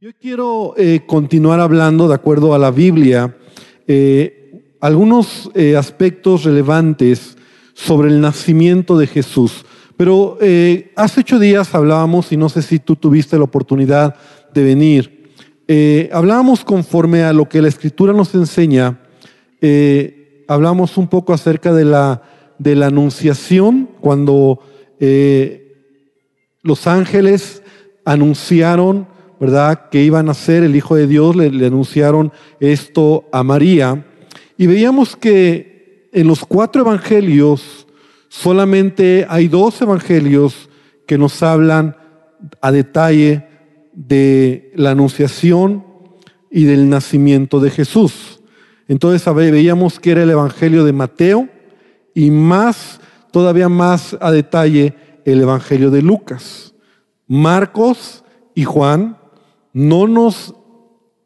Yo 0.00 0.10
quiero 0.16 0.74
eh, 0.76 1.00
continuar 1.04 1.58
hablando, 1.58 2.06
de 2.06 2.14
acuerdo 2.14 2.54
a 2.54 2.58
la 2.58 2.70
Biblia, 2.70 3.36
eh, 3.88 4.76
algunos 4.78 5.50
eh, 5.56 5.76
aspectos 5.76 6.44
relevantes 6.44 7.36
sobre 7.74 8.06
el 8.08 8.20
nacimiento 8.20 8.96
de 8.96 9.08
Jesús. 9.08 9.66
Pero 9.96 10.38
hace 10.94 11.20
ocho 11.22 11.40
días 11.40 11.74
hablábamos, 11.74 12.30
y 12.30 12.36
no 12.36 12.48
sé 12.48 12.62
si 12.62 12.78
tú 12.78 12.94
tuviste 12.94 13.36
la 13.38 13.42
oportunidad 13.42 14.14
de 14.54 14.62
venir, 14.62 15.32
hablábamos 16.12 16.64
conforme 16.64 17.24
a 17.24 17.32
lo 17.32 17.48
que 17.48 17.60
la 17.60 17.66
Escritura 17.66 18.12
nos 18.12 18.32
enseña, 18.36 19.00
hablamos 20.46 20.96
un 20.96 21.08
poco 21.08 21.32
acerca 21.32 21.72
de 21.72 21.84
la, 21.84 22.22
de 22.58 22.76
la 22.76 22.86
anunciación, 22.86 23.88
cuando 24.00 24.60
los 26.62 26.86
ángeles 26.86 27.64
anunciaron, 28.04 29.17
¿verdad? 29.40 29.88
Que 29.90 30.02
iban 30.02 30.28
a 30.28 30.34
ser 30.34 30.62
el 30.62 30.74
Hijo 30.74 30.96
de 30.96 31.06
Dios, 31.06 31.36
le, 31.36 31.66
anunciaron 31.66 32.32
esto 32.60 33.28
a 33.32 33.42
María. 33.42 34.04
Y 34.56 34.66
veíamos 34.66 35.16
que 35.16 36.08
en 36.12 36.26
los 36.26 36.44
cuatro 36.44 36.82
evangelios 36.82 37.86
solamente 38.28 39.26
hay 39.28 39.48
dos 39.48 39.80
evangelios 39.80 40.68
que 41.06 41.18
nos 41.18 41.42
hablan 41.42 41.96
a 42.60 42.72
detalle 42.72 43.46
de 43.94 44.72
la 44.74 44.90
anunciación 44.90 45.84
y 46.50 46.64
del 46.64 46.88
nacimiento 46.88 47.60
de 47.60 47.70
Jesús. 47.70 48.40
Entonces 48.88 49.34
veíamos 49.34 50.00
que 50.00 50.12
era 50.12 50.22
el 50.22 50.30
evangelio 50.30 50.84
de 50.84 50.92
Mateo 50.92 51.48
y 52.14 52.30
más, 52.30 53.00
todavía 53.30 53.68
más 53.68 54.16
a 54.20 54.30
detalle, 54.32 54.94
el 55.24 55.42
evangelio 55.42 55.90
de 55.90 56.02
Lucas. 56.02 56.74
Marcos 57.26 58.24
y 58.54 58.64
Juan 58.64 59.18
no 59.72 60.06
nos 60.06 60.54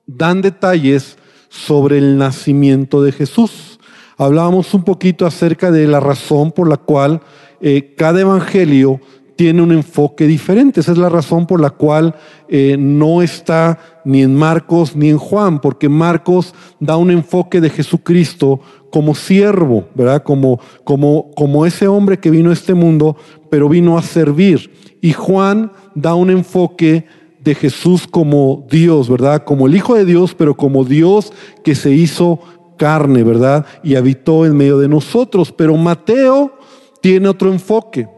dan 0.06 0.42
detalles 0.42 1.16
sobre 1.48 1.98
el 1.98 2.16
nacimiento 2.16 3.02
de 3.02 3.12
Jesús. 3.12 3.78
Hablábamos 4.16 4.72
un 4.74 4.84
poquito 4.84 5.26
acerca 5.26 5.70
de 5.70 5.86
la 5.86 6.00
razón 6.00 6.52
por 6.52 6.68
la 6.68 6.76
cual 6.76 7.20
eh, 7.60 7.94
cada 7.96 8.20
evangelio 8.20 9.00
tiene 9.36 9.62
un 9.62 9.72
enfoque 9.72 10.26
diferente. 10.26 10.80
Esa 10.80 10.92
es 10.92 10.98
la 10.98 11.08
razón 11.08 11.46
por 11.46 11.60
la 11.60 11.70
cual 11.70 12.14
eh, 12.48 12.76
no 12.78 13.22
está 13.22 13.78
ni 14.04 14.22
en 14.22 14.34
Marcos 14.34 14.94
ni 14.94 15.08
en 15.08 15.18
Juan, 15.18 15.60
porque 15.60 15.88
Marcos 15.88 16.54
da 16.80 16.96
un 16.96 17.10
enfoque 17.10 17.60
de 17.60 17.70
Jesucristo 17.70 18.60
como 18.90 19.14
siervo, 19.14 19.88
¿verdad? 19.94 20.22
Como, 20.22 20.60
como, 20.84 21.30
como 21.34 21.66
ese 21.66 21.88
hombre 21.88 22.18
que 22.18 22.30
vino 22.30 22.50
a 22.50 22.52
este 22.52 22.74
mundo, 22.74 23.16
pero 23.50 23.68
vino 23.68 23.96
a 23.96 24.02
servir. 24.02 24.70
Y 25.00 25.12
Juan 25.12 25.72
da 25.94 26.14
un 26.14 26.30
enfoque 26.30 27.06
de 27.42 27.54
Jesús 27.54 28.06
como 28.06 28.66
Dios, 28.70 29.08
¿verdad? 29.08 29.44
Como 29.44 29.66
el 29.66 29.74
Hijo 29.74 29.94
de 29.94 30.04
Dios, 30.04 30.34
pero 30.34 30.56
como 30.56 30.84
Dios 30.84 31.32
que 31.64 31.74
se 31.74 31.90
hizo 31.90 32.40
carne, 32.76 33.22
¿verdad? 33.22 33.66
Y 33.82 33.96
habitó 33.96 34.46
en 34.46 34.56
medio 34.56 34.78
de 34.78 34.88
nosotros. 34.88 35.52
Pero 35.52 35.76
Mateo 35.76 36.56
tiene 37.00 37.28
otro 37.28 37.52
enfoque 37.52 38.08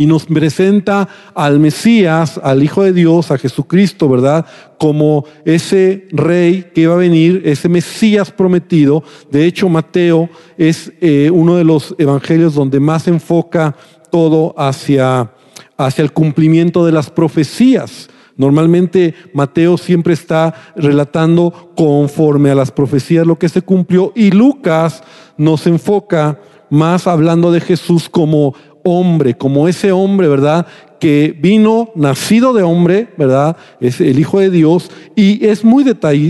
y 0.00 0.06
nos 0.06 0.26
presenta 0.26 1.08
al 1.34 1.58
Mesías, 1.58 2.40
al 2.42 2.62
Hijo 2.62 2.84
de 2.84 2.92
Dios, 2.92 3.32
a 3.32 3.38
Jesucristo, 3.38 4.08
¿verdad? 4.08 4.46
Como 4.78 5.24
ese 5.44 6.06
rey 6.12 6.70
que 6.72 6.82
iba 6.82 6.94
a 6.94 6.98
venir, 6.98 7.42
ese 7.44 7.68
Mesías 7.68 8.30
prometido. 8.30 9.02
De 9.30 9.44
hecho, 9.44 9.68
Mateo 9.68 10.30
es 10.56 10.92
eh, 11.00 11.30
uno 11.32 11.56
de 11.56 11.64
los 11.64 11.96
evangelios 11.98 12.54
donde 12.54 12.78
más 12.78 13.08
enfoca 13.08 13.76
todo 14.10 14.54
hacia 14.56 15.32
hacia 15.78 16.02
el 16.02 16.12
cumplimiento 16.12 16.84
de 16.84 16.92
las 16.92 17.08
profecías. 17.08 18.10
Normalmente 18.36 19.14
Mateo 19.32 19.78
siempre 19.78 20.12
está 20.12 20.54
relatando 20.76 21.72
conforme 21.76 22.50
a 22.50 22.54
las 22.54 22.70
profecías 22.70 23.26
lo 23.26 23.38
que 23.38 23.48
se 23.48 23.62
cumplió 23.62 24.12
y 24.14 24.30
Lucas 24.30 25.02
nos 25.36 25.66
enfoca 25.66 26.38
más 26.70 27.06
hablando 27.06 27.50
de 27.50 27.60
Jesús 27.60 28.08
como 28.08 28.54
hombre, 28.84 29.34
como 29.34 29.66
ese 29.68 29.92
hombre, 29.92 30.28
¿verdad? 30.28 30.66
Que 31.00 31.36
vino 31.40 31.90
nacido 31.94 32.52
de 32.52 32.62
hombre, 32.62 33.08
¿verdad? 33.16 33.56
Es 33.80 34.00
el 34.00 34.18
Hijo 34.18 34.40
de 34.40 34.50
Dios 34.50 34.90
y 35.16 35.44
es 35.46 35.64
muy, 35.64 35.84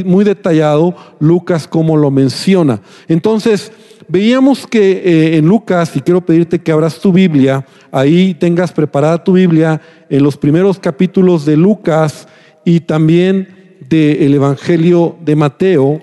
muy 0.04 0.24
detallado 0.24 0.94
Lucas 1.20 1.68
como 1.68 1.96
lo 1.96 2.10
menciona. 2.10 2.80
Entonces, 3.06 3.72
veíamos 4.08 4.66
que 4.66 4.92
eh, 4.92 5.36
en 5.36 5.46
Lucas, 5.46 5.94
y 5.94 6.00
quiero 6.00 6.20
pedirte 6.20 6.58
que 6.58 6.72
abras 6.72 6.98
tu 6.98 7.12
Biblia, 7.12 7.64
ahí 7.92 8.34
tengas 8.34 8.72
preparada 8.72 9.22
tu 9.22 9.34
Biblia 9.34 9.80
en 10.08 10.22
los 10.22 10.36
primeros 10.36 10.78
capítulos 10.78 11.44
de 11.44 11.56
Lucas 11.56 12.26
y 12.64 12.80
también 12.80 13.76
del 13.88 14.34
Evangelio 14.34 15.16
de 15.24 15.36
Mateo. 15.36 16.00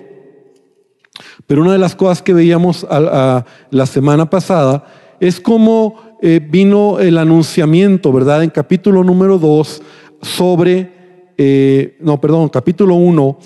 Pero 1.48 1.62
una 1.62 1.74
de 1.74 1.80
las 1.80 1.96
cosas 1.96 2.22
que 2.22 2.34
veíamos 2.34 2.86
la 2.90 3.86
semana 3.86 4.30
pasada 4.30 4.86
es 5.20 5.40
cómo 5.40 6.18
eh, 6.22 6.40
vino 6.44 7.00
el 7.00 7.18
anunciamiento, 7.18 8.12
¿verdad? 8.12 8.44
En 8.44 8.50
capítulo 8.50 9.04
número 9.04 9.38
2 9.38 9.82
sobre, 10.22 10.92
eh, 11.38 11.98
no, 12.00 12.20
perdón, 12.20 12.50
capítulo 12.50 12.96
1, 12.96 13.38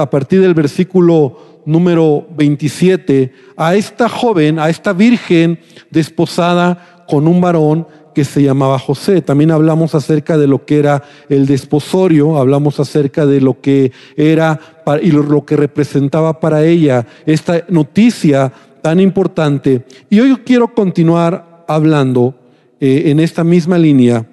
a 0.00 0.10
partir 0.10 0.40
del 0.40 0.54
versículo 0.54 1.53
número 1.66 2.26
27, 2.36 3.32
a 3.56 3.74
esta 3.74 4.08
joven, 4.08 4.58
a 4.58 4.68
esta 4.68 4.92
virgen 4.92 5.58
desposada 5.90 7.04
con 7.08 7.26
un 7.26 7.40
varón 7.40 7.86
que 8.14 8.24
se 8.24 8.42
llamaba 8.42 8.78
José. 8.78 9.20
También 9.20 9.50
hablamos 9.50 9.94
acerca 9.94 10.38
de 10.38 10.46
lo 10.46 10.64
que 10.64 10.78
era 10.78 11.02
el 11.28 11.46
desposorio, 11.46 12.38
hablamos 12.38 12.80
acerca 12.80 13.26
de 13.26 13.40
lo 13.40 13.60
que 13.60 13.92
era 14.16 14.60
y 15.02 15.10
lo 15.10 15.44
que 15.44 15.56
representaba 15.56 16.40
para 16.40 16.64
ella 16.64 17.06
esta 17.26 17.64
noticia 17.68 18.52
tan 18.80 19.00
importante. 19.00 19.84
Y 20.08 20.20
hoy 20.20 20.36
quiero 20.44 20.72
continuar 20.74 21.64
hablando 21.66 22.34
eh, 22.80 23.04
en 23.06 23.20
esta 23.20 23.42
misma 23.42 23.78
línea, 23.78 24.26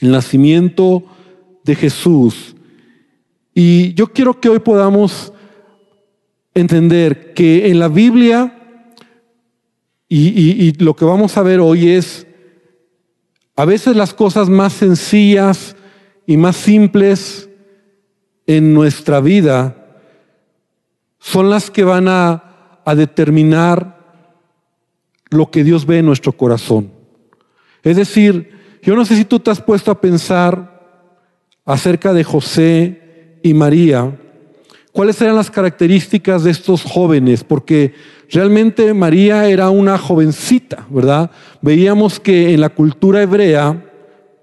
el 0.00 0.10
nacimiento 0.10 1.04
de 1.64 1.74
Jesús. 1.74 2.54
Y 3.54 3.94
yo 3.94 4.08
quiero 4.08 4.40
que 4.40 4.48
hoy 4.48 4.58
podamos 4.58 5.32
entender 6.60 7.34
que 7.34 7.68
en 7.68 7.78
la 7.78 7.88
Biblia, 7.88 8.56
y, 10.08 10.72
lo 10.82 10.94
que 10.94 11.04
vamos 11.04 11.36
a 11.36 11.42
ver 11.42 11.60
hoy 11.60 11.90
es, 11.90 12.26
a 13.56 13.64
veces 13.64 13.96
las 13.96 14.14
cosas 14.14 14.48
más 14.48 14.72
sencillas 14.72 15.76
y 16.26 16.36
más 16.36 16.56
simples 16.56 17.48
en 18.46 18.74
nuestra 18.74 19.20
vida 19.20 19.76
son 21.18 21.50
las 21.50 21.70
que 21.70 21.84
van 21.84 22.08
a, 22.08 22.46
determinar 22.96 24.00
lo 25.30 25.48
que 25.52 25.62
Dios 25.62 25.86
ve 25.86 25.98
en 25.98 26.06
nuestro 26.06 26.32
corazón. 26.32 26.90
Es 27.84 27.96
decir, 27.96 28.50
yo 28.82 28.96
no 28.96 29.04
sé 29.04 29.14
si 29.14 29.24
tú 29.24 29.38
te 29.38 29.52
has 29.52 29.62
puesto 29.62 29.92
a 29.92 30.00
pensar 30.00 30.80
acerca 31.64 32.12
de 32.12 32.24
José 32.24 33.38
y 33.44 33.54
María, 33.54 34.18
cuáles 34.92 35.20
eran 35.20 35.36
las 35.36 35.50
características 35.50 36.44
de 36.44 36.50
estos 36.50 36.82
jóvenes, 36.82 37.44
porque 37.44 37.94
realmente 38.30 38.92
María 38.94 39.48
era 39.48 39.70
una 39.70 39.98
jovencita, 39.98 40.86
¿verdad? 40.90 41.30
Veíamos 41.60 42.20
que 42.20 42.52
en 42.52 42.60
la 42.60 42.70
cultura 42.70 43.22
hebrea 43.22 43.84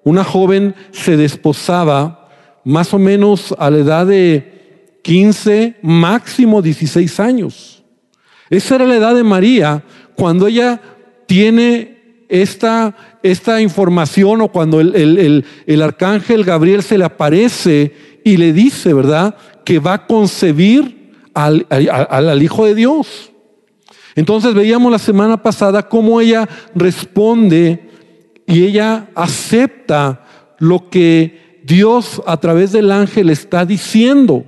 una 0.03 0.24
joven 0.24 0.74
se 0.91 1.18
desposaba 1.18 2.30
más 2.63 2.94
o 2.94 3.00
menos 3.00 3.53
a 3.57 3.69
la 3.69 3.78
edad 3.78 4.06
de 4.06 5.00
15, 5.03 5.78
máximo 5.81 6.62
16 6.62 7.19
años. 7.19 7.84
Esa 8.50 8.75
era 8.75 8.86
la 8.86 8.96
edad 8.96 9.16
de 9.16 9.24
María 9.24 9.84
cuando 10.16 10.47
ella 10.47 10.81
tiene 11.25 11.97
esta, 12.29 12.95
esta 13.23 13.61
información 13.61 14.41
o 14.41 14.49
cuando 14.49 14.79
el, 14.81 15.45
el 15.65 15.81
arcángel 15.81 16.43
Gabriel 16.43 16.83
se 16.83 16.97
le 16.97 17.05
aparece 17.05 17.93
y 18.23 18.38
le 18.38 18.53
dice, 18.53 18.94
¿verdad? 18.94 19.35
que 19.68 19.79
va 19.79 19.95
a 19.95 20.07
concebir 20.07 21.12
al, 21.33 21.68
al, 21.69 22.41
Hijo 22.41 22.63
de 22.63 22.74
Dios. 22.74 23.33
Entonces 24.15 24.53
veíamos 24.53 24.89
la 24.89 24.97
semana 24.97 25.44
pasada 25.44 25.89
cómo 25.89 26.21
ella 26.21 26.47
responde 26.74 27.89
y 28.45 28.63
ella 28.63 29.09
acepta 29.13 30.23
lo 30.57 30.89
que 30.89 31.59
Dios 31.65 32.21
a 32.25 32.38
través 32.38 32.71
del 32.71 32.94
ángel 32.94 33.30
está 33.30 33.65
diciendo. 33.65 34.45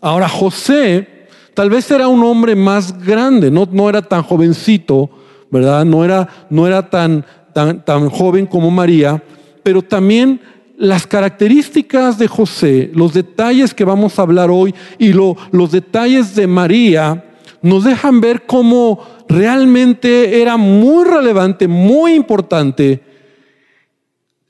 Ahora 0.00 0.28
José 0.28 1.26
tal 1.52 1.68
vez 1.68 1.90
era 1.90 2.06
un 2.06 2.22
hombre 2.22 2.54
más 2.54 3.04
grande, 3.04 3.50
no, 3.50 3.68
no 3.72 3.88
era 3.88 4.02
tan 4.02 4.22
jovencito, 4.22 5.10
¿verdad? 5.54 5.84
No 5.84 6.04
era, 6.04 6.28
no 6.50 6.66
era 6.66 6.90
tan, 6.90 7.24
tan, 7.52 7.84
tan 7.84 8.10
joven 8.10 8.44
como 8.44 8.72
María, 8.72 9.22
pero 9.62 9.82
también 9.82 10.40
las 10.76 11.06
características 11.06 12.18
de 12.18 12.26
José, 12.26 12.90
los 12.92 13.14
detalles 13.14 13.72
que 13.72 13.84
vamos 13.84 14.18
a 14.18 14.22
hablar 14.22 14.50
hoy 14.50 14.74
y 14.98 15.12
los 15.12 15.70
detalles 15.70 16.34
de 16.34 16.48
María 16.48 17.24
nos 17.62 17.84
dejan 17.84 18.20
ver 18.20 18.46
cómo 18.46 19.00
realmente 19.28 20.42
era 20.42 20.56
muy 20.56 21.04
relevante, 21.04 21.68
muy 21.68 22.14
importante 22.14 23.00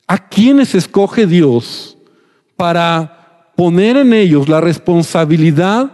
a 0.07 0.17
quienes 0.17 0.73
escoge 0.73 1.27
Dios 1.27 1.99
para 2.57 3.51
poner 3.55 3.97
en 3.97 4.11
ellos 4.11 4.49
la 4.49 4.59
responsabilidad 4.59 5.91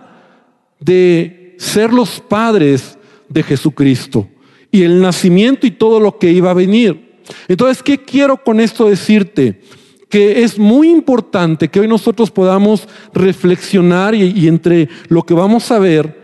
de 0.80 1.58
ser 1.60 1.92
los 1.92 2.22
padres 2.22 2.98
de 3.28 3.44
Jesucristo 3.44 4.30
y 4.72 4.84
el 4.84 5.02
nacimiento 5.02 5.68
y 5.68 5.72
todo 5.72 6.00
lo 6.00 6.18
que 6.18 6.32
iba 6.32 6.52
a 6.52 6.56
venir. 6.56 7.12
Entonces, 7.48 7.84
¿qué 7.84 7.98
quiero 7.98 8.38
con 8.38 8.60
esto 8.60 8.90
decirte? 8.90 9.62
Que 10.10 10.44
es 10.44 10.58
muy 10.58 10.90
importante 10.90 11.68
que 11.68 11.80
hoy 11.80 11.88
nosotros 11.88 12.32
podamos 12.32 12.88
reflexionar 13.14 14.16
y, 14.16 14.48
entre 14.48 14.90
lo 15.08 15.24
que 15.24 15.34
vamos 15.34 15.72
a 15.72 15.80
ver, 15.80 16.20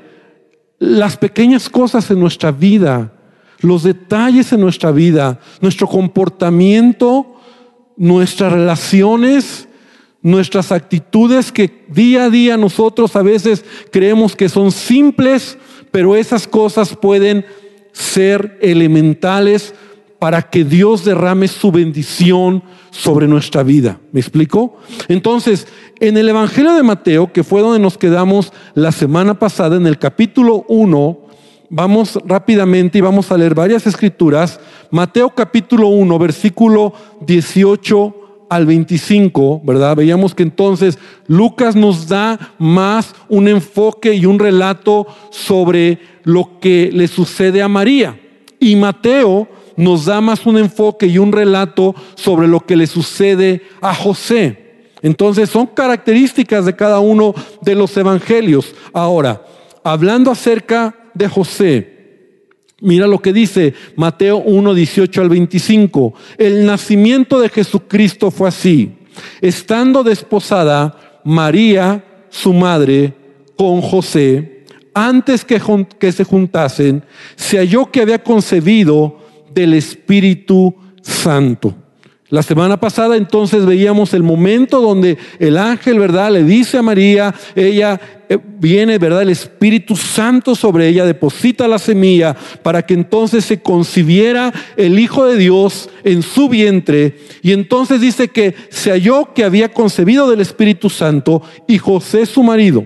las 0.79 1.17
pequeñas 1.17 1.69
cosas 1.69 2.09
en 2.11 2.19
nuestra 2.19 2.51
vida, 2.51 3.13
los 3.59 3.83
detalles 3.83 4.51
en 4.53 4.61
nuestra 4.61 4.91
vida, 4.91 5.39
nuestro 5.61 5.88
comportamiento, 5.88 7.35
nuestras 7.95 8.53
relaciones, 8.53 9.67
nuestras 10.21 10.71
actitudes 10.71 11.51
que 11.51 11.85
día 11.88 12.25
a 12.25 12.29
día 12.29 12.57
nosotros 12.57 13.15
a 13.15 13.21
veces 13.21 13.63
creemos 13.91 14.35
que 14.35 14.50
son 14.50 14.71
simples, 14.71 15.57
pero 15.89 16.15
esas 16.15 16.47
cosas 16.47 16.95
pueden 16.95 17.45
ser 17.97 18.59
elementales 18.61 19.73
para 20.19 20.44
que 20.44 20.63
Dios 20.63 21.03
derrame 21.03 21.47
su 21.47 21.71
bendición 21.71 22.63
sobre 22.91 23.27
nuestra 23.27 23.63
vida. 23.63 23.99
¿Me 24.11 24.19
explico? 24.19 24.77
Entonces, 25.07 25.67
en 25.99 26.17
el 26.17 26.29
Evangelio 26.29 26.73
de 26.73 26.83
Mateo, 26.83 27.31
que 27.33 27.44
fue 27.44 27.61
donde 27.61 27.79
nos 27.79 27.97
quedamos 27.97 28.53
la 28.75 28.91
semana 28.91 29.38
pasada, 29.39 29.77
en 29.77 29.88
el 29.88 29.97
capítulo 29.97 30.65
1, 30.67 31.19
vamos 31.69 32.19
rápidamente 32.25 32.99
y 32.99 33.01
vamos 33.01 33.31
a 33.31 33.38
leer 33.38 33.55
varias 33.55 33.88
escrituras. 33.88 34.59
Mateo 34.91 35.29
capítulo 35.31 35.88
1, 35.88 36.19
versículo 36.19 36.93
18 37.21 38.15
al 38.50 38.65
25, 38.65 39.61
¿verdad? 39.63 39.95
Veíamos 39.95 40.33
que 40.33 40.43
entonces 40.43 40.97
Lucas 41.27 41.75
nos 41.75 42.07
da 42.07 42.53
más 42.57 43.13
un 43.27 43.47
enfoque 43.47 44.13
y 44.13 44.25
un 44.25 44.39
relato 44.39 45.07
sobre 45.31 46.00
lo 46.27 46.59
que 46.59 46.89
le 46.94 47.07
sucede 47.07 47.62
a 47.62 47.69
María. 47.69 48.19
Y 48.59 48.75
Mateo 48.75 49.47
nos 49.77 50.06
da 50.06 50.19
más 50.19 50.45
un 50.45 50.57
enfoque 50.57 51.07
y 51.07 51.18
un 51.19 51.31
relato 51.31 51.95
sobre 52.15 52.50
lo 52.50 52.59
que 52.59 52.75
le 52.75 52.85
sucede 52.85 53.62
a 53.79 53.95
José. 53.95 54.83
Entonces 55.01 55.50
son 55.50 55.68
características 55.68 56.65
de 56.65 56.75
cada 56.75 57.00
uno 57.00 57.33
de 57.62 57.75
los 57.75 57.95
evangelios. 57.95 58.75
Ahora, 58.91 59.41
hablando 59.85 60.29
acerca 60.29 60.94
de 61.13 61.29
José, 61.29 61.94
Mira 62.79 63.07
lo 63.07 63.18
que 63.18 63.33
dice 63.33 63.74
Mateo 63.95 64.38
1, 64.38 64.75
18 64.75 65.21
al 65.21 65.29
25. 65.29 66.13
El 66.38 66.63
nacimiento 66.63 67.39
de 67.39 67.50
Jesucristo 67.50 68.29
fue 68.29 68.50
así. 68.50 68.91
Estando 69.41 70.03
desposada 70.03 71.21
María, 71.24 72.03
su 72.29 72.53
madre, 72.53 73.15
con 73.56 73.81
José, 73.81 74.56
antes 74.97 75.45
que, 75.45 75.59
se 76.11 76.23
juntasen, 76.23 77.03
se 77.35 77.57
halló 77.57 77.91
que 77.91 78.01
había 78.01 78.23
concebido 78.23 79.19
del 79.53 79.75
Espíritu 79.75 80.73
Santo. 81.01 81.75
La 82.29 82.44
semana 82.44 82.77
pasada 82.77 83.15
entonces 83.15 83.65
veíamos 83.65 84.13
el 84.13 84.23
momento 84.23 84.81
donde 84.81 85.17
el 85.39 85.57
ángel, 85.57 85.99
¿verdad? 85.99 86.31
Le 86.31 86.44
dice 86.44 86.77
a 86.77 86.81
María, 86.81 87.33
ella 87.55 88.01
eh, 88.27 88.38
viene, 88.59 88.97
¿verdad? 88.97 89.21
El 89.21 89.29
Espíritu 89.29 89.95
Santo 89.95 90.53
sobre 90.53 90.89
ella, 90.89 91.05
deposita 91.05 91.69
la 91.69 91.79
semilla 91.79 92.35
para 92.63 92.85
que 92.85 92.95
entonces 92.95 93.45
se 93.45 93.61
concibiera 93.61 94.51
el 94.75 95.00
Hijo 95.00 95.25
de 95.25 95.38
Dios 95.38 95.89
en 96.03 96.21
su 96.21 96.50
vientre. 96.50 97.17
Y 97.43 97.53
entonces 97.53 98.01
dice 98.01 98.27
que 98.27 98.55
se 98.69 98.91
halló 98.91 99.33
que 99.33 99.45
había 99.45 99.71
concebido 99.71 100.29
del 100.29 100.41
Espíritu 100.41 100.89
Santo 100.89 101.43
y 101.65 101.77
José 101.77 102.25
su 102.25 102.43
marido, 102.43 102.85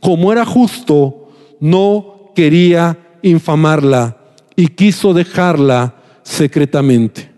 como 0.00 0.32
era 0.32 0.44
justo, 0.44 1.21
no 1.62 2.32
quería 2.34 2.98
infamarla 3.22 4.16
y 4.56 4.66
quiso 4.66 5.14
dejarla 5.14 5.94
secretamente. 6.24 7.30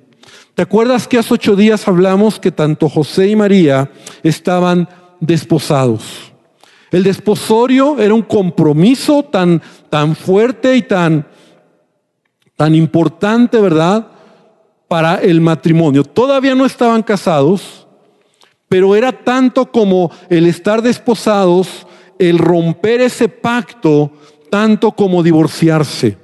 ¿Te 0.54 0.62
acuerdas 0.62 1.06
que 1.06 1.18
hace 1.18 1.34
ocho 1.34 1.54
días 1.54 1.86
hablamos 1.86 2.40
que 2.40 2.50
tanto 2.50 2.88
José 2.88 3.28
y 3.28 3.36
María 3.36 3.90
estaban 4.22 4.88
desposados? 5.20 6.32
El 6.90 7.02
desposorio 7.02 7.98
era 7.98 8.14
un 8.14 8.22
compromiso 8.22 9.24
tan, 9.24 9.60
tan 9.90 10.16
fuerte 10.16 10.74
y 10.74 10.82
tan, 10.82 11.26
tan 12.56 12.74
importante, 12.74 13.60
¿verdad? 13.60 14.06
Para 14.88 15.16
el 15.16 15.42
matrimonio. 15.42 16.02
Todavía 16.02 16.54
no 16.54 16.64
estaban 16.64 17.02
casados, 17.02 17.86
pero 18.70 18.96
era 18.96 19.12
tanto 19.12 19.70
como 19.70 20.10
el 20.30 20.46
estar 20.46 20.80
desposados, 20.80 21.86
el 22.18 22.38
romper 22.38 23.00
ese 23.00 23.28
pacto, 23.28 24.12
tanto 24.50 24.92
como 24.92 25.22
divorciarse. 25.22 26.16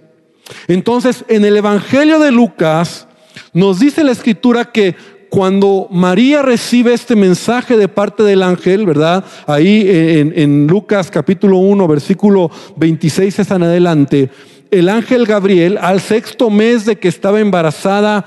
Entonces, 0.69 1.25
en 1.29 1.45
el 1.45 1.57
Evangelio 1.57 2.19
de 2.19 2.33
Lucas, 2.33 3.07
nos 3.53 3.79
dice 3.81 4.05
la 4.05 4.13
escritura 4.13 4.73
que 4.73 4.97
cuando 5.31 5.87
María 5.91 6.43
recibe 6.43 6.93
este 6.93 7.15
mensaje 7.15 7.77
de 7.77 7.89
parte 7.89 8.25
del 8.25 8.43
ángel, 8.43 8.85
¿verdad? 8.85 9.25
Ahí 9.47 9.87
en, 9.89 10.67
Lucas 10.67 11.11
capítulo 11.11 11.59
1, 11.59 11.87
versículo 11.87 12.51
26 12.77 13.39
es 13.39 13.51
en 13.51 13.63
adelante, 13.63 14.31
el 14.73 14.89
ángel 14.89 15.27
Gabriel, 15.27 15.79
al 15.81 16.01
sexto 16.01 16.51
mes 16.51 16.85
de 16.85 16.97
que 16.97 17.09
estaba 17.09 17.41
embarazada 17.41 18.25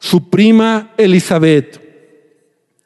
su 0.00 0.30
prima 0.30 0.90
Elizabeth, 0.96 1.80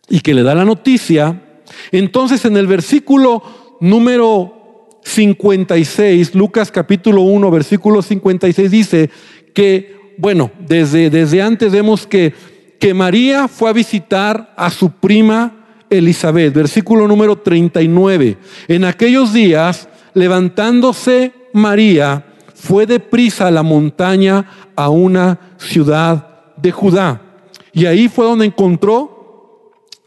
y 0.08 0.20
que 0.20 0.34
le 0.34 0.42
da 0.42 0.54
la 0.54 0.64
noticia, 0.64 1.42
entonces 1.90 2.44
en 2.44 2.56
el 2.56 2.66
versículo 2.66 3.42
número 3.80 4.98
56, 5.02 6.34
Lucas 6.34 6.70
capítulo 6.70 7.22
1, 7.22 7.50
versículo 7.50 8.02
56 8.02 8.70
dice 8.70 9.10
que 9.54 9.96
bueno, 10.18 10.50
desde, 10.58 11.10
desde 11.10 11.42
antes 11.42 11.72
vemos 11.72 12.06
que, 12.06 12.32
que 12.78 12.94
María 12.94 13.48
fue 13.48 13.70
a 13.70 13.74
visitar 13.74 14.54
a 14.56 14.70
su 14.70 14.90
prima 14.90 15.84
Elizabeth, 15.90 16.54
versículo 16.54 17.06
número 17.06 17.36
39. 17.36 18.38
En 18.68 18.84
aquellos 18.84 19.32
días, 19.32 19.88
levantándose 20.14 21.32
María, 21.52 22.24
fue 22.54 22.86
deprisa 22.86 23.48
a 23.48 23.50
la 23.50 23.62
montaña 23.62 24.46
a 24.74 24.88
una 24.88 25.38
ciudad 25.58 26.28
de 26.56 26.72
Judá. 26.72 27.20
Y 27.72 27.86
ahí 27.86 28.08
fue 28.08 28.24
donde 28.24 28.46
encontró 28.46 29.15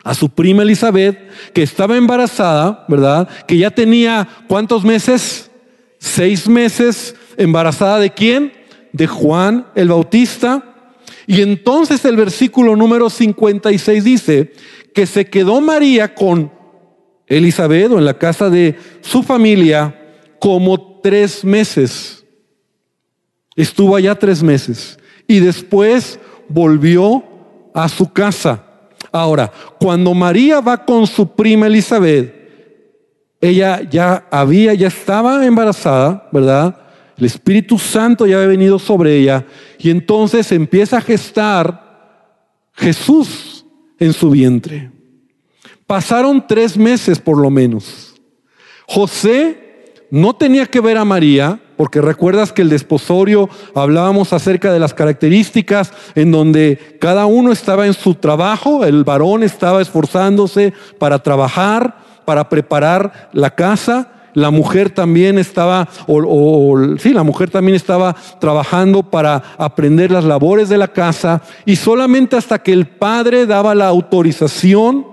a 0.03 0.13
su 0.13 0.29
prima 0.29 0.63
Elizabeth, 0.63 1.17
que 1.53 1.63
estaba 1.63 1.97
embarazada, 1.97 2.85
¿verdad? 2.87 3.27
Que 3.47 3.57
ya 3.57 3.71
tenía 3.71 4.27
cuántos 4.47 4.83
meses? 4.83 5.51
Seis 5.99 6.47
meses 6.47 7.15
embarazada 7.37 7.99
de 7.99 8.11
quién? 8.11 8.59
de 8.91 9.07
Juan 9.07 9.67
el 9.75 9.89
Bautista. 9.89 10.63
Y 11.27 11.41
entonces 11.41 12.03
el 12.05 12.15
versículo 12.15 12.75
número 12.75 13.09
56 13.09 14.03
dice 14.03 14.53
que 14.93 15.05
se 15.05 15.25
quedó 15.25 15.61
María 15.61 16.15
con 16.15 16.51
Elizabeth 17.27 17.91
o 17.91 17.99
en 17.99 18.05
la 18.05 18.17
casa 18.17 18.49
de 18.49 18.75
su 19.01 19.21
familia 19.21 19.95
como 20.39 20.99
tres 21.01 21.43
meses. 21.43 22.25
Estuvo 23.55 23.95
allá 23.95 24.15
tres 24.15 24.41
meses 24.41 24.97
y 25.27 25.39
después 25.39 26.19
volvió 26.47 27.23
a 27.73 27.87
su 27.89 28.11
casa. 28.11 28.65
Ahora, 29.11 29.51
cuando 29.79 30.13
María 30.13 30.61
va 30.61 30.85
con 30.85 31.07
su 31.07 31.35
prima 31.35 31.67
Elizabeth, 31.67 32.33
ella 33.41 33.81
ya 33.89 34.27
había, 34.29 34.73
ya 34.73 34.87
estaba 34.87 35.45
embarazada, 35.45 36.27
¿verdad? 36.31 36.75
El 37.17 37.25
Espíritu 37.25 37.77
Santo 37.77 38.25
ya 38.25 38.37
había 38.37 38.47
venido 38.47 38.79
sobre 38.79 39.17
ella 39.17 39.45
y 39.77 39.89
entonces 39.89 40.51
empieza 40.51 40.97
a 40.97 41.01
gestar 41.01 41.89
Jesús 42.73 43.65
en 43.99 44.13
su 44.13 44.29
vientre. 44.29 44.91
Pasaron 45.85 46.45
tres 46.47 46.77
meses 46.77 47.19
por 47.19 47.37
lo 47.37 47.49
menos. 47.49 48.15
José 48.87 49.68
no 50.11 50.35
tenía 50.35 50.65
que 50.65 50.81
ver 50.81 50.97
a 50.97 51.05
María, 51.05 51.59
porque 51.77 52.01
recuerdas 52.01 52.51
que 52.51 52.61
el 52.61 52.69
desposorio 52.69 53.49
hablábamos 53.73 54.33
acerca 54.33 54.73
de 54.73 54.79
las 54.79 54.93
características 54.93 55.93
en 56.15 56.31
donde 56.31 56.97
cada 56.99 57.25
uno 57.25 57.51
estaba 57.51 57.87
en 57.87 57.93
su 57.93 58.15
trabajo, 58.15 58.83
el 58.83 59.03
varón 59.03 59.43
estaba 59.43 59.81
esforzándose 59.81 60.73
para 60.97 61.19
trabajar, 61.19 61.97
para 62.25 62.49
preparar 62.49 63.29
la 63.33 63.55
casa, 63.55 64.11
la 64.33 64.51
mujer 64.51 64.89
también 64.89 65.37
estaba, 65.37 65.87
o, 66.07 66.77
sí, 66.97 67.13
la 67.13 67.23
mujer 67.23 67.49
también 67.49 67.75
estaba 67.75 68.15
trabajando 68.39 69.03
para 69.03 69.41
aprender 69.57 70.11
las 70.11 70.23
labores 70.23 70.69
de 70.69 70.77
la 70.77 70.89
casa 70.89 71.41
y 71.65 71.75
solamente 71.75 72.35
hasta 72.35 72.59
que 72.59 72.73
el 72.73 72.87
padre 72.87 73.45
daba 73.45 73.73
la 73.73 73.87
autorización 73.87 75.07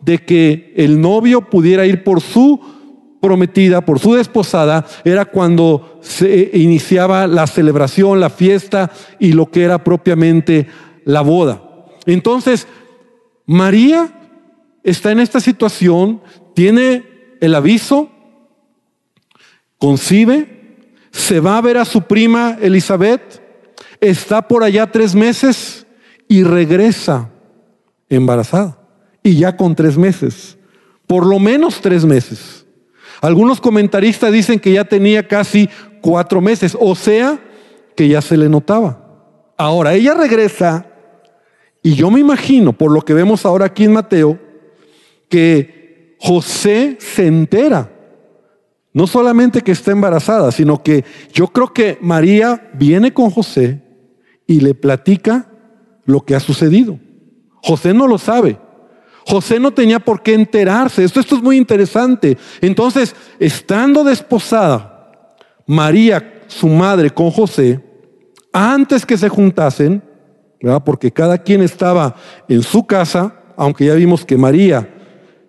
de 0.00 0.18
que 0.18 0.74
el 0.76 1.00
novio 1.00 1.42
pudiera 1.42 1.86
ir 1.86 2.02
por 2.04 2.20
su 2.20 2.60
prometida, 3.22 3.82
por 3.82 4.00
su 4.00 4.14
desposada, 4.14 4.84
era 5.04 5.24
cuando 5.24 6.00
se 6.02 6.50
iniciaba 6.54 7.28
la 7.28 7.46
celebración, 7.46 8.18
la 8.18 8.30
fiesta 8.30 8.90
y 9.20 9.32
lo 9.32 9.48
que 9.48 9.62
era 9.62 9.84
propiamente 9.84 10.66
la 11.04 11.20
boda. 11.20 11.62
Entonces, 12.04 12.66
María 13.46 14.12
está 14.82 15.12
en 15.12 15.20
esta 15.20 15.38
situación, 15.38 16.20
tiene 16.54 17.04
el 17.40 17.54
aviso, 17.54 18.10
concibe, 19.78 20.88
se 21.12 21.38
va 21.38 21.58
a 21.58 21.62
ver 21.62 21.78
a 21.78 21.84
su 21.84 22.02
prima 22.02 22.58
Elizabeth, 22.60 23.40
está 24.00 24.48
por 24.48 24.64
allá 24.64 24.90
tres 24.90 25.14
meses 25.14 25.86
y 26.26 26.42
regresa 26.42 27.30
embarazada. 28.08 28.78
Y 29.22 29.36
ya 29.36 29.56
con 29.56 29.76
tres 29.76 29.96
meses, 29.96 30.58
por 31.06 31.24
lo 31.24 31.38
menos 31.38 31.80
tres 31.80 32.04
meses. 32.04 32.61
Algunos 33.22 33.60
comentaristas 33.60 34.32
dicen 34.32 34.58
que 34.58 34.72
ya 34.72 34.84
tenía 34.84 35.28
casi 35.28 35.70
cuatro 36.00 36.40
meses, 36.40 36.76
o 36.78 36.96
sea, 36.96 37.38
que 37.94 38.08
ya 38.08 38.20
se 38.20 38.36
le 38.36 38.48
notaba. 38.48 38.98
Ahora, 39.56 39.94
ella 39.94 40.12
regresa 40.12 40.86
y 41.84 41.94
yo 41.94 42.10
me 42.10 42.18
imagino, 42.18 42.72
por 42.72 42.90
lo 42.90 43.00
que 43.02 43.14
vemos 43.14 43.46
ahora 43.46 43.66
aquí 43.66 43.84
en 43.84 43.92
Mateo, 43.92 44.40
que 45.28 46.16
José 46.18 46.96
se 46.98 47.28
entera. 47.28 47.92
No 48.92 49.06
solamente 49.06 49.62
que 49.62 49.70
está 49.70 49.92
embarazada, 49.92 50.50
sino 50.50 50.82
que 50.82 51.04
yo 51.32 51.46
creo 51.46 51.72
que 51.72 51.98
María 52.00 52.70
viene 52.74 53.14
con 53.14 53.30
José 53.30 53.82
y 54.48 54.60
le 54.60 54.74
platica 54.74 55.46
lo 56.04 56.24
que 56.24 56.34
ha 56.34 56.40
sucedido. 56.40 56.98
José 57.62 57.94
no 57.94 58.08
lo 58.08 58.18
sabe. 58.18 58.58
José 59.26 59.60
no 59.60 59.72
tenía 59.72 60.00
por 60.00 60.22
qué 60.22 60.34
enterarse. 60.34 61.04
Esto, 61.04 61.20
esto 61.20 61.36
es 61.36 61.42
muy 61.42 61.56
interesante. 61.56 62.36
Entonces, 62.60 63.14
estando 63.38 64.04
desposada, 64.04 65.34
María, 65.66 66.42
su 66.48 66.68
madre, 66.68 67.10
con 67.10 67.30
José, 67.30 67.80
antes 68.52 69.06
que 69.06 69.16
se 69.16 69.28
juntasen, 69.28 70.02
porque 70.84 71.10
cada 71.10 71.38
quien 71.38 71.62
estaba 71.62 72.14
en 72.48 72.62
su 72.62 72.86
casa, 72.86 73.34
aunque 73.56 73.86
ya 73.86 73.94
vimos 73.94 74.24
que 74.24 74.36
María 74.36 74.88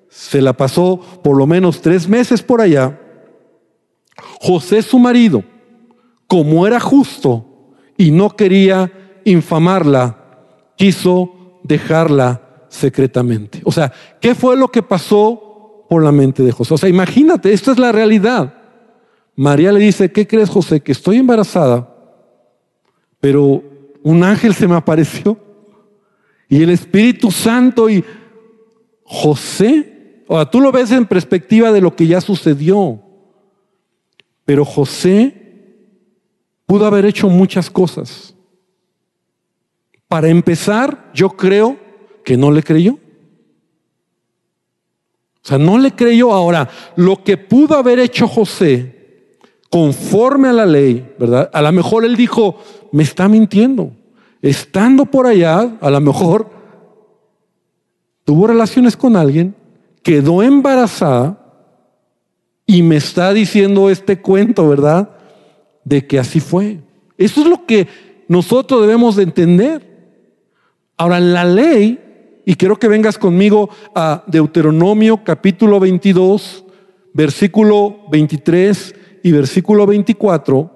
se 0.10 0.42
la 0.42 0.54
pasó 0.54 1.00
por 1.24 1.38
lo 1.38 1.46
menos 1.46 1.82
tres 1.82 2.08
meses 2.08 2.42
por 2.42 2.62
allá, 2.62 3.00
José 4.40 4.82
su 4.82 5.00
marido, 5.00 5.44
como 6.28 6.66
era 6.68 6.80
justo 6.80 7.74
y 7.98 8.12
no 8.12 8.36
quería 8.36 8.92
infamarla, 9.26 10.18
quiso 10.76 11.60
dejarla 11.64 12.43
secretamente. 12.74 13.62
O 13.64 13.72
sea, 13.72 13.94
¿qué 14.20 14.34
fue 14.34 14.58
lo 14.58 14.70
que 14.70 14.82
pasó 14.82 15.86
por 15.88 16.04
la 16.04 16.12
mente 16.12 16.42
de 16.42 16.52
José? 16.52 16.74
O 16.74 16.78
sea, 16.78 16.90
imagínate, 16.90 17.54
esta 17.54 17.72
es 17.72 17.78
la 17.78 17.92
realidad. 17.92 18.54
María 19.36 19.72
le 19.72 19.80
dice, 19.80 20.12
¿qué 20.12 20.28
crees 20.28 20.50
José? 20.50 20.82
Que 20.82 20.92
estoy 20.92 21.18
embarazada, 21.18 21.88
pero 23.20 23.64
un 24.02 24.24
ángel 24.24 24.54
se 24.54 24.68
me 24.68 24.76
apareció 24.76 25.38
y 26.50 26.62
el 26.62 26.72
Espíritu 26.72 27.32
Santo 27.32 27.90
y 27.90 28.04
José, 29.04 30.24
sea, 30.28 30.50
tú 30.50 30.60
lo 30.60 30.72
ves 30.72 30.92
en 30.92 31.06
perspectiva 31.06 31.72
de 31.72 31.82
lo 31.82 31.96
que 31.96 32.08
ya 32.08 32.22
sucedió, 32.22 33.02
pero 34.46 34.66
José 34.66 35.78
pudo 36.66 36.86
haber 36.86 37.06
hecho 37.06 37.30
muchas 37.30 37.70
cosas. 37.70 38.36
Para 40.08 40.30
empezar, 40.30 41.12
yo 41.14 41.30
creo 41.30 41.83
que 42.24 42.38
no 42.38 42.52
le 42.52 42.64
creyó. 42.64 42.94
O 45.44 45.48
sea, 45.48 45.58
no 45.58 45.78
le 45.78 45.92
creyó. 45.92 46.34
Ahora, 46.34 46.70
lo 46.96 47.24
que 47.24 47.38
pudo 47.38 47.76
haber 47.76 48.00
hecho 48.00 48.28
José, 48.28 49.38
conforme 49.70 50.48
a 50.48 50.54
la 50.54 50.66
ley, 50.66 51.14
¿verdad? 51.20 51.50
A 51.54 51.62
lo 51.62 51.72
mejor 51.72 52.06
él 52.06 52.16
dijo, 52.16 52.58
me 52.92 53.04
está 53.04 53.28
mintiendo. 53.28 53.92
Estando 54.42 55.06
por 55.06 55.28
allá, 55.28 55.78
a 55.82 55.90
lo 55.90 56.00
mejor 56.00 56.50
tuvo 58.24 58.48
relaciones 58.48 58.96
con 58.96 59.16
alguien, 59.16 59.56
quedó 60.02 60.44
embarazada 60.44 61.40
y 62.66 62.82
me 62.84 62.98
está 62.98 63.34
diciendo 63.34 63.90
este 63.90 64.22
cuento, 64.22 64.68
¿verdad? 64.70 65.10
De 65.84 66.08
que 66.08 66.20
así 66.20 66.40
fue. 66.40 66.80
Eso 67.18 67.42
es 67.42 67.48
lo 67.48 67.66
que 67.66 67.88
nosotros 68.28 68.82
debemos 68.82 69.16
de 69.16 69.24
entender. 69.24 69.94
Ahora, 70.98 71.20
la 71.20 71.46
ley, 71.46 72.00
y 72.46 72.56
quiero 72.56 72.78
que 72.78 72.88
vengas 72.88 73.18
conmigo 73.18 73.70
a 73.96 74.24
Deuteronomio 74.28 75.24
capítulo 75.24 75.80
22, 75.80 76.66
versículo 77.14 78.02
23 78.12 78.96
y 79.24 79.32
versículo 79.32 79.86
24, 79.86 80.70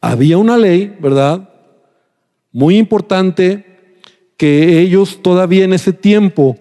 había 0.00 0.36
una 0.36 0.58
ley, 0.58 0.94
¿verdad? 1.00 1.48
Muy 2.52 2.76
importante 2.76 3.64
que 4.36 4.80
ellos 4.80 5.22
todavía 5.22 5.64
en 5.64 5.72
ese 5.72 5.92
tiempo 5.92 6.58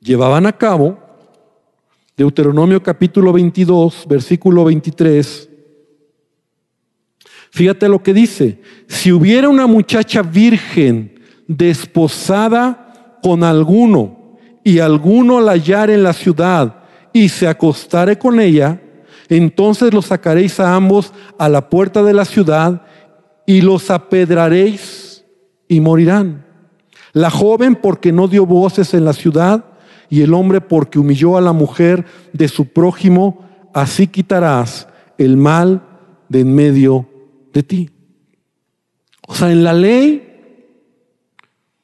llevaban 0.00 0.46
a 0.46 0.52
cabo. 0.52 0.98
Deuteronomio 2.16 2.82
capítulo 2.82 3.32
22, 3.32 4.06
versículo 4.08 4.64
23. 4.64 5.48
Fíjate 7.50 7.88
lo 7.88 8.02
que 8.02 8.14
dice. 8.14 8.60
Si 8.88 9.12
hubiera 9.12 9.48
una 9.48 9.66
muchacha 9.68 10.22
virgen 10.22 11.13
desposada 11.46 13.18
con 13.22 13.44
alguno 13.44 14.38
y 14.62 14.78
alguno 14.78 15.40
la 15.40 15.52
hallare 15.52 15.94
en 15.94 16.02
la 16.02 16.12
ciudad 16.12 16.76
y 17.12 17.28
se 17.28 17.46
acostare 17.46 18.18
con 18.18 18.40
ella, 18.40 18.80
entonces 19.28 19.92
los 19.92 20.06
sacaréis 20.06 20.58
a 20.60 20.74
ambos 20.74 21.12
a 21.38 21.48
la 21.48 21.68
puerta 21.70 22.02
de 22.02 22.12
la 22.12 22.24
ciudad 22.24 22.82
y 23.46 23.60
los 23.60 23.90
apedraréis 23.90 25.24
y 25.68 25.80
morirán. 25.80 26.44
La 27.12 27.30
joven 27.30 27.76
porque 27.76 28.12
no 28.12 28.28
dio 28.28 28.46
voces 28.46 28.94
en 28.94 29.04
la 29.04 29.12
ciudad 29.12 29.64
y 30.10 30.22
el 30.22 30.34
hombre 30.34 30.60
porque 30.60 30.98
humilló 30.98 31.36
a 31.36 31.40
la 31.40 31.52
mujer 31.52 32.04
de 32.32 32.48
su 32.48 32.66
prójimo, 32.66 33.44
así 33.72 34.06
quitarás 34.06 34.88
el 35.18 35.36
mal 35.36 35.82
de 36.28 36.40
en 36.40 36.54
medio 36.54 37.08
de 37.52 37.62
ti. 37.62 37.90
O 39.26 39.34
sea, 39.34 39.50
en 39.50 39.64
la 39.64 39.72
ley, 39.72 40.23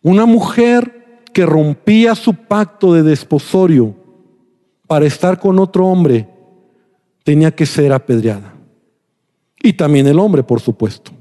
una 0.02 0.26
mujer 0.26 1.22
que 1.32 1.46
rompía 1.46 2.14
su 2.14 2.34
pacto 2.34 2.92
de 2.92 3.02
desposorio 3.02 3.94
para 4.86 5.06
estar 5.06 5.38
con 5.38 5.58
otro 5.58 5.86
hombre 5.86 6.28
tenía 7.22 7.54
que 7.54 7.66
ser 7.66 7.92
apedreada. 7.92 8.54
Y 9.62 9.74
también 9.74 10.06
el 10.06 10.18
hombre, 10.18 10.42
por 10.42 10.60
supuesto. 10.60 11.12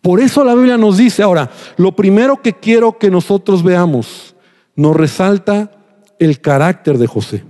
Por 0.00 0.20
eso 0.20 0.44
la 0.44 0.54
Biblia 0.54 0.76
nos 0.76 0.98
dice, 0.98 1.22
ahora, 1.22 1.50
lo 1.76 1.94
primero 1.94 2.42
que 2.42 2.54
quiero 2.54 2.98
que 2.98 3.10
nosotros 3.10 3.62
veamos, 3.62 4.34
nos 4.74 4.96
resalta 4.96 5.70
el 6.18 6.40
carácter 6.40 6.98
de 6.98 7.06
José. 7.06 7.44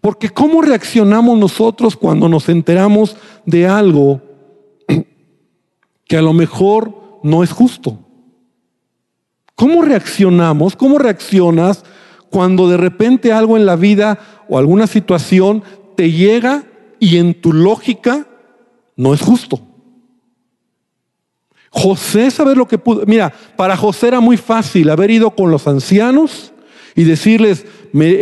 Porque 0.00 0.30
¿cómo 0.30 0.62
reaccionamos 0.62 1.38
nosotros 1.38 1.96
cuando 1.96 2.28
nos 2.28 2.48
enteramos 2.48 3.16
de 3.46 3.68
algo 3.68 4.20
que 6.04 6.16
a 6.16 6.22
lo 6.22 6.32
mejor 6.32 7.01
no 7.22 7.42
es 7.42 7.52
justo? 7.52 7.98
¿Cómo 9.54 9.82
reaccionamos? 9.82 10.76
¿Cómo 10.76 10.98
reaccionas 10.98 11.84
cuando 12.30 12.68
de 12.68 12.76
repente 12.76 13.32
algo 13.32 13.56
en 13.56 13.66
la 13.66 13.76
vida 13.76 14.18
o 14.48 14.58
alguna 14.58 14.86
situación 14.86 15.62
te 15.96 16.10
llega 16.10 16.64
y 16.98 17.18
en 17.18 17.40
tu 17.40 17.52
lógica 17.52 18.26
no 18.96 19.14
es 19.14 19.20
justo? 19.20 19.60
José, 21.70 22.30
¿sabes 22.30 22.56
lo 22.56 22.68
que 22.68 22.78
pudo? 22.78 23.04
Mira, 23.06 23.32
para 23.56 23.76
José 23.76 24.08
era 24.08 24.20
muy 24.20 24.36
fácil 24.36 24.90
haber 24.90 25.10
ido 25.10 25.30
con 25.30 25.50
los 25.50 25.66
ancianos 25.66 26.52
y 26.94 27.04
decirles, 27.04 27.64
me, 27.92 28.18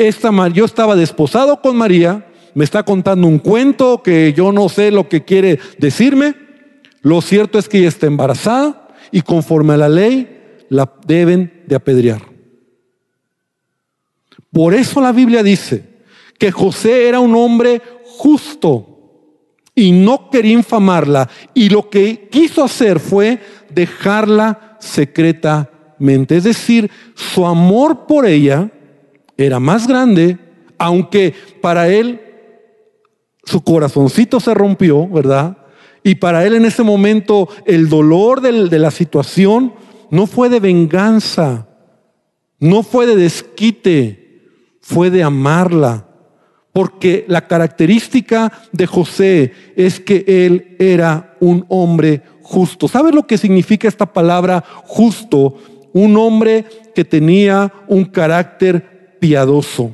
yo 0.52 0.64
estaba 0.64 0.95
desposado 0.95 1.61
con 1.61 1.76
María, 1.76 2.26
me 2.54 2.64
está 2.64 2.85
contando 2.85 3.26
un 3.26 3.38
cuento 3.38 4.02
que 4.02 4.33
yo 4.37 4.52
no 4.52 4.69
sé 4.69 4.90
lo 4.90 5.09
que 5.09 5.25
quiere 5.25 5.59
decirme. 5.78 6.35
Lo 7.02 7.21
cierto 7.23 7.59
es 7.59 7.69
que 7.69 7.78
ella 7.78 7.88
está 7.88 8.07
embarazada 8.07 8.88
y 9.12 9.23
conforme 9.23 9.75
a 9.75 9.79
la 9.79 9.88
ley 9.88 10.64
la 10.69 10.90
deben 11.07 11.62
de 11.67 11.76
apedrear. 11.76 12.23
Por 14.52 14.75
eso 14.75 15.00
la 15.00 15.12
Biblia 15.12 15.43
dice 15.43 15.85
que 16.38 16.50
José 16.50 17.09
era 17.09 17.21
un 17.21 17.35
hombre 17.35 17.81
justo 18.05 18.90
y 19.75 19.93
no 19.93 20.31
quería 20.31 20.52
infamarla. 20.52 21.29
Y 21.55 21.69
lo 21.69 21.88
que 21.88 22.29
quiso 22.31 22.64
hacer 22.64 22.99
fue 22.99 23.40
dejarla 23.71 24.76
secretamente. 24.81 26.37
Es 26.37 26.45
decir, 26.45 26.90
su 27.14 27.47
amor 27.47 28.07
por 28.07 28.26
ella 28.26 28.71
era 29.37 29.61
más 29.61 29.87
grande, 29.87 30.38
aunque 30.79 31.35
para 31.61 31.88
él 31.88 32.21
su 33.45 33.62
corazoncito 33.62 34.38
se 34.40 34.55
rompió, 34.55 35.09
¿verdad? 35.09 35.57
Y 36.02 36.16
para 36.16 36.47
él 36.47 36.54
en 36.54 36.64
ese 36.64 36.83
momento 36.83 37.49
el 37.66 37.88
dolor 37.88 38.40
de 38.40 38.78
la 38.78 38.90
situación 38.90 39.75
no 40.11 40.26
fue 40.26 40.49
de 40.49 40.61
venganza, 40.61 41.69
no 42.59 42.83
fue 42.83 43.07
de 43.07 43.16
desquite, 43.16 44.78
fue 44.80 45.11
de 45.11 45.23
amarla 45.23 46.07
porque 46.73 47.25
la 47.26 47.47
característica 47.49 48.52
de 48.73 48.87
José 48.87 49.52
es 49.76 49.99
que 49.99 50.25
él 50.26 50.76
era 50.78 51.37
un 51.40 51.66
hombre 51.69 52.23
justo. 52.42 52.87
¿Sabes 52.87 53.14
lo 53.14 53.26
que 53.26 53.38
significa 53.38 53.88
esta 53.88 54.07
palabra 54.07 54.64
justo 54.85 55.57
un 55.92 56.16
hombre 56.16 56.64
que 56.95 57.04
tenía 57.04 57.73
un 57.88 58.04
carácter 58.04 59.16
piadoso. 59.21 59.90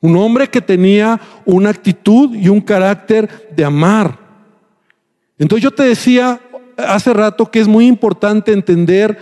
Un 0.00 0.16
hombre 0.16 0.48
que 0.48 0.60
tenía 0.60 1.20
una 1.44 1.70
actitud 1.70 2.34
y 2.34 2.48
un 2.48 2.60
carácter 2.60 3.48
de 3.54 3.64
amar. 3.64 4.25
Entonces 5.38 5.62
yo 5.62 5.70
te 5.70 5.82
decía 5.84 6.40
hace 6.76 7.12
rato 7.12 7.50
que 7.50 7.60
es 7.60 7.68
muy 7.68 7.86
importante 7.86 8.52
entender 8.52 9.18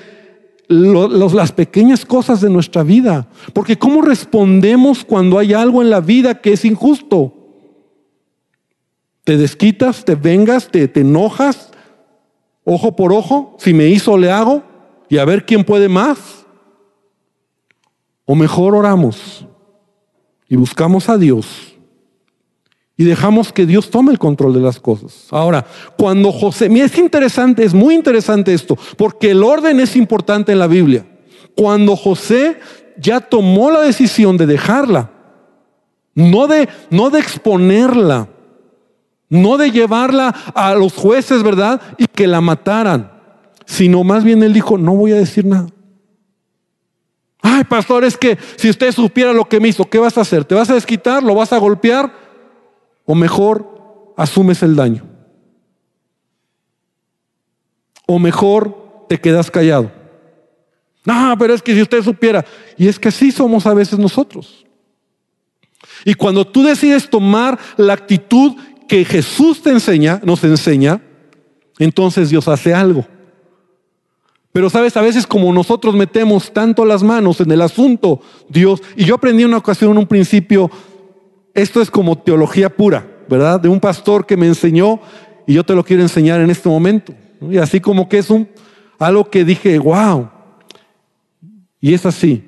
las 0.69 1.53
pequeñas 1.53 2.05
cosas 2.05 2.41
de 2.41 2.51
nuestra 2.51 2.83
vida. 2.83 3.29
Porque 3.53 3.79
¿cómo 3.79 4.03
respondemos 4.03 5.05
cuando 5.05 5.39
hay 5.39 5.53
algo 5.53 5.83
en 5.83 5.91
la 5.91 6.01
vida 6.01 6.41
que 6.41 6.53
es 6.53 6.65
injusto? 6.65 7.35
¿Te 9.25 9.37
desquitas, 9.37 10.05
te 10.05 10.15
vengas, 10.15 10.71
te, 10.71 10.89
te 10.89 11.01
enojas? 11.01 11.71
Ojo 12.65 12.97
por 12.97 13.13
ojo, 13.13 13.57
si 13.59 13.75
me 13.75 13.89
hizo, 13.89 14.17
le 14.17 14.31
hago, 14.31 14.63
y 15.09 15.19
a 15.19 15.25
ver 15.25 15.45
quién 15.45 15.65
puede 15.65 15.89
más. 15.89 16.47
O 18.25 18.35
mejor 18.35 18.75
oramos 18.75 19.47
y 20.49 20.57
buscamos 20.57 21.09
a 21.11 21.19
Dios 21.19 21.74
y 22.97 23.05
dejamos 23.05 23.53
que 23.53 23.67
Dios 23.67 23.91
tome 23.91 24.13
el 24.13 24.19
control 24.19 24.55
de 24.55 24.61
las 24.61 24.79
cosas. 24.79 25.27
Ahora, 25.31 25.67
cuando 25.97 26.31
José, 26.31 26.69
mira, 26.69 26.87
es 26.87 26.97
interesante, 26.97 27.65
es 27.65 27.75
muy 27.75 27.95
interesante 27.95 28.55
esto, 28.55 28.79
porque 28.97 29.33
el 29.33 29.43
orden 29.43 29.81
es 29.81 29.97
importante 29.97 30.53
en 30.53 30.61
la 30.61 30.69
Biblia. 30.69 31.05
Cuando 31.57 31.97
José 31.97 32.59
ya 32.97 33.21
tomó 33.21 33.71
la 33.71 33.81
decisión 33.81 34.37
de 34.37 34.47
dejarla, 34.47 35.11
no 36.15 36.47
de, 36.47 36.69
no 36.91 37.11
de 37.11 37.19
exponerla, 37.19 38.29
no 39.29 39.57
de 39.57 39.73
llevarla 39.73 40.29
a 40.55 40.75
los 40.75 40.95
jueces, 40.95 41.43
¿verdad? 41.43 41.81
Y 41.99 42.07
que 42.07 42.29
la 42.29 42.41
mataran, 42.41 43.11
sino 43.67 44.05
más 44.05 44.23
bien 44.23 44.43
él 44.45 44.53
dijo, 44.53 44.79
no 44.79 44.95
voy 44.95 45.11
a 45.13 45.17
decir 45.17 45.45
nada. 45.45 45.67
Ay, 47.43 47.65
pastor, 47.65 48.05
es 48.05 48.17
que 48.17 48.39
si 48.57 48.71
usted 48.71 48.93
supiera 48.93 49.33
lo 49.33 49.47
que 49.47 49.61
me 49.61 49.69
hizo, 49.69 49.85
¿qué 49.85 49.99
vas 49.99 50.17
a 50.17 50.21
hacer? 50.23 50.45
¿Te 50.45 50.55
vas 50.55 50.71
a 50.71 50.75
desquitar? 50.75 51.23
¿Lo 51.23 51.35
vas 51.35 51.53
a 51.53 51.59
golpear? 51.59 52.24
O 53.05 53.15
mejor, 53.15 54.13
asumes 54.17 54.63
el 54.63 54.77
daño. 54.77 55.07
O 58.07 58.19
mejor, 58.19 59.07
te 59.09 59.21
quedas 59.21 59.51
callado. 59.51 59.91
No, 61.05 61.37
pero 61.39 61.55
es 61.55 61.63
que 61.63 61.75
si 61.75 61.83
usted 61.83 62.03
supiera, 62.03 62.45
y 62.77 62.89
es 62.89 62.99
que 62.99 63.09
así 63.09 63.31
somos 63.31 63.67
a 63.67 63.75
veces 63.75 63.99
nosotros. 63.99 64.65
Y 66.05 66.15
cuando 66.15 66.47
tú 66.47 66.63
decides 66.63 67.09
tomar 67.09 67.59
la 67.77 67.93
actitud 67.93 68.55
que 68.89 69.05
Jesús 69.05 69.63
te 69.63 69.71
enseña, 69.71 70.21
nos 70.25 70.43
enseña, 70.45 71.03
entonces 71.79 72.31
Dios 72.31 72.49
hace 72.49 72.73
algo. 72.73 73.07
Pero 74.53 74.71
sabes, 74.71 74.97
a 74.97 75.03
veces 75.03 75.27
como 75.27 75.53
nosotros 75.53 75.95
metemos 75.95 76.53
tanto 76.53 76.85
las 76.85 77.03
manos 77.03 77.41
en 77.41 77.51
el 77.51 77.61
asunto, 77.61 78.21
Dios, 78.49 78.81
y 78.97 79.05
yo 79.05 79.17
aprendí 79.17 79.45
una 79.45 79.57
ocasión, 79.57 79.99
un 79.99 80.07
principio, 80.07 80.71
esto 81.55 81.81
es 81.81 81.91
como 81.91 82.19
teología 82.19 82.69
pura, 82.69 83.07
¿verdad? 83.29 83.61
De 83.61 83.69
un 83.69 83.81
pastor 83.81 84.27
que 84.27 84.37
me 84.37 84.47
enseñó 84.47 85.01
y 85.47 85.55
yo 85.55 85.65
te 85.65 85.75
lo 85.75 85.85
quiero 85.85 86.03
enseñar 86.03 86.41
en 86.41 86.51
este 86.51 86.69
momento. 86.69 87.15
Y 87.41 87.59
así 87.59 87.81
como 87.81 88.09
que 88.09 88.19
es 88.19 88.31
un, 88.31 88.49
algo 88.99 89.31
que 89.31 89.45
dije, 89.45 89.79
wow. 89.79 90.29
Y 91.81 91.95
es 91.95 92.05
así. 92.07 92.43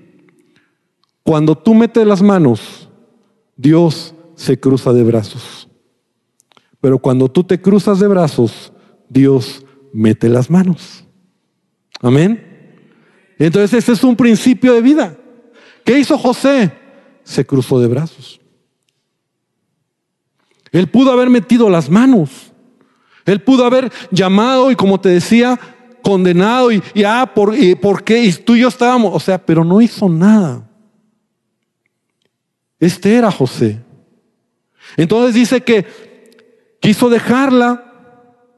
Cuando 1.22 1.56
tú 1.56 1.74
metes 1.74 2.06
las 2.06 2.22
manos, 2.22 2.88
Dios 3.56 4.14
se 4.34 4.58
cruza 4.58 4.92
de 4.92 5.02
brazos. 5.02 5.68
Pero 6.80 6.98
cuando 6.98 7.30
tú 7.30 7.44
te 7.44 7.60
cruzas 7.60 8.00
de 8.00 8.08
brazos, 8.08 8.72
Dios 9.08 9.64
mete 9.92 10.28
las 10.28 10.50
manos. 10.50 11.04
Amén. 12.00 12.42
Entonces 13.38 13.72
ese 13.82 13.92
es 13.92 14.04
un 14.04 14.16
principio 14.16 14.74
de 14.74 14.82
vida. 14.82 15.16
¿Qué 15.84 15.98
hizo 15.98 16.18
José? 16.18 16.72
Se 17.22 17.44
cruzó 17.44 17.80
de 17.80 17.86
brazos. 17.86 18.40
Él 20.76 20.88
pudo 20.88 21.10
haber 21.10 21.30
metido 21.30 21.70
las 21.70 21.88
manos. 21.88 22.52
Él 23.24 23.40
pudo 23.40 23.64
haber 23.64 23.90
llamado 24.10 24.70
y 24.70 24.76
como 24.76 25.00
te 25.00 25.08
decía, 25.08 25.58
condenado 26.02 26.70
y, 26.70 26.82
ah, 27.04 27.32
¿por, 27.34 27.54
¿por 27.80 28.04
qué? 28.04 28.24
Y 28.24 28.32
tú 28.32 28.54
y 28.54 28.60
yo 28.60 28.68
estábamos, 28.68 29.14
o 29.14 29.18
sea, 29.18 29.38
pero 29.38 29.64
no 29.64 29.80
hizo 29.80 30.06
nada. 30.08 30.68
Este 32.78 33.14
era 33.14 33.30
José. 33.30 33.80
Entonces 34.98 35.34
dice 35.34 35.62
que 35.62 35.86
quiso 36.78 37.08
dejarla 37.08 37.92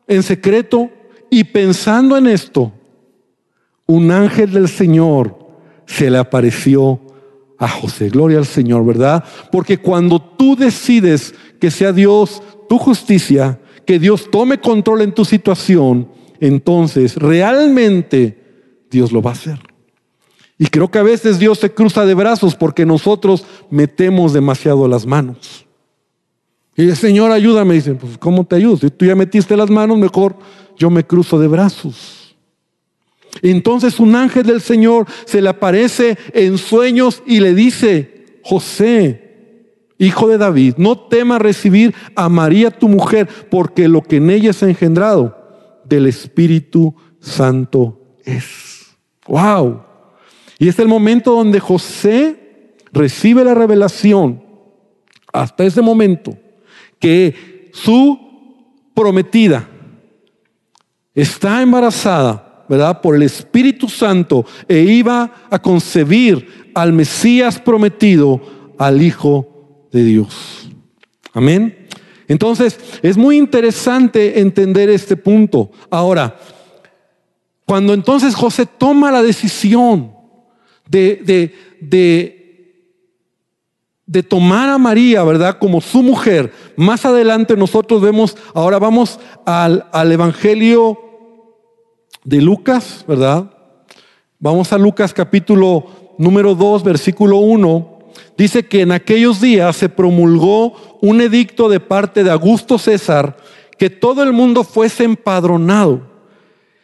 en 0.08 0.24
secreto 0.24 0.90
y 1.30 1.44
pensando 1.44 2.16
en 2.16 2.26
esto, 2.26 2.72
un 3.86 4.10
ángel 4.10 4.52
del 4.52 4.68
Señor 4.68 5.38
se 5.86 6.10
le 6.10 6.18
apareció 6.18 7.00
a 7.58 7.68
José. 7.68 8.08
Gloria 8.08 8.38
al 8.38 8.46
Señor, 8.46 8.84
¿verdad? 8.84 9.24
Porque 9.50 9.78
cuando 9.78 10.20
tú 10.20 10.56
decides 10.56 11.34
que 11.60 11.70
sea 11.70 11.92
Dios 11.92 12.42
tu 12.68 12.78
justicia, 12.78 13.60
que 13.84 13.98
Dios 13.98 14.30
tome 14.30 14.60
control 14.60 15.02
en 15.02 15.12
tu 15.12 15.24
situación, 15.24 16.08
entonces 16.40 17.16
realmente 17.16 18.84
Dios 18.90 19.12
lo 19.12 19.22
va 19.22 19.30
a 19.30 19.34
hacer. 19.34 19.58
Y 20.58 20.66
creo 20.66 20.90
que 20.90 20.98
a 20.98 21.04
veces 21.04 21.38
Dios 21.38 21.58
se 21.58 21.72
cruza 21.72 22.04
de 22.04 22.14
brazos 22.14 22.54
porque 22.54 22.84
nosotros 22.84 23.44
metemos 23.70 24.32
demasiado 24.32 24.88
las 24.88 25.06
manos. 25.06 25.66
Y 26.76 26.88
el 26.88 26.96
Señor, 26.96 27.30
ayúdame. 27.30 27.74
Dice, 27.74 27.94
pues 27.94 28.18
¿cómo 28.18 28.44
te 28.44 28.56
ayudo? 28.56 28.76
Si 28.76 28.90
tú 28.90 29.04
ya 29.04 29.14
metiste 29.14 29.56
las 29.56 29.70
manos, 29.70 29.98
mejor 29.98 30.36
yo 30.76 30.90
me 30.90 31.04
cruzo 31.04 31.38
de 31.38 31.48
brazos. 31.48 32.17
Entonces 33.42 34.00
un 34.00 34.14
ángel 34.16 34.44
del 34.44 34.60
Señor 34.60 35.06
se 35.24 35.40
le 35.40 35.48
aparece 35.48 36.16
en 36.32 36.58
sueños 36.58 37.22
y 37.26 37.40
le 37.40 37.54
dice, 37.54 38.40
José, 38.42 39.28
hijo 39.98 40.28
de 40.28 40.38
David, 40.38 40.74
no 40.78 40.98
temas 40.98 41.40
recibir 41.40 41.94
a 42.14 42.28
María 42.28 42.70
tu 42.70 42.88
mujer, 42.88 43.28
porque 43.50 43.88
lo 43.88 44.02
que 44.02 44.16
en 44.16 44.30
ella 44.30 44.50
es 44.50 44.62
engendrado 44.62 45.36
del 45.84 46.06
Espíritu 46.06 46.94
Santo 47.20 48.00
es. 48.24 48.96
Wow. 49.26 49.82
Y 50.58 50.68
es 50.68 50.78
el 50.78 50.88
momento 50.88 51.32
donde 51.32 51.60
José 51.60 52.74
recibe 52.92 53.44
la 53.44 53.54
revelación, 53.54 54.42
hasta 55.32 55.64
ese 55.64 55.82
momento, 55.82 56.36
que 56.98 57.70
su 57.72 58.18
prometida 58.94 59.68
está 61.14 61.62
embarazada 61.62 62.47
¿verdad? 62.68 63.00
Por 63.00 63.16
el 63.16 63.22
Espíritu 63.22 63.88
Santo 63.88 64.44
e 64.68 64.80
iba 64.80 65.32
a 65.50 65.58
concebir 65.60 66.70
al 66.74 66.92
Mesías 66.92 67.58
prometido, 67.58 68.40
al 68.78 69.02
Hijo 69.02 69.88
de 69.92 70.04
Dios. 70.04 70.70
Amén. 71.32 71.88
Entonces, 72.28 72.78
es 73.02 73.16
muy 73.16 73.36
interesante 73.38 74.40
entender 74.40 74.90
este 74.90 75.16
punto. 75.16 75.70
Ahora, 75.90 76.38
cuando 77.64 77.94
entonces 77.94 78.34
José 78.34 78.66
toma 78.66 79.10
la 79.10 79.22
decisión 79.22 80.12
de, 80.88 81.20
de, 81.24 81.54
de, 84.06 84.22
tomar 84.22 84.68
a 84.70 84.78
María, 84.78 85.22
¿verdad? 85.22 85.58
Como 85.58 85.80
su 85.80 86.02
mujer, 86.02 86.52
más 86.76 87.04
adelante 87.04 87.56
nosotros 87.56 88.00
vemos, 88.00 88.36
ahora 88.54 88.78
vamos 88.78 89.20
al, 89.44 89.86
al 89.92 90.12
Evangelio 90.12 91.07
de 92.24 92.40
Lucas, 92.40 93.04
¿verdad? 93.06 93.50
Vamos 94.38 94.72
a 94.72 94.78
Lucas 94.78 95.12
capítulo 95.12 96.14
número 96.18 96.54
2, 96.54 96.82
versículo 96.82 97.38
1. 97.38 97.98
Dice 98.36 98.66
que 98.66 98.82
en 98.82 98.92
aquellos 98.92 99.40
días 99.40 99.76
se 99.76 99.88
promulgó 99.88 100.98
un 101.00 101.20
edicto 101.20 101.68
de 101.68 101.80
parte 101.80 102.22
de 102.24 102.30
Augusto 102.30 102.78
César 102.78 103.36
que 103.76 103.90
todo 103.90 104.22
el 104.22 104.32
mundo 104.32 104.64
fuese 104.64 105.04
empadronado. 105.04 106.02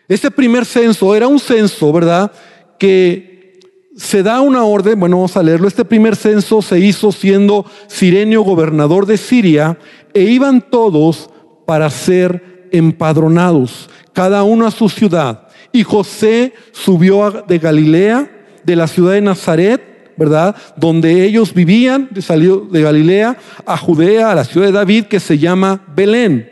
Ese 0.09 0.31
primer 0.31 0.65
censo 0.65 1.15
era 1.15 1.27
un 1.27 1.41
censo, 1.41 1.93
¿verdad? 1.93 2.31
Que 2.79 3.61
se 3.97 4.23
da 4.23 4.41
una 4.41 4.65
orden, 4.65 4.99
bueno, 4.99 5.17
vamos 5.17 5.37
a 5.37 5.43
leerlo. 5.43 5.67
Este 5.67 5.85
primer 5.85 6.17
censo 6.17 6.63
se 6.63 6.79
hizo 6.79 7.13
siendo 7.13 7.65
Sirenio 7.87 8.43
gobernador 8.43 9.07
de 9.07 9.17
Siria 9.17 9.79
e 10.13 10.23
iban 10.23 10.61
todos 10.61 11.31
para 11.67 11.91
ser 11.91 12.69
empadronados 12.71 13.89
cada 14.15 14.43
uno 14.45 14.67
a 14.67 14.71
su 14.71 14.89
ciudad. 14.89 15.49
Y 15.73 15.83
José 15.83 16.55
subió 16.73 17.45
de 17.47 17.59
Galilea, 17.59 18.31
de 18.63 18.77
la 18.77 18.87
ciudad 18.87 19.13
de 19.13 19.21
Nazaret, 19.21 20.15
¿verdad? 20.17 20.57
Donde 20.77 21.25
ellos 21.25 21.53
vivían, 21.53 22.09
salió 22.21 22.61
de 22.71 22.81
Galilea 22.81 23.37
a 23.67 23.77
Judea, 23.77 24.31
a 24.31 24.35
la 24.35 24.45
ciudad 24.45 24.69
de 24.69 24.73
David, 24.73 25.05
que 25.05 25.21
se 25.21 25.39
llama 25.39 25.85
Belén. 25.95 26.49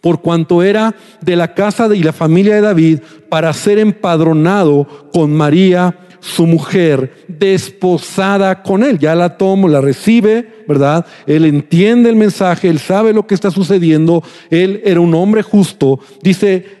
Por 0.00 0.22
cuanto 0.22 0.62
era 0.62 0.94
de 1.20 1.36
la 1.36 1.54
casa 1.54 1.94
y 1.94 2.02
la 2.02 2.12
familia 2.12 2.54
de 2.54 2.60
David, 2.60 3.00
para 3.28 3.52
ser 3.52 3.78
empadronado 3.78 4.86
con 5.12 5.34
María, 5.34 5.98
su 6.20 6.46
mujer, 6.46 7.12
desposada 7.28 8.62
con 8.62 8.82
él. 8.82 8.98
Ya 8.98 9.14
la 9.14 9.36
toma, 9.36 9.68
la 9.68 9.80
recibe, 9.80 10.64
¿verdad? 10.66 11.06
Él 11.26 11.44
entiende 11.44 12.10
el 12.10 12.16
mensaje, 12.16 12.68
él 12.68 12.78
sabe 12.78 13.12
lo 13.12 13.26
que 13.26 13.34
está 13.34 13.50
sucediendo, 13.50 14.22
él 14.50 14.82
era 14.84 15.00
un 15.00 15.14
hombre 15.14 15.42
justo. 15.42 16.00
Dice, 16.22 16.78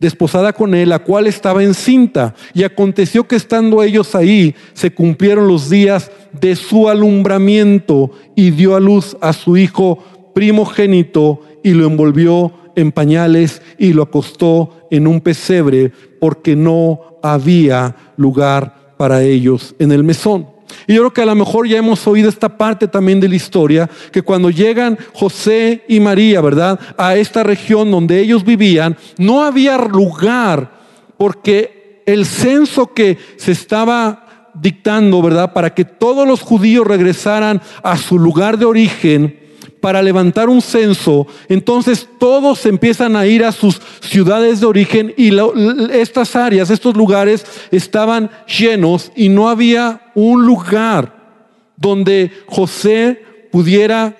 desposada 0.00 0.52
con 0.52 0.74
él, 0.74 0.88
la 0.88 1.00
cual 1.00 1.26
estaba 1.26 1.62
encinta. 1.62 2.34
Y 2.54 2.64
aconteció 2.64 3.28
que 3.28 3.36
estando 3.36 3.82
ellos 3.82 4.14
ahí, 4.14 4.54
se 4.72 4.92
cumplieron 4.92 5.46
los 5.46 5.70
días 5.70 6.10
de 6.40 6.56
su 6.56 6.88
alumbramiento 6.88 8.10
y 8.34 8.50
dio 8.50 8.74
a 8.74 8.80
luz 8.80 9.16
a 9.20 9.32
su 9.32 9.56
hijo 9.56 10.02
primogénito 10.34 11.42
y 11.62 11.72
lo 11.72 11.86
envolvió 11.86 12.52
en 12.76 12.92
pañales 12.92 13.60
y 13.78 13.92
lo 13.92 14.04
acostó 14.04 14.79
en 14.90 15.06
un 15.06 15.20
pesebre 15.20 15.92
porque 16.18 16.56
no 16.56 17.18
había 17.22 17.94
lugar 18.16 18.94
para 18.96 19.22
ellos 19.22 19.74
en 19.78 19.92
el 19.92 20.04
mesón. 20.04 20.46
Y 20.86 20.94
yo 20.94 21.02
creo 21.02 21.12
que 21.12 21.22
a 21.22 21.26
lo 21.26 21.34
mejor 21.34 21.66
ya 21.66 21.78
hemos 21.78 22.06
oído 22.06 22.28
esta 22.28 22.56
parte 22.56 22.88
también 22.88 23.20
de 23.20 23.28
la 23.28 23.34
historia, 23.34 23.90
que 24.12 24.22
cuando 24.22 24.50
llegan 24.50 24.98
José 25.12 25.84
y 25.88 26.00
María, 26.00 26.40
¿verdad? 26.40 26.78
A 26.96 27.16
esta 27.16 27.42
región 27.42 27.90
donde 27.90 28.20
ellos 28.20 28.44
vivían, 28.44 28.96
no 29.18 29.42
había 29.42 29.76
lugar 29.78 30.70
porque 31.16 32.02
el 32.06 32.26
censo 32.26 32.92
que 32.92 33.18
se 33.36 33.52
estaba 33.52 34.50
dictando, 34.54 35.22
¿verdad? 35.22 35.52
Para 35.52 35.74
que 35.74 35.84
todos 35.84 36.26
los 36.26 36.40
judíos 36.40 36.86
regresaran 36.86 37.60
a 37.82 37.96
su 37.96 38.18
lugar 38.18 38.58
de 38.58 38.64
origen, 38.64 39.39
para 39.80 40.02
levantar 40.02 40.48
un 40.48 40.60
censo, 40.60 41.26
entonces 41.48 42.08
todos 42.18 42.66
empiezan 42.66 43.16
a 43.16 43.26
ir 43.26 43.44
a 43.44 43.52
sus 43.52 43.80
ciudades 44.00 44.60
de 44.60 44.66
origen 44.66 45.14
y 45.16 45.30
estas 45.92 46.36
áreas, 46.36 46.70
estos 46.70 46.96
lugares 46.96 47.44
estaban 47.70 48.30
llenos 48.46 49.10
y 49.16 49.28
no 49.28 49.48
había 49.48 50.12
un 50.14 50.44
lugar 50.44 51.20
donde 51.76 52.30
José 52.46 53.22
pudiera 53.50 54.16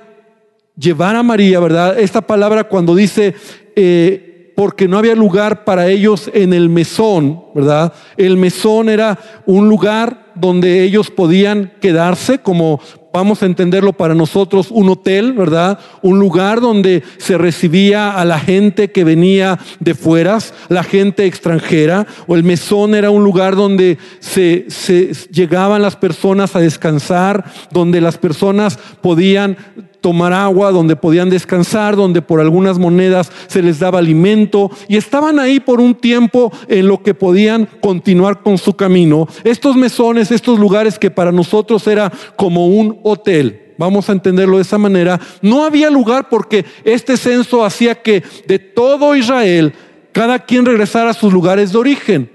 llevar 0.77 1.15
a 1.17 1.23
María, 1.23 1.61
¿verdad? 1.61 1.99
Esta 1.99 2.23
palabra 2.23 2.65
cuando 2.65 2.95
dice, 2.95 3.35
eh, 3.77 4.53
porque 4.57 4.89
no 4.89 4.99
había 4.99 5.15
lugar 5.15 5.65
para 5.65 5.89
ellos 5.89 6.31
en 6.35 6.53
el 6.53 6.69
mesón, 6.69 7.45
¿verdad? 7.55 7.93
El 8.17 8.37
mesón 8.37 8.89
era 8.89 9.19
un 9.47 9.69
lugar 9.69 10.33
donde 10.35 10.83
ellos 10.83 11.11
podían 11.11 11.73
quedarse 11.81 12.39
como 12.39 12.81
vamos 13.13 13.43
a 13.43 13.47
entenderlo 13.47 13.93
para 13.93 14.15
nosotros, 14.15 14.69
un 14.71 14.89
hotel, 14.89 15.33
¿verdad? 15.33 15.79
Un 16.03 16.19
lugar 16.19 16.61
donde 16.61 17.03
se 17.19 17.39
recibía 17.39 18.13
a 18.13 18.25
la 18.25 18.39
gente 18.39 18.91
que 18.91 19.05
venía 19.05 19.59
de 19.81 19.95
fueras, 19.95 20.55
la 20.69 20.83
gente 20.83 21.27
extranjera, 21.27 22.07
o 22.27 22.37
el 22.37 22.45
mesón 22.45 22.95
era 22.95 23.11
un 23.11 23.25
lugar 23.25 23.57
donde 23.57 23.99
se, 24.21 24.67
se 24.69 25.13
llegaban 25.31 25.83
las 25.83 25.97
personas 25.97 26.55
a 26.55 26.61
descansar, 26.61 27.45
donde 27.71 28.01
las 28.01 28.19
personas 28.19 28.79
podían 29.01 29.57
tomar 30.01 30.33
agua, 30.33 30.73
donde 30.73 30.97
podían 30.97 31.31
descansar, 31.31 31.97
donde 31.97 32.23
por 32.23 32.41
algunas 32.41 32.79
monedas 32.79 33.31
se 33.47 33.63
les 33.63 33.79
daba 33.79 33.99
alimento 33.99 34.71
y 34.89 34.97
estaban 34.97 35.39
ahí 35.39 35.61
por 35.61 35.81
un 35.81 35.95
tiempo 35.95 36.53
en 36.69 36.89
lo 36.89 37.03
que 37.03 37.15
podían 37.15 37.69
continuar 37.81 38.43
con 38.43 38.59
su 38.59 38.75
camino. 38.75 39.29
Estos 39.45 39.77
mesones, 39.77 40.31
estos 40.31 40.59
lugares 40.59 40.99
que 40.99 41.11
para 41.11 41.33
nosotros 41.33 41.87
era 41.87 42.11
como 42.37 42.67
un 42.67 42.99
hotel, 43.03 43.75
vamos 43.79 44.09
a 44.09 44.13
entenderlo 44.13 44.57
de 44.57 44.63
esa 44.63 44.79
manera, 44.79 45.21
no 45.43 45.65
había 45.65 45.91
lugar 45.91 46.29
porque 46.29 46.65
este 46.85 47.17
censo 47.17 47.65
hacía 47.65 47.95
que 47.95 48.23
de 48.47 48.59
todo 48.59 49.17
Israel 49.17 49.73
cada 50.13 50.39
quien 50.39 50.67
regresara 50.67 51.11
a 51.11 51.15
sus 51.15 51.33
lugares 51.33 51.73
de 51.73 51.79
origen. 51.79 52.31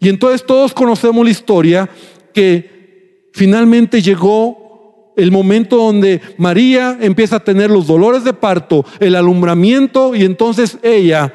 Y 0.00 0.08
entonces 0.08 0.44
todos 0.44 0.74
conocemos 0.74 1.24
la 1.24 1.30
historia 1.30 1.90
que 2.34 3.28
finalmente 3.32 4.02
llegó 4.02 5.12
el 5.16 5.30
momento 5.30 5.76
donde 5.76 6.20
María 6.38 6.98
empieza 7.00 7.36
a 7.36 7.44
tener 7.44 7.70
los 7.70 7.86
dolores 7.86 8.24
de 8.24 8.32
parto, 8.32 8.84
el 8.98 9.14
alumbramiento, 9.14 10.14
y 10.14 10.24
entonces 10.24 10.78
ella 10.82 11.32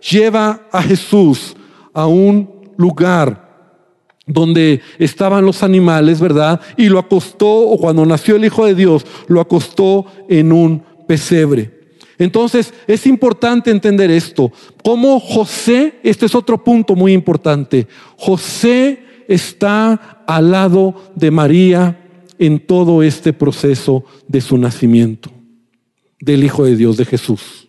lleva 0.00 0.66
a 0.72 0.82
Jesús 0.82 1.56
a 1.92 2.06
un 2.06 2.72
lugar 2.76 3.49
donde 4.26 4.80
estaban 4.98 5.44
los 5.44 5.62
animales, 5.62 6.20
¿verdad? 6.20 6.60
Y 6.76 6.88
lo 6.88 6.98
acostó, 6.98 7.48
o 7.48 7.78
cuando 7.78 8.06
nació 8.06 8.36
el 8.36 8.44
Hijo 8.44 8.66
de 8.66 8.74
Dios, 8.74 9.04
lo 9.28 9.40
acostó 9.40 10.06
en 10.28 10.52
un 10.52 10.82
pesebre. 11.06 11.80
Entonces 12.18 12.74
es 12.86 13.06
importante 13.06 13.70
entender 13.70 14.10
esto. 14.10 14.52
Como 14.84 15.18
José, 15.18 15.94
este 16.02 16.26
es 16.26 16.34
otro 16.34 16.62
punto 16.62 16.94
muy 16.94 17.12
importante, 17.12 17.88
José 18.16 19.02
está 19.26 20.22
al 20.26 20.50
lado 20.50 20.94
de 21.14 21.30
María 21.30 21.98
en 22.38 22.58
todo 22.66 23.02
este 23.02 23.32
proceso 23.32 24.04
de 24.28 24.40
su 24.40 24.58
nacimiento, 24.58 25.30
del 26.20 26.44
Hijo 26.44 26.64
de 26.64 26.76
Dios, 26.76 26.96
de 26.96 27.04
Jesús. 27.04 27.59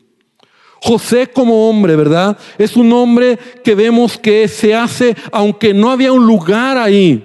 José 0.83 1.27
como 1.27 1.69
hombre, 1.69 1.95
¿verdad? 1.95 2.37
Es 2.57 2.75
un 2.75 2.91
hombre 2.91 3.37
que 3.63 3.75
vemos 3.75 4.17
que 4.17 4.47
se 4.47 4.73
hace, 4.73 5.15
aunque 5.31 5.75
no 5.75 5.91
había 5.91 6.11
un 6.11 6.25
lugar 6.25 6.75
ahí, 6.75 7.23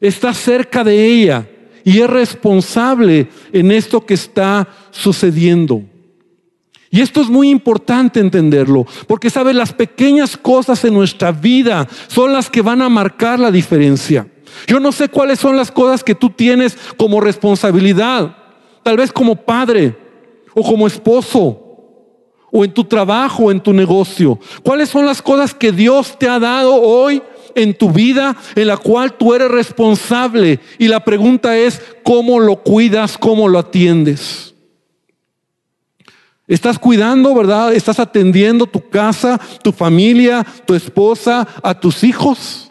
está 0.00 0.32
cerca 0.32 0.82
de 0.82 1.06
ella 1.06 1.46
y 1.84 2.00
es 2.00 2.08
responsable 2.08 3.28
en 3.52 3.70
esto 3.70 4.04
que 4.06 4.14
está 4.14 4.66
sucediendo. 4.90 5.82
Y 6.90 7.02
esto 7.02 7.20
es 7.20 7.28
muy 7.28 7.50
importante 7.50 8.20
entenderlo, 8.20 8.86
porque 9.06 9.28
sabes, 9.28 9.54
las 9.54 9.74
pequeñas 9.74 10.38
cosas 10.38 10.82
en 10.84 10.94
nuestra 10.94 11.30
vida 11.30 11.86
son 12.08 12.32
las 12.32 12.48
que 12.48 12.62
van 12.62 12.80
a 12.80 12.88
marcar 12.88 13.38
la 13.38 13.50
diferencia. 13.50 14.26
Yo 14.66 14.80
no 14.80 14.92
sé 14.92 15.10
cuáles 15.10 15.38
son 15.38 15.58
las 15.58 15.70
cosas 15.70 16.02
que 16.02 16.14
tú 16.14 16.30
tienes 16.30 16.76
como 16.96 17.20
responsabilidad, 17.20 18.34
tal 18.82 18.96
vez 18.96 19.12
como 19.12 19.36
padre 19.36 19.94
o 20.54 20.62
como 20.62 20.86
esposo 20.86 21.61
o 22.52 22.64
en 22.64 22.72
tu 22.72 22.84
trabajo 22.84 23.50
en 23.50 23.60
tu 23.60 23.72
negocio. 23.72 24.38
¿Cuáles 24.62 24.90
son 24.90 25.06
las 25.06 25.20
cosas 25.20 25.54
que 25.54 25.72
Dios 25.72 26.16
te 26.18 26.28
ha 26.28 26.38
dado 26.38 26.74
hoy 26.74 27.22
en 27.54 27.74
tu 27.74 27.90
vida 27.90 28.36
en 28.54 28.68
la 28.68 28.76
cual 28.76 29.14
tú 29.14 29.34
eres 29.34 29.50
responsable? 29.50 30.60
Y 30.78 30.86
la 30.86 31.00
pregunta 31.00 31.56
es, 31.56 31.80
¿cómo 32.04 32.38
lo 32.38 32.56
cuidas? 32.56 33.16
¿Cómo 33.18 33.48
lo 33.48 33.58
atiendes? 33.58 34.54
¿Estás 36.46 36.78
cuidando, 36.78 37.34
verdad? 37.34 37.72
¿Estás 37.72 37.98
atendiendo 37.98 38.66
tu 38.66 38.86
casa, 38.90 39.40
tu 39.62 39.72
familia, 39.72 40.46
tu 40.66 40.74
esposa, 40.74 41.48
a 41.62 41.80
tus 41.80 42.04
hijos? 42.04 42.70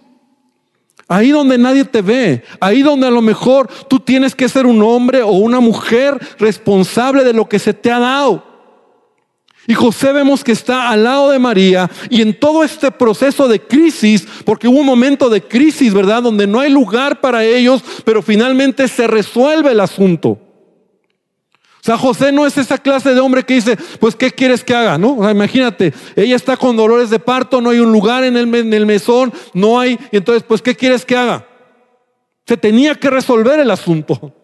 Ahí 1.08 1.32
donde 1.32 1.58
nadie 1.58 1.84
te 1.84 2.02
ve, 2.02 2.44
ahí 2.60 2.84
donde 2.84 3.08
a 3.08 3.12
lo 3.12 3.22
mejor 3.22 3.68
tú 3.90 4.00
tienes 4.00 4.36
que 4.36 4.48
ser 4.48 4.66
un 4.66 4.82
hombre 4.84 5.24
o 5.24 5.32
una 5.32 5.60
mujer 5.60 6.18
responsable 6.38 7.24
de 7.24 7.34
lo 7.34 7.50
que 7.50 7.60
se 7.60 7.74
te 7.74 7.92
ha 7.92 8.00
dado. 8.00 8.51
Y 9.68 9.74
José 9.76 10.12
vemos 10.12 10.44
que 10.44 10.52
está 10.52 10.90
al 10.90 11.04
lado 11.04 11.30
de 11.30 11.40
María 11.40 11.90
y 12.10 12.22
en 12.22 12.40
todo 12.40 12.64
este 12.64 12.90
proceso 12.92 13.48
de 13.48 13.60
crisis, 13.60 14.28
porque 14.44 14.68
hubo 14.68 14.80
un 14.80 14.86
momento 14.86 15.30
de 15.30 15.42
crisis, 15.42 15.94
¿verdad? 15.94 16.24
Donde 16.24 16.48
no 16.48 16.60
hay 16.60 16.72
lugar 16.72 17.22
para 17.22 17.44
ellos, 17.44 17.84
pero 18.04 18.22
finalmente 18.22 18.88
se 18.88 19.06
resuelve 19.06 19.72
el 19.72 19.80
asunto. 19.80 20.30
O 20.30 21.84
sea, 21.84 21.98
José 21.98 22.32
no 22.32 22.46
es 22.46 22.58
esa 22.58 22.78
clase 22.78 23.14
de 23.14 23.20
hombre 23.20 23.44
que 23.44 23.56
dice, 23.56 23.76
pues, 24.00 24.16
¿qué 24.16 24.32
quieres 24.32 24.64
que 24.64 24.76
haga? 24.76 24.98
¿No? 25.00 25.18
O 25.18 25.24
sea, 25.24 25.32
imagínate, 25.32 25.94
ella 26.16 26.36
está 26.36 26.56
con 26.56 26.76
dolores 26.76 27.10
de 27.10 27.18
parto, 27.18 27.60
no 27.60 27.72
hay 27.72 27.80
un 27.80 27.92
lugar 27.92 28.24
en 28.24 28.38
el, 28.38 28.54
en 28.54 28.74
el 28.74 28.86
mesón, 28.86 29.34
no 29.54 29.80
hay, 29.80 29.98
y 30.12 30.18
entonces, 30.18 30.44
pues, 30.48 30.62
¿qué 30.62 30.76
quieres 30.76 31.06
que 31.06 31.18
haga? 31.18 31.48
Se 32.46 32.56
tenía 32.58 32.96
que 32.96 33.10
resolver 33.10 33.60
el 33.60 33.72
asunto. 33.72 34.41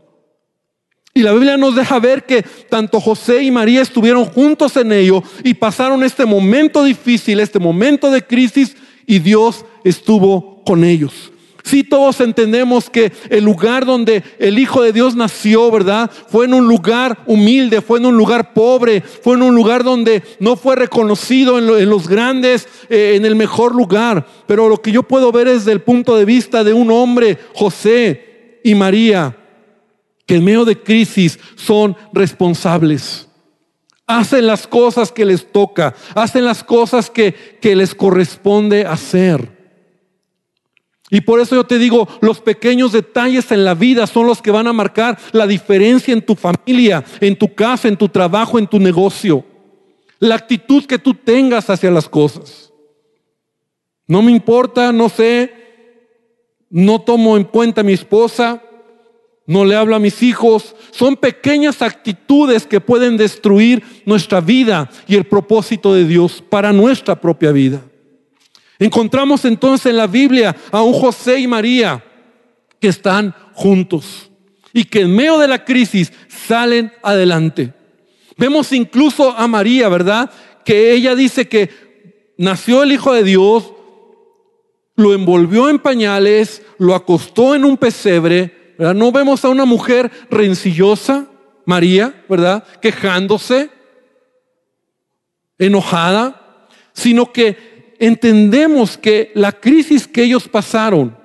Y 1.18 1.24
la 1.24 1.34
Biblia 1.34 1.58
nos 1.58 1.76
deja 1.76 2.00
ver 2.00 2.28
que 2.28 2.44
tanto 2.70 3.00
José 3.00 3.42
y 3.42 3.50
María 3.50 3.82
estuvieron 3.82 4.26
juntos 4.26 4.78
en 4.78 4.92
ello 4.92 5.24
y 5.44 5.56
pasaron 5.56 6.04
este 6.04 6.28
momento 6.28 6.84
difícil, 6.84 7.40
este 7.40 7.58
momento 7.58 8.12
de 8.12 8.22
crisis, 8.22 8.78
y 9.08 9.18
Dios 9.18 9.66
estuvo 9.84 10.62
con 10.64 10.84
ellos. 10.84 11.32
Si 11.64 11.84
todos 11.84 12.22
entendemos 12.22 12.92
que 12.92 13.12
el 13.32 13.44
lugar 13.44 13.84
donde 13.84 14.24
el 14.38 14.60
Hijo 14.60 14.84
de 14.84 14.94
Dios 14.94 15.16
nació, 15.16 15.72
¿verdad? 15.72 16.12
Fue 16.28 16.46
en 16.46 16.54
un 16.54 16.68
lugar 16.68 17.24
humilde, 17.26 17.82
fue 17.82 17.98
en 17.98 18.06
un 18.06 18.16
lugar 18.16 18.54
pobre, 18.54 19.02
fue 19.02 19.38
en 19.38 19.42
un 19.42 19.56
lugar 19.56 19.84
donde 19.84 20.22
no 20.40 20.56
fue 20.56 20.76
reconocido 20.76 21.58
en, 21.58 21.90
los 21.90 22.08
grandes, 22.08 22.68
eh, 22.92 23.14
en 23.16 23.26
el 23.26 23.36
mejor 23.36 23.74
lugar. 23.74 24.28
Pero 24.46 24.70
lo 24.70 24.84
que 24.84 24.92
yo 24.92 25.02
puedo 25.02 25.32
ver 25.32 25.48
es 25.48 25.66
desde 25.66 25.72
el 25.72 25.82
punto 25.82 26.16
de 26.16 26.26
vista 26.26 26.64
de 26.64 26.74
un 26.74 26.92
hombre, 26.92 27.40
José 27.56 28.60
y 28.64 28.76
María, 28.76 29.36
que 30.28 30.36
en 30.36 30.44
medio 30.44 30.66
de 30.66 30.80
crisis 30.80 31.40
son 31.56 31.96
responsables. 32.14 33.28
Hacen 34.06 34.46
las 34.46 34.68
cosas 34.68 35.12
que 35.12 35.26
les 35.26 35.52
toca, 35.52 35.96
hacen 36.14 36.46
las 36.46 36.64
cosas 36.64 37.10
que, 37.10 37.34
que 37.60 37.76
les 37.76 37.96
corresponde 37.96 38.86
hacer. 38.86 39.58
Y 41.10 41.22
por 41.22 41.40
eso 41.40 41.56
yo 41.56 41.64
te 41.64 41.80
digo, 41.80 42.08
los 42.20 42.42
pequeños 42.42 42.92
detalles 42.92 43.52
en 43.52 43.64
la 43.64 43.74
vida 43.74 44.06
son 44.08 44.28
los 44.28 44.42
que 44.42 44.52
van 44.52 44.68
a 44.68 44.74
marcar 44.74 45.18
la 45.32 45.48
diferencia 45.48 46.14
en 46.14 46.22
tu 46.22 46.36
familia, 46.36 47.04
en 47.22 47.38
tu 47.38 47.54
casa, 47.56 47.88
en 47.88 47.96
tu 47.96 48.10
trabajo, 48.10 48.60
en 48.60 48.68
tu 48.68 48.80
negocio. 48.80 49.46
La 50.20 50.36
actitud 50.36 50.86
que 50.86 51.00
tú 51.00 51.14
tengas 51.14 51.70
hacia 51.70 51.92
las 51.92 52.10
cosas. 52.10 52.74
No 54.06 54.22
me 54.22 54.32
importa, 54.32 54.92
no 54.92 55.08
sé, 55.08 55.54
no 56.70 57.00
tomo 57.00 57.38
en 57.38 57.46
cuenta 57.46 57.82
a 57.82 57.84
mi 57.86 57.94
esposa, 57.94 58.62
no 59.48 59.64
le 59.64 59.76
hablo 59.76 59.96
a 59.96 60.00
mis 60.00 60.22
hijos. 60.22 60.76
Son 60.92 61.16
pequeñas 61.16 61.82
actitudes 61.82 62.68
que 62.68 62.82
pueden 62.82 63.16
destruir 63.16 63.82
nuestra 64.06 64.42
vida 64.42 64.90
y 65.08 65.16
el 65.16 65.24
propósito 65.24 65.94
de 65.94 66.06
Dios 66.06 66.44
para 66.48 66.74
nuestra 66.74 67.20
propia 67.20 67.54
vida. 67.54 67.82
Encontramos 68.78 69.46
entonces 69.46 69.88
en 69.88 69.98
la 69.98 70.06
Biblia 70.06 70.56
a 70.70 70.84
un 70.84 70.94
José 70.94 71.40
y 71.40 71.48
María 71.48 72.04
que 72.80 72.90
están 72.90 73.34
juntos 73.54 74.30
y 74.74 74.84
que 74.84 75.02
en 75.02 75.16
medio 75.16 75.40
de 75.40 75.48
la 75.48 75.64
crisis 75.64 76.12
salen 76.28 76.92
adelante. 77.02 77.74
Vemos 78.36 78.72
incluso 78.74 79.32
a 79.32 79.48
María, 79.48 79.88
¿verdad? 79.90 80.30
Que 80.64 80.92
ella 80.92 81.16
dice 81.16 81.48
que 81.48 81.70
nació 82.38 82.84
el 82.84 82.92
Hijo 82.92 83.14
de 83.14 83.24
Dios, 83.24 83.74
lo 84.96 85.14
envolvió 85.14 85.70
en 85.70 85.80
pañales, 85.80 86.62
lo 86.78 86.94
acostó 86.94 87.56
en 87.56 87.64
un 87.64 87.78
pesebre, 87.78 88.67
No 88.78 89.12
vemos 89.12 89.44
a 89.44 89.50
una 89.50 89.66
mujer 89.66 90.12
rencillosa, 90.30 91.28
María, 91.66 92.24
¿verdad? 92.30 92.64
Quejándose, 92.82 93.70
enojada, 95.58 96.68
sino 96.94 97.32
que 97.32 97.96
entendemos 98.00 98.98
que 98.98 99.32
la 99.34 99.52
crisis 99.52 100.08
que 100.08 100.24
ellos 100.24 100.48
pasaron 100.48 101.18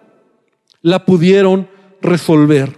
la 0.80 1.04
pudieron 1.04 1.68
resolver. 2.00 2.76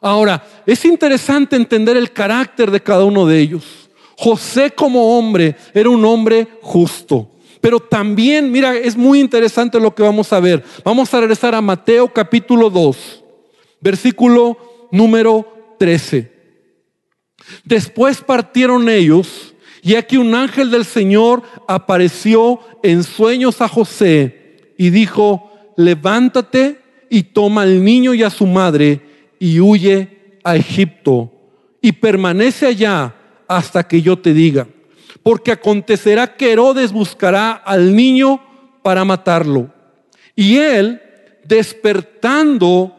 Ahora, 0.00 0.44
es 0.66 0.84
interesante 0.84 1.56
entender 1.56 1.96
el 1.96 2.12
carácter 2.12 2.70
de 2.70 2.82
cada 2.82 3.04
uno 3.04 3.26
de 3.26 3.38
ellos. 3.38 3.90
José 4.16 4.70
como 4.70 5.18
hombre 5.18 5.56
era 5.72 5.88
un 5.88 6.04
hombre 6.04 6.46
justo. 6.60 7.30
Pero 7.60 7.80
también, 7.80 8.52
mira, 8.52 8.76
es 8.76 8.96
muy 8.96 9.20
interesante 9.20 9.80
lo 9.80 9.94
que 9.94 10.02
vamos 10.02 10.30
a 10.32 10.40
ver. 10.40 10.62
Vamos 10.84 11.12
a 11.14 11.20
regresar 11.20 11.54
a 11.54 11.62
Mateo 11.62 12.12
capítulo 12.12 12.68
2, 12.68 13.23
versículo 13.84 14.88
número 14.90 15.76
13. 15.78 16.32
Después 17.62 18.20
partieron 18.20 18.88
ellos 18.88 19.54
y 19.82 19.94
aquí 19.94 20.16
un 20.16 20.34
ángel 20.34 20.72
del 20.72 20.84
Señor 20.84 21.42
apareció 21.68 22.58
en 22.82 23.04
sueños 23.04 23.60
a 23.60 23.68
José 23.68 24.74
y 24.76 24.90
dijo, 24.90 25.52
levántate 25.76 26.80
y 27.08 27.22
toma 27.22 27.62
al 27.62 27.84
niño 27.84 28.14
y 28.14 28.24
a 28.24 28.30
su 28.30 28.46
madre 28.46 29.00
y 29.38 29.60
huye 29.60 30.38
a 30.42 30.56
Egipto 30.56 31.30
y 31.80 31.92
permanece 31.92 32.66
allá 32.66 33.14
hasta 33.46 33.86
que 33.86 34.02
yo 34.02 34.18
te 34.18 34.32
diga 34.34 34.66
porque 35.24 35.52
acontecerá 35.52 36.36
que 36.36 36.52
Herodes 36.52 36.92
buscará 36.92 37.52
al 37.52 37.96
niño 37.96 38.40
para 38.82 39.06
matarlo. 39.06 39.72
Y 40.36 40.58
él, 40.58 41.00
despertando, 41.44 42.94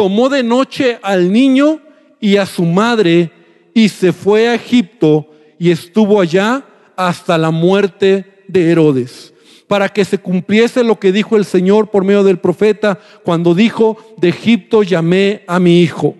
tomó 0.00 0.30
de 0.30 0.42
noche 0.42 0.98
al 1.02 1.30
niño 1.30 1.78
y 2.18 2.38
a 2.38 2.46
su 2.46 2.64
madre 2.64 3.30
y 3.74 3.90
se 3.90 4.14
fue 4.14 4.48
a 4.48 4.54
Egipto 4.54 5.26
y 5.58 5.70
estuvo 5.70 6.22
allá 6.22 6.64
hasta 6.96 7.36
la 7.36 7.50
muerte 7.50 8.44
de 8.48 8.70
Herodes, 8.70 9.34
para 9.68 9.90
que 9.90 10.06
se 10.06 10.16
cumpliese 10.16 10.82
lo 10.84 10.98
que 10.98 11.12
dijo 11.12 11.36
el 11.36 11.44
Señor 11.44 11.90
por 11.90 12.02
medio 12.02 12.24
del 12.24 12.38
profeta 12.38 12.98
cuando 13.24 13.54
dijo, 13.54 13.98
de 14.16 14.30
Egipto 14.30 14.82
llamé 14.82 15.42
a 15.46 15.60
mi 15.60 15.82
hijo. 15.82 16.14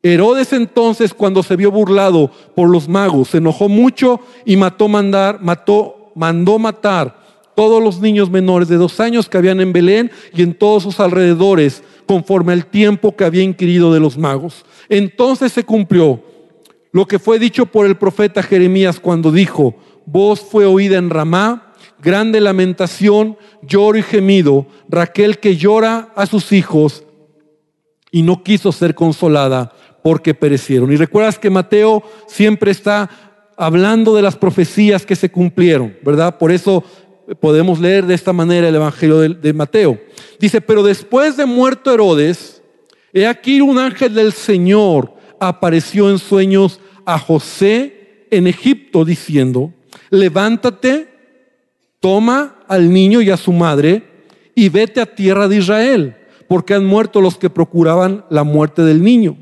Herodes 0.00 0.52
entonces, 0.52 1.12
cuando 1.12 1.42
se 1.42 1.56
vio 1.56 1.72
burlado 1.72 2.30
por 2.54 2.70
los 2.70 2.88
magos, 2.88 3.30
se 3.30 3.38
enojó 3.38 3.68
mucho 3.68 4.20
y 4.44 4.56
mató 4.56 4.86
mandar, 4.86 5.42
mató, 5.42 6.12
mandó 6.14 6.60
matar 6.60 7.20
todos 7.54 7.82
los 7.82 8.00
niños 8.00 8.30
menores 8.30 8.68
de 8.68 8.76
dos 8.76 9.00
años 9.00 9.28
que 9.28 9.38
habían 9.38 9.60
en 9.60 9.72
Belén 9.72 10.10
y 10.32 10.42
en 10.42 10.54
todos 10.54 10.84
sus 10.84 11.00
alrededores, 11.00 11.82
conforme 12.06 12.52
al 12.52 12.66
tiempo 12.66 13.16
que 13.16 13.24
había 13.24 13.42
inquirido 13.42 13.92
de 13.92 14.00
los 14.00 14.18
magos. 14.18 14.64
Entonces 14.88 15.52
se 15.52 15.64
cumplió 15.64 16.22
lo 16.92 17.06
que 17.06 17.18
fue 17.18 17.38
dicho 17.38 17.66
por 17.66 17.86
el 17.86 17.96
profeta 17.96 18.42
Jeremías 18.42 19.00
cuando 19.00 19.32
dijo, 19.32 19.74
voz 20.04 20.40
fue 20.40 20.66
oída 20.66 20.98
en 20.98 21.08
Ramá, 21.08 21.72
grande 22.02 22.40
lamentación, 22.40 23.38
lloro 23.62 23.96
y 23.98 24.02
gemido, 24.02 24.66
Raquel 24.88 25.38
que 25.38 25.56
llora 25.56 26.12
a 26.14 26.26
sus 26.26 26.52
hijos 26.52 27.04
y 28.10 28.22
no 28.22 28.42
quiso 28.42 28.72
ser 28.72 28.94
consolada 28.94 29.72
porque 30.02 30.34
perecieron. 30.34 30.92
Y 30.92 30.96
recuerdas 30.96 31.38
que 31.38 31.48
Mateo 31.48 32.02
siempre 32.26 32.70
está 32.70 33.08
hablando 33.56 34.14
de 34.14 34.22
las 34.22 34.36
profecías 34.36 35.06
que 35.06 35.16
se 35.16 35.30
cumplieron, 35.30 35.96
¿verdad? 36.04 36.36
Por 36.38 36.52
eso 36.52 36.84
podemos 37.40 37.80
leer 37.80 38.06
de 38.06 38.14
esta 38.14 38.32
manera 38.32 38.68
el 38.68 38.74
Evangelio 38.74 39.20
de, 39.20 39.52
Mateo. 39.52 40.00
Dice, 40.38 40.60
pero 40.60 40.82
después 40.82 41.36
de 41.36 41.46
muerto 41.46 41.92
Herodes, 41.92 42.62
he 43.12 43.26
aquí 43.26 43.60
un 43.60 43.78
ángel 43.78 44.14
del 44.14 44.32
Señor 44.32 45.14
apareció 45.38 46.10
en 46.10 46.18
sueños 46.18 46.80
a 47.04 47.18
José 47.18 48.26
en 48.30 48.46
Egipto 48.46 49.04
diciendo, 49.04 49.72
levántate, 50.10 51.08
toma 52.00 52.56
al 52.68 52.92
niño 52.92 53.20
y 53.20 53.30
a 53.30 53.36
su 53.36 53.52
madre 53.52 54.02
y 54.54 54.68
vete 54.68 55.00
a 55.00 55.06
tierra 55.06 55.48
de 55.48 55.56
Israel, 55.56 56.16
porque 56.48 56.74
han 56.74 56.84
muerto 56.84 57.20
los 57.20 57.36
que 57.36 57.50
procuraban 57.50 58.24
la 58.30 58.44
muerte 58.44 58.82
del 58.82 59.02
niño. 59.02 59.36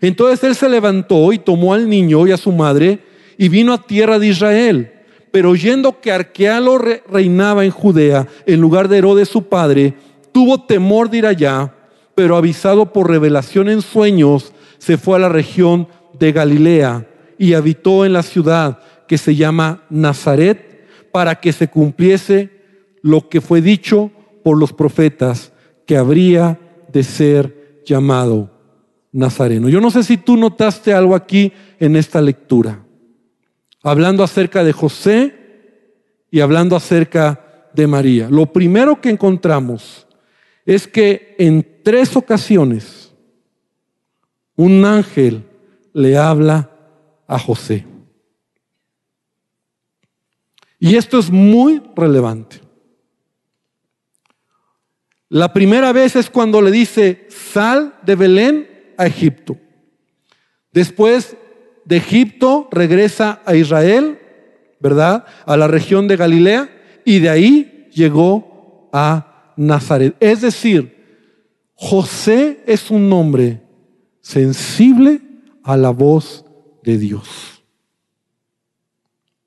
Entonces 0.00 0.42
él 0.44 0.54
se 0.54 0.68
levantó 0.68 1.32
y 1.32 1.38
tomó 1.38 1.74
al 1.74 1.88
niño 1.88 2.26
y 2.26 2.32
a 2.32 2.36
su 2.36 2.52
madre 2.52 3.00
y 3.36 3.48
vino 3.48 3.72
a 3.72 3.82
tierra 3.82 4.18
de 4.18 4.28
Israel. 4.28 4.91
Pero 5.32 5.50
oyendo 5.50 6.00
que 6.00 6.12
Arquealo 6.12 6.78
reinaba 6.78 7.64
en 7.64 7.70
Judea 7.70 8.28
en 8.46 8.60
lugar 8.60 8.88
de 8.88 8.98
Herodes 8.98 9.28
su 9.28 9.48
padre, 9.48 9.94
tuvo 10.30 10.64
temor 10.64 11.10
de 11.10 11.18
ir 11.18 11.26
allá, 11.26 11.74
pero 12.14 12.36
avisado 12.36 12.92
por 12.92 13.10
revelación 13.10 13.68
en 13.68 13.82
sueños, 13.82 14.52
se 14.78 14.98
fue 14.98 15.16
a 15.16 15.20
la 15.20 15.28
región 15.28 15.88
de 16.18 16.32
Galilea 16.32 17.08
y 17.38 17.54
habitó 17.54 18.04
en 18.04 18.12
la 18.12 18.22
ciudad 18.22 18.78
que 19.08 19.18
se 19.18 19.34
llama 19.34 19.84
Nazaret 19.90 20.86
para 21.12 21.40
que 21.40 21.52
se 21.52 21.68
cumpliese 21.68 22.50
lo 23.02 23.28
que 23.28 23.40
fue 23.40 23.60
dicho 23.60 24.10
por 24.44 24.58
los 24.58 24.72
profetas, 24.72 25.52
que 25.86 25.96
habría 25.96 26.58
de 26.92 27.02
ser 27.02 27.82
llamado 27.84 28.50
Nazareno. 29.12 29.68
Yo 29.68 29.80
no 29.80 29.90
sé 29.90 30.02
si 30.02 30.16
tú 30.16 30.36
notaste 30.36 30.92
algo 30.92 31.14
aquí 31.14 31.52
en 31.78 31.96
esta 31.96 32.20
lectura, 32.20 32.84
hablando 33.82 34.22
acerca 34.22 34.64
de 34.64 34.72
José 34.72 35.34
y 36.30 36.40
hablando 36.40 36.76
acerca 36.76 37.68
de 37.74 37.86
María. 37.86 38.28
Lo 38.30 38.46
primero 38.46 39.00
que 39.00 39.10
encontramos 39.10 40.06
es 40.64 40.86
que 40.86 41.34
en 41.38 41.82
tres 41.82 42.16
ocasiones 42.16 43.12
un 44.56 44.84
ángel 44.84 45.44
le 45.92 46.16
habla 46.16 46.70
a 47.26 47.38
José. 47.38 47.84
Y 50.78 50.96
esto 50.96 51.18
es 51.18 51.30
muy 51.30 51.82
relevante. 51.94 52.60
La 55.28 55.52
primera 55.52 55.92
vez 55.92 56.16
es 56.16 56.28
cuando 56.28 56.60
le 56.60 56.70
dice, 56.70 57.26
sal 57.30 57.98
de 58.02 58.16
Belén 58.16 58.94
a 58.98 59.06
Egipto. 59.06 59.56
Después 60.72 61.36
de 61.84 61.96
Egipto 61.96 62.68
regresa 62.70 63.40
a 63.44 63.54
Israel, 63.54 64.18
¿verdad? 64.80 65.24
A 65.46 65.56
la 65.56 65.68
región 65.68 66.08
de 66.08 66.16
Galilea 66.16 66.70
y 67.04 67.18
de 67.18 67.28
ahí 67.28 67.88
llegó 67.92 68.88
a 68.92 69.54
Nazaret. 69.56 70.16
Es 70.20 70.40
decir, 70.40 70.96
José 71.74 72.62
es 72.66 72.90
un 72.90 73.08
nombre 73.08 73.62
sensible 74.20 75.20
a 75.62 75.76
la 75.76 75.90
voz 75.90 76.44
de 76.82 76.98
Dios. 76.98 77.62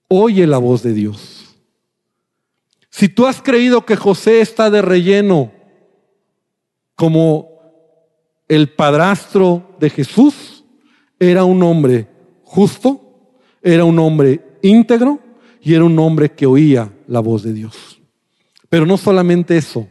Oye 0.08 0.46
la 0.46 0.58
voz 0.58 0.84
de 0.84 0.94
Dios. 0.94 1.56
Si 2.90 3.10
tú 3.10 3.26
has 3.26 3.42
creído 3.42 3.86
que 3.86 3.96
José 3.96 4.42
está 4.42 4.70
de 4.70 4.82
relleno 4.82 5.52
como 6.96 7.50
el 8.48 8.70
padrastro 8.70 9.76
de 9.80 9.90
Jesús 9.90 10.64
era 11.20 11.44
un 11.44 11.62
hombre 11.64 12.08
justo, 12.56 13.02
era 13.62 13.84
un 13.84 14.00
hombre 14.00 14.42
íntegro 14.62 15.20
y 15.62 15.74
era 15.74 15.84
un 15.84 16.00
hombre 16.00 16.32
que 16.32 16.46
oía 16.46 16.90
la 17.08 17.20
voz 17.20 17.44
de 17.44 17.54
Dios. 17.54 18.02
Pero 18.70 18.86
no 18.86 18.98
solamente 18.98 19.58
eso, 19.58 19.88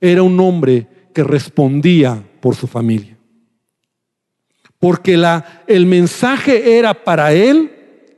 era 0.00 0.22
un 0.22 0.38
hombre 0.38 0.86
que 1.12 1.24
respondía 1.24 2.22
por 2.40 2.54
su 2.54 2.66
familia. 2.66 3.18
Porque 4.78 5.16
la, 5.16 5.64
el 5.66 5.86
mensaje 5.86 6.78
era 6.78 7.04
para 7.04 7.32
él 7.32 7.72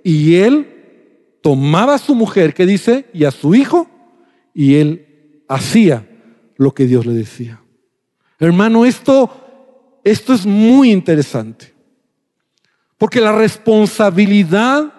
y 0.04 0.36
él 0.36 1.38
tomaba 1.40 1.94
a 1.94 1.98
su 1.98 2.14
mujer, 2.14 2.54
que 2.54 2.66
dice, 2.66 3.06
y 3.14 3.24
a 3.24 3.30
su 3.30 3.54
hijo, 3.54 3.88
y 4.52 4.74
él 4.74 5.42
hacía 5.48 6.06
lo 6.56 6.74
que 6.74 6.86
Dios 6.86 7.06
le 7.06 7.12
decía. 7.14 7.62
Hermano, 8.38 8.84
esto 8.84 9.30
esto 10.06 10.34
es 10.34 10.46
muy 10.46 10.92
interesante. 10.92 11.74
Porque 12.98 13.20
la 13.20 13.32
responsabilidad, 13.32 14.92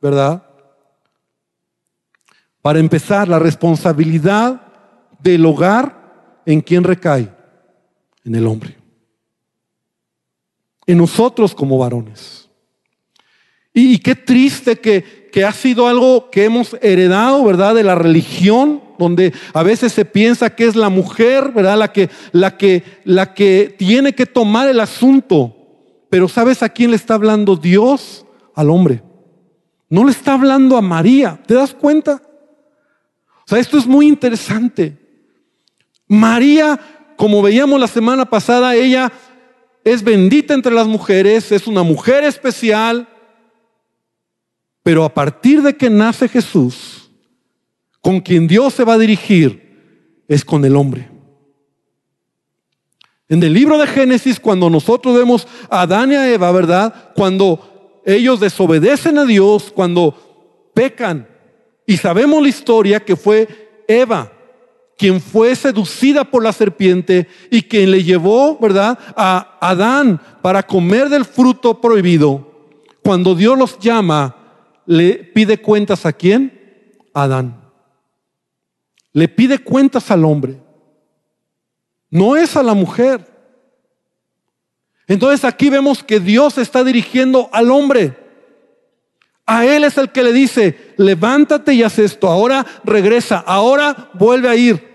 ¿verdad? 0.00 0.42
Para 2.60 2.78
empezar, 2.78 3.28
la 3.28 3.38
responsabilidad 3.38 4.60
del 5.20 5.44
hogar, 5.46 6.40
¿en 6.46 6.60
quién 6.60 6.84
recae? 6.84 7.28
En 8.24 8.34
el 8.34 8.46
hombre. 8.46 8.76
En 10.86 10.98
nosotros 10.98 11.54
como 11.54 11.78
varones. 11.78 12.48
Y, 13.74 13.98
qué 13.98 14.14
triste 14.14 14.78
que, 14.78 15.30
que 15.32 15.44
ha 15.44 15.52
sido 15.52 15.86
algo 15.86 16.30
que 16.30 16.44
hemos 16.44 16.76
heredado, 16.82 17.42
¿verdad? 17.44 17.74
De 17.74 17.82
la 17.82 17.94
religión, 17.94 18.82
donde 18.98 19.32
a 19.54 19.62
veces 19.62 19.92
se 19.92 20.04
piensa 20.04 20.54
que 20.54 20.66
es 20.66 20.76
la 20.76 20.90
mujer, 20.90 21.52
¿verdad? 21.52 21.78
La 21.78 21.92
que, 21.92 22.10
la 22.32 22.56
que, 22.56 22.84
la 23.04 23.32
que 23.32 23.74
tiene 23.78 24.14
que 24.14 24.26
tomar 24.26 24.68
el 24.68 24.78
asunto. 24.78 25.61
Pero 26.12 26.28
¿sabes 26.28 26.62
a 26.62 26.68
quién 26.68 26.90
le 26.90 26.96
está 26.96 27.14
hablando 27.14 27.56
Dios? 27.56 28.26
Al 28.54 28.68
hombre. 28.68 29.02
No 29.88 30.04
le 30.04 30.10
está 30.10 30.34
hablando 30.34 30.76
a 30.76 30.82
María. 30.82 31.42
¿Te 31.46 31.54
das 31.54 31.72
cuenta? 31.72 32.20
O 33.46 33.48
sea, 33.48 33.58
esto 33.58 33.78
es 33.78 33.86
muy 33.86 34.08
interesante. 34.08 34.98
María, 36.06 36.78
como 37.16 37.40
veíamos 37.40 37.80
la 37.80 37.86
semana 37.86 38.26
pasada, 38.26 38.74
ella 38.74 39.10
es 39.84 40.04
bendita 40.04 40.52
entre 40.52 40.74
las 40.74 40.86
mujeres, 40.86 41.50
es 41.50 41.66
una 41.66 41.82
mujer 41.82 42.24
especial, 42.24 43.08
pero 44.82 45.04
a 45.04 45.14
partir 45.14 45.62
de 45.62 45.74
que 45.74 45.88
nace 45.88 46.28
Jesús, 46.28 47.10
con 48.02 48.20
quien 48.20 48.46
Dios 48.46 48.74
se 48.74 48.84
va 48.84 48.92
a 48.92 48.98
dirigir, 48.98 50.26
es 50.28 50.44
con 50.44 50.62
el 50.66 50.76
hombre. 50.76 51.11
En 53.32 53.42
el 53.42 53.54
libro 53.54 53.78
de 53.78 53.86
Génesis, 53.86 54.38
cuando 54.38 54.68
nosotros 54.68 55.16
vemos 55.16 55.48
a 55.70 55.80
Adán 55.80 56.12
y 56.12 56.16
a 56.16 56.30
Eva, 56.30 56.52
¿verdad? 56.52 57.12
Cuando 57.14 58.02
ellos 58.04 58.40
desobedecen 58.40 59.16
a 59.16 59.24
Dios, 59.24 59.72
cuando 59.74 60.70
pecan, 60.74 61.26
y 61.86 61.96
sabemos 61.96 62.42
la 62.42 62.48
historia 62.50 63.00
que 63.00 63.16
fue 63.16 63.48
Eva 63.88 64.30
quien 64.98 65.18
fue 65.18 65.56
seducida 65.56 66.24
por 66.24 66.44
la 66.44 66.52
serpiente 66.52 67.26
y 67.50 67.62
quien 67.62 67.90
le 67.90 68.04
llevó, 68.04 68.58
¿verdad?, 68.58 68.98
a 69.16 69.56
Adán 69.62 70.20
para 70.42 70.62
comer 70.62 71.08
del 71.08 71.24
fruto 71.24 71.80
prohibido. 71.80 72.76
Cuando 73.02 73.34
Dios 73.34 73.56
los 73.56 73.78
llama, 73.78 74.36
le 74.84 75.14
pide 75.14 75.56
cuentas 75.56 76.04
a 76.04 76.12
quién? 76.12 77.00
Adán. 77.14 77.62
Le 79.14 79.26
pide 79.26 79.58
cuentas 79.58 80.10
al 80.10 80.26
hombre. 80.26 80.60
No 82.12 82.36
es 82.36 82.56
a 82.56 82.62
la 82.62 82.74
mujer. 82.74 83.26
Entonces 85.08 85.46
aquí 85.46 85.70
vemos 85.70 86.04
que 86.04 86.20
Dios 86.20 86.58
está 86.58 86.84
dirigiendo 86.84 87.48
al 87.52 87.70
hombre. 87.70 88.14
A 89.46 89.64
él 89.64 89.82
es 89.82 89.96
el 89.96 90.12
que 90.12 90.22
le 90.22 90.32
dice, 90.34 90.92
levántate 90.98 91.72
y 91.72 91.82
haz 91.82 91.98
esto, 91.98 92.28
ahora 92.28 92.66
regresa, 92.84 93.38
ahora 93.38 94.10
vuelve 94.12 94.50
a 94.50 94.54
ir. 94.54 94.92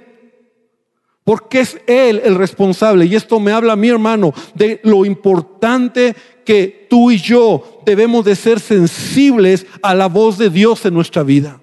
Porque 1.24 1.62
es 1.62 1.82
Él 1.88 2.22
el 2.24 2.36
responsable. 2.36 3.06
Y 3.06 3.16
esto 3.16 3.40
me 3.40 3.52
habla 3.52 3.76
mi 3.76 3.90
hermano 3.90 4.34
de 4.54 4.80
lo 4.84 5.04
importante 5.04 6.16
que 6.46 6.88
tú 6.90 7.12
y 7.12 7.18
yo 7.18 7.82
debemos 7.84 8.24
de 8.26 8.36
ser 8.36 8.60
sensibles 8.60 9.66
a 9.82 9.94
la 9.96 10.08
voz 10.08 10.38
de 10.38 10.52
Dios 10.52 10.86
en 10.86 10.94
nuestra 10.94 11.24
vida. 11.24 11.60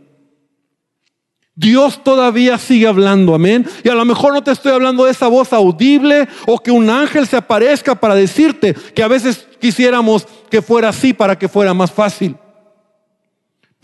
Dios 1.56 2.02
todavía 2.02 2.58
sigue 2.58 2.88
hablando, 2.88 3.34
amén. 3.34 3.66
Y 3.84 3.88
a 3.88 3.94
lo 3.94 4.04
mejor 4.04 4.32
no 4.32 4.42
te 4.42 4.50
estoy 4.50 4.72
hablando 4.72 5.04
de 5.04 5.12
esa 5.12 5.28
voz 5.28 5.52
audible 5.52 6.28
o 6.46 6.58
que 6.58 6.72
un 6.72 6.90
ángel 6.90 7.28
se 7.28 7.36
aparezca 7.36 7.94
para 7.94 8.16
decirte 8.16 8.74
que 8.74 9.02
a 9.02 9.08
veces 9.08 9.46
quisiéramos 9.60 10.26
que 10.50 10.62
fuera 10.62 10.88
así 10.88 11.12
para 11.12 11.38
que 11.38 11.48
fuera 11.48 11.72
más 11.72 11.92
fácil. 11.92 12.36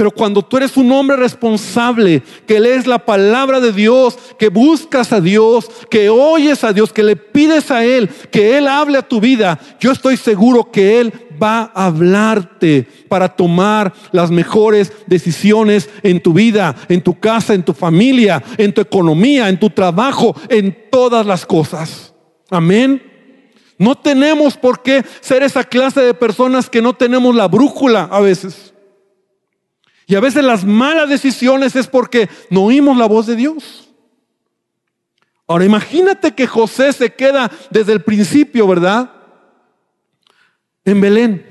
Pero 0.00 0.12
cuando 0.12 0.40
tú 0.40 0.56
eres 0.56 0.78
un 0.78 0.90
hombre 0.92 1.14
responsable, 1.14 2.22
que 2.46 2.58
lees 2.58 2.86
la 2.86 3.04
palabra 3.04 3.60
de 3.60 3.70
Dios, 3.70 4.18
que 4.38 4.48
buscas 4.48 5.12
a 5.12 5.20
Dios, 5.20 5.70
que 5.90 6.08
oyes 6.08 6.64
a 6.64 6.72
Dios, 6.72 6.90
que 6.90 7.02
le 7.02 7.16
pides 7.16 7.70
a 7.70 7.84
Él, 7.84 8.08
que 8.30 8.56
Él 8.56 8.66
hable 8.66 8.96
a 8.96 9.06
tu 9.06 9.20
vida, 9.20 9.60
yo 9.78 9.92
estoy 9.92 10.16
seguro 10.16 10.70
que 10.72 11.00
Él 11.00 11.12
va 11.38 11.70
a 11.74 11.84
hablarte 11.84 12.88
para 13.10 13.28
tomar 13.28 13.92
las 14.10 14.30
mejores 14.30 14.90
decisiones 15.06 15.90
en 16.02 16.22
tu 16.22 16.32
vida, 16.32 16.74
en 16.88 17.02
tu 17.02 17.20
casa, 17.20 17.52
en 17.52 17.62
tu 17.62 17.74
familia, 17.74 18.42
en 18.56 18.72
tu 18.72 18.80
economía, 18.80 19.50
en 19.50 19.60
tu 19.60 19.68
trabajo, 19.68 20.34
en 20.48 20.74
todas 20.90 21.26
las 21.26 21.44
cosas. 21.44 22.14
Amén. 22.48 23.02
No 23.76 23.96
tenemos 23.96 24.56
por 24.56 24.80
qué 24.80 25.04
ser 25.20 25.42
esa 25.42 25.62
clase 25.62 26.00
de 26.00 26.14
personas 26.14 26.70
que 26.70 26.80
no 26.80 26.94
tenemos 26.94 27.34
la 27.34 27.48
brújula 27.48 28.08
a 28.10 28.20
veces. 28.20 28.69
Y 30.10 30.16
a 30.16 30.20
veces 30.20 30.42
las 30.42 30.64
malas 30.64 31.08
decisiones 31.08 31.76
es 31.76 31.86
porque 31.86 32.28
no 32.50 32.64
oímos 32.64 32.96
la 32.96 33.06
voz 33.06 33.26
de 33.26 33.36
Dios. 33.36 33.88
Ahora 35.46 35.64
imagínate 35.64 36.34
que 36.34 36.48
José 36.48 36.92
se 36.92 37.14
queda 37.14 37.48
desde 37.70 37.92
el 37.92 38.02
principio, 38.02 38.66
¿verdad? 38.66 39.12
En 40.84 41.00
Belén. 41.00 41.46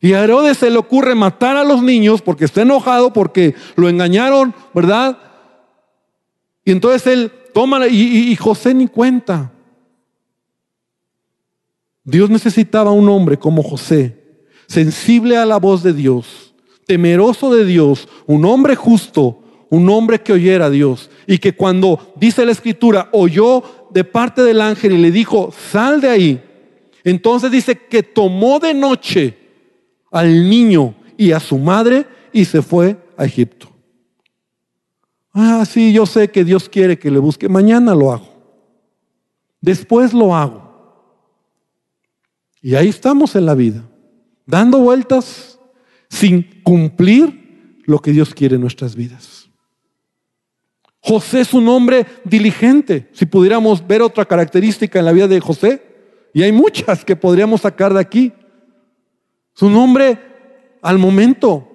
Y 0.00 0.14
a 0.14 0.24
Herodes 0.24 0.58
se 0.58 0.68
le 0.68 0.78
ocurre 0.78 1.14
matar 1.14 1.56
a 1.56 1.62
los 1.62 1.80
niños 1.80 2.22
porque 2.22 2.44
está 2.44 2.62
enojado, 2.62 3.12
porque 3.12 3.54
lo 3.76 3.88
engañaron, 3.88 4.52
¿verdad? 4.74 5.16
Y 6.64 6.72
entonces 6.72 7.06
él 7.06 7.30
toma 7.54 7.86
y, 7.86 8.32
y 8.32 8.34
José 8.34 8.74
ni 8.74 8.88
cuenta. 8.88 9.52
Dios 12.02 12.30
necesitaba 12.30 12.90
un 12.90 13.08
hombre 13.08 13.38
como 13.38 13.62
José, 13.62 14.42
sensible 14.66 15.36
a 15.36 15.46
la 15.46 15.58
voz 15.58 15.84
de 15.84 15.92
Dios 15.92 16.49
temeroso 16.90 17.54
de 17.54 17.64
Dios, 17.64 18.08
un 18.26 18.44
hombre 18.44 18.74
justo, 18.74 19.44
un 19.68 19.88
hombre 19.90 20.20
que 20.22 20.32
oyera 20.32 20.64
a 20.64 20.70
Dios. 20.70 21.08
Y 21.24 21.38
que 21.38 21.54
cuando 21.54 22.12
dice 22.16 22.44
la 22.44 22.50
escritura, 22.50 23.08
oyó 23.12 23.62
de 23.90 24.02
parte 24.02 24.42
del 24.42 24.60
ángel 24.60 24.94
y 24.94 24.98
le 24.98 25.12
dijo, 25.12 25.54
sal 25.70 26.00
de 26.00 26.08
ahí. 26.08 26.42
Entonces 27.04 27.52
dice 27.52 27.78
que 27.78 28.02
tomó 28.02 28.58
de 28.58 28.74
noche 28.74 29.38
al 30.10 30.50
niño 30.50 30.96
y 31.16 31.30
a 31.30 31.38
su 31.38 31.58
madre 31.58 32.08
y 32.32 32.44
se 32.44 32.60
fue 32.60 32.96
a 33.16 33.24
Egipto. 33.24 33.68
Ah, 35.32 35.64
sí, 35.64 35.92
yo 35.92 36.06
sé 36.06 36.28
que 36.28 36.42
Dios 36.42 36.68
quiere 36.68 36.98
que 36.98 37.12
le 37.12 37.20
busque. 37.20 37.48
Mañana 37.48 37.94
lo 37.94 38.10
hago. 38.10 38.34
Después 39.60 40.12
lo 40.12 40.34
hago. 40.34 40.68
Y 42.60 42.74
ahí 42.74 42.88
estamos 42.88 43.36
en 43.36 43.46
la 43.46 43.54
vida, 43.54 43.84
dando 44.44 44.80
vueltas 44.80 45.49
sin 46.10 46.60
cumplir 46.62 47.78
lo 47.86 48.00
que 48.00 48.12
Dios 48.12 48.34
quiere 48.34 48.56
en 48.56 48.60
nuestras 48.60 48.94
vidas. 48.94 49.48
José 51.00 51.40
es 51.40 51.54
un 51.54 51.66
hombre 51.68 52.04
diligente. 52.24 53.08
Si 53.12 53.24
pudiéramos 53.24 53.86
ver 53.86 54.02
otra 54.02 54.26
característica 54.26 54.98
en 54.98 55.06
la 55.06 55.12
vida 55.12 55.28
de 55.28 55.40
José, 55.40 55.82
y 56.34 56.42
hay 56.42 56.52
muchas 56.52 57.04
que 57.04 57.16
podríamos 57.16 57.62
sacar 57.62 57.94
de 57.94 58.00
aquí. 58.00 58.32
Es 59.56 59.62
un 59.62 59.74
hombre 59.76 60.18
al 60.82 60.98
momento, 60.98 61.70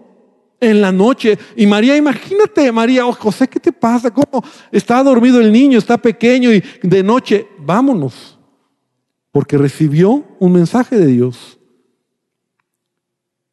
en 0.59 0.81
la 0.81 0.91
noche. 0.91 1.37
Y 1.55 1.65
María, 1.65 1.95
imagínate, 1.95 2.71
María, 2.71 3.05
oh, 3.05 3.13
José, 3.13 3.47
¿qué 3.47 3.59
te 3.59 3.71
pasa? 3.71 4.11
¿Cómo 4.11 4.43
está 4.71 5.03
dormido 5.03 5.39
el 5.39 5.51
niño? 5.51 5.77
Está 5.77 5.97
pequeño 5.97 6.51
y 6.51 6.63
de 6.81 7.03
noche, 7.03 7.47
vámonos. 7.59 8.37
Porque 9.31 9.57
recibió 9.57 10.23
un 10.39 10.53
mensaje 10.53 10.97
de 10.97 11.07
Dios 11.07 11.59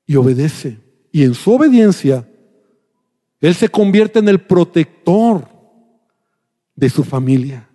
y 0.07 0.17
obedece. 0.17 0.79
Y 1.11 1.25
en 1.25 1.35
su 1.35 1.53
obediencia, 1.53 2.29
Él 3.41 3.55
se 3.55 3.69
convierte 3.69 4.19
en 4.19 4.29
el 4.29 4.41
protector 4.41 5.49
de 6.75 6.89
su 6.89 7.05
familia, 7.05 7.69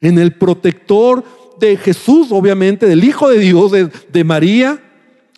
en 0.00 0.18
el 0.18 0.34
protector 0.34 1.24
de 1.58 1.76
Jesús, 1.76 2.28
obviamente, 2.30 2.86
del 2.86 3.02
Hijo 3.02 3.28
de 3.28 3.38
Dios, 3.38 3.72
de, 3.72 4.24
María, 4.24 4.80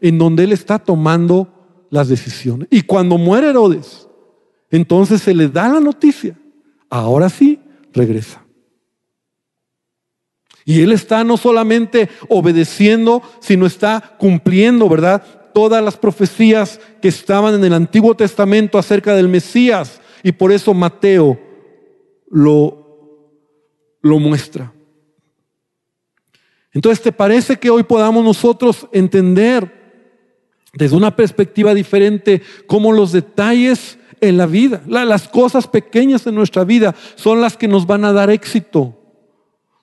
en 0.00 0.18
donde 0.18 0.44
Él 0.44 0.52
está 0.52 0.78
tomando 0.78 1.86
las 1.90 2.08
decisiones. 2.08 2.68
Y 2.70 2.82
cuando 2.82 3.16
muere 3.16 3.48
Herodes, 3.48 4.06
entonces 4.70 5.22
se 5.22 5.34
le 5.34 5.48
da 5.48 5.68
la 5.68 5.80
noticia, 5.80 6.38
ahora 6.88 7.28
sí, 7.28 7.58
regresa. 7.92 8.44
Y 10.64 10.82
él 10.82 10.92
está 10.92 11.24
no 11.24 11.36
solamente 11.36 12.08
obedeciendo, 12.28 13.22
sino 13.40 13.66
está 13.66 14.16
cumpliendo, 14.18 14.88
¿verdad? 14.88 15.39
Todas 15.52 15.82
las 15.82 15.96
profecías 15.96 16.80
que 17.00 17.08
estaban 17.08 17.54
en 17.54 17.64
el 17.64 17.72
Antiguo 17.72 18.14
Testamento 18.14 18.78
acerca 18.78 19.14
del 19.14 19.29
Mesías. 19.29 20.00
Y 20.22 20.33
por 20.33 20.52
eso 20.52 20.75
Mateo 20.75 21.40
lo, 22.31 23.18
lo 24.02 24.18
muestra. 24.18 24.72
Entonces, 26.72 27.02
¿te 27.02 27.12
parece 27.12 27.58
que 27.58 27.70
hoy 27.70 27.83
podamos 27.83 28.25
nosotros 28.25 28.87
entender 28.92 29.81
desde 30.72 30.96
una 30.96 31.16
perspectiva 31.16 31.75
diferente 31.75 32.42
cómo 32.66 32.92
los 32.92 33.12
detalles 33.12 33.98
en 34.20 34.37
la 34.37 34.46
vida, 34.46 34.83
las 34.87 35.29
cosas 35.29 35.66
pequeñas 35.66 36.27
en 36.27 36.35
nuestra 36.35 36.64
vida 36.64 36.94
son 37.16 37.40
las 37.40 37.56
que 37.56 37.66
nos 37.66 37.87
van 37.87 38.04
a 38.04 38.12
dar 38.12 38.31
éxito? 38.31 39.00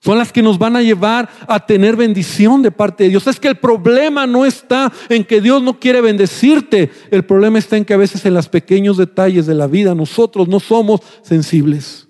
Son 0.00 0.16
las 0.16 0.32
que 0.32 0.42
nos 0.42 0.58
van 0.58 0.76
a 0.76 0.82
llevar 0.82 1.28
a 1.48 1.66
tener 1.66 1.96
bendición 1.96 2.62
de 2.62 2.70
parte 2.70 3.04
de 3.04 3.10
Dios. 3.10 3.26
Es 3.26 3.40
que 3.40 3.48
el 3.48 3.56
problema 3.56 4.26
no 4.26 4.46
está 4.46 4.92
en 5.08 5.24
que 5.24 5.40
Dios 5.40 5.62
no 5.62 5.80
quiere 5.80 6.00
bendecirte. 6.00 6.90
El 7.10 7.24
problema 7.24 7.58
está 7.58 7.76
en 7.76 7.84
que 7.84 7.94
a 7.94 7.98
veces 7.98 8.24
en 8.24 8.34
los 8.34 8.48
pequeños 8.48 8.96
detalles 8.96 9.46
de 9.46 9.54
la 9.54 9.66
vida 9.66 9.94
nosotros 9.94 10.46
no 10.46 10.60
somos 10.60 11.00
sensibles. 11.22 12.08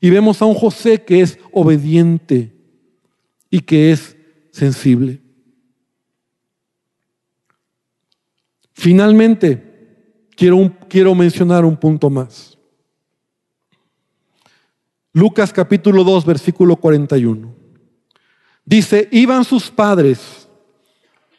Y 0.00 0.08
vemos 0.08 0.40
a 0.40 0.46
un 0.46 0.54
José 0.54 1.02
que 1.02 1.20
es 1.20 1.38
obediente 1.52 2.54
y 3.50 3.60
que 3.60 3.92
es 3.92 4.16
sensible. 4.50 5.20
Finalmente, 8.72 9.62
quiero, 10.34 10.74
quiero 10.88 11.14
mencionar 11.14 11.66
un 11.66 11.76
punto 11.76 12.08
más. 12.08 12.49
Lucas 15.12 15.52
capítulo 15.52 16.04
2, 16.04 16.24
versículo 16.24 16.76
41. 16.76 17.52
Dice, 18.64 19.08
iban 19.10 19.44
sus 19.44 19.68
padres 19.68 20.48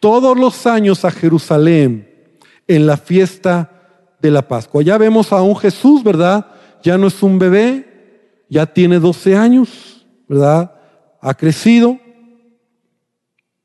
todos 0.01 0.37
los 0.37 0.67
años 0.67 1.05
a 1.05 1.11
Jerusalén 1.11 2.35
en 2.67 2.85
la 2.85 2.97
fiesta 2.97 3.71
de 4.19 4.29
la 4.29 4.45
Pascua. 4.45 4.83
Ya 4.83 4.97
vemos 4.97 5.31
a 5.31 5.41
un 5.41 5.55
Jesús, 5.55 6.03
¿verdad? 6.03 6.47
Ya 6.83 6.97
no 6.97 7.07
es 7.07 7.23
un 7.23 7.39
bebé, 7.39 8.43
ya 8.49 8.65
tiene 8.65 8.99
12 8.99 9.37
años, 9.37 10.05
¿verdad? 10.27 10.73
Ha 11.21 11.33
crecido 11.33 11.97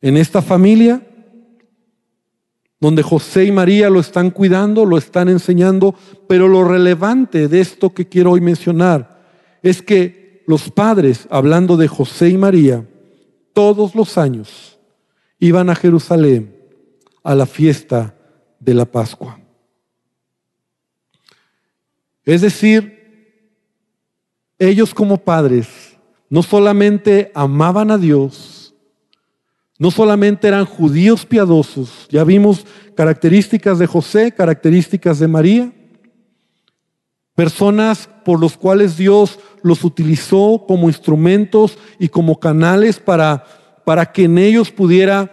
en 0.00 0.16
esta 0.16 0.40
familia 0.40 1.04
donde 2.78 3.02
José 3.02 3.46
y 3.46 3.50
María 3.50 3.90
lo 3.90 3.98
están 3.98 4.30
cuidando, 4.30 4.84
lo 4.84 4.98
están 4.98 5.28
enseñando, 5.28 5.96
pero 6.28 6.46
lo 6.46 6.62
relevante 6.62 7.48
de 7.48 7.61
esto 7.61 7.92
que 7.92 8.07
quiero 8.07 8.32
hoy 8.32 8.40
mencionar 8.40 9.15
es 9.66 9.82
que 9.82 10.44
los 10.46 10.70
padres, 10.70 11.26
hablando 11.28 11.76
de 11.76 11.88
José 11.88 12.28
y 12.28 12.36
María, 12.36 12.86
todos 13.52 13.96
los 13.96 14.16
años 14.16 14.78
iban 15.40 15.68
a 15.70 15.74
Jerusalén 15.74 16.56
a 17.24 17.34
la 17.34 17.46
fiesta 17.46 18.14
de 18.60 18.74
la 18.74 18.84
Pascua. 18.84 19.40
Es 22.24 22.42
decir, 22.42 23.56
ellos 24.56 24.94
como 24.94 25.18
padres 25.18 25.96
no 26.30 26.44
solamente 26.44 27.32
amaban 27.34 27.90
a 27.90 27.98
Dios, 27.98 28.72
no 29.80 29.90
solamente 29.90 30.46
eran 30.46 30.64
judíos 30.64 31.26
piadosos, 31.26 32.06
ya 32.08 32.22
vimos 32.22 32.64
características 32.94 33.80
de 33.80 33.88
José, 33.88 34.30
características 34.30 35.18
de 35.18 35.26
María, 35.26 35.72
personas 37.36 38.08
por 38.24 38.40
los 38.40 38.56
cuales 38.56 38.96
Dios 38.96 39.38
los 39.66 39.82
utilizó 39.82 40.64
como 40.66 40.88
instrumentos 40.88 41.76
y 41.98 42.08
como 42.08 42.38
canales 42.38 43.00
para, 43.00 43.44
para 43.84 44.12
que 44.12 44.24
en 44.24 44.38
ellos 44.38 44.70
pudiera 44.70 45.30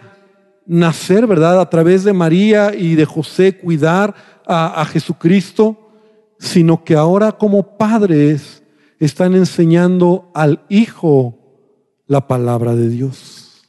nacer, 0.66 1.26
¿verdad? 1.26 1.60
A 1.60 1.70
través 1.70 2.02
de 2.02 2.12
María 2.12 2.74
y 2.74 2.96
de 2.96 3.04
José 3.04 3.56
cuidar 3.56 4.14
a, 4.44 4.80
a 4.80 4.84
Jesucristo, 4.86 5.78
sino 6.38 6.82
que 6.82 6.96
ahora 6.96 7.32
como 7.32 7.76
padres 7.76 8.64
están 8.98 9.34
enseñando 9.34 10.30
al 10.34 10.64
Hijo 10.68 11.38
la 12.06 12.26
palabra 12.26 12.74
de 12.74 12.88
Dios. 12.88 13.62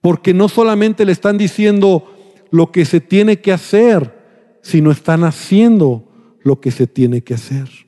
Porque 0.00 0.32
no 0.32 0.48
solamente 0.48 1.04
le 1.04 1.10
están 1.10 1.38
diciendo 1.38 2.14
lo 2.52 2.70
que 2.70 2.84
se 2.84 3.00
tiene 3.00 3.40
que 3.40 3.52
hacer, 3.52 4.58
sino 4.62 4.92
están 4.92 5.24
haciendo 5.24 6.08
lo 6.42 6.60
que 6.60 6.70
se 6.70 6.86
tiene 6.86 7.22
que 7.22 7.34
hacer. 7.34 7.85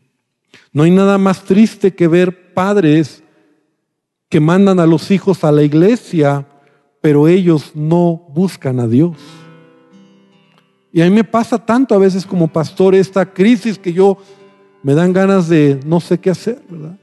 No 0.78 0.84
hay 0.84 0.92
nada 0.92 1.18
más 1.18 1.42
triste 1.42 1.92
que 1.92 2.06
ver 2.06 2.54
padres 2.54 3.24
que 4.28 4.38
mandan 4.38 4.78
a 4.78 4.86
los 4.86 5.10
hijos 5.10 5.42
a 5.42 5.50
la 5.50 5.64
iglesia, 5.64 6.46
pero 7.00 7.26
ellos 7.26 7.72
no 7.74 8.28
buscan 8.28 8.78
a 8.78 8.86
Dios. 8.86 9.16
Y 10.92 11.02
a 11.02 11.04
mí 11.06 11.10
me 11.10 11.24
pasa 11.24 11.58
tanto 11.58 11.96
a 11.96 11.98
veces 11.98 12.24
como 12.24 12.46
pastor 12.46 12.94
esta 12.94 13.26
crisis 13.26 13.76
que 13.76 13.92
yo 13.92 14.18
me 14.84 14.94
dan 14.94 15.12
ganas 15.12 15.48
de 15.48 15.80
no 15.84 15.98
sé 15.98 16.16
qué 16.18 16.30
hacer, 16.30 16.62
¿verdad? 16.70 16.96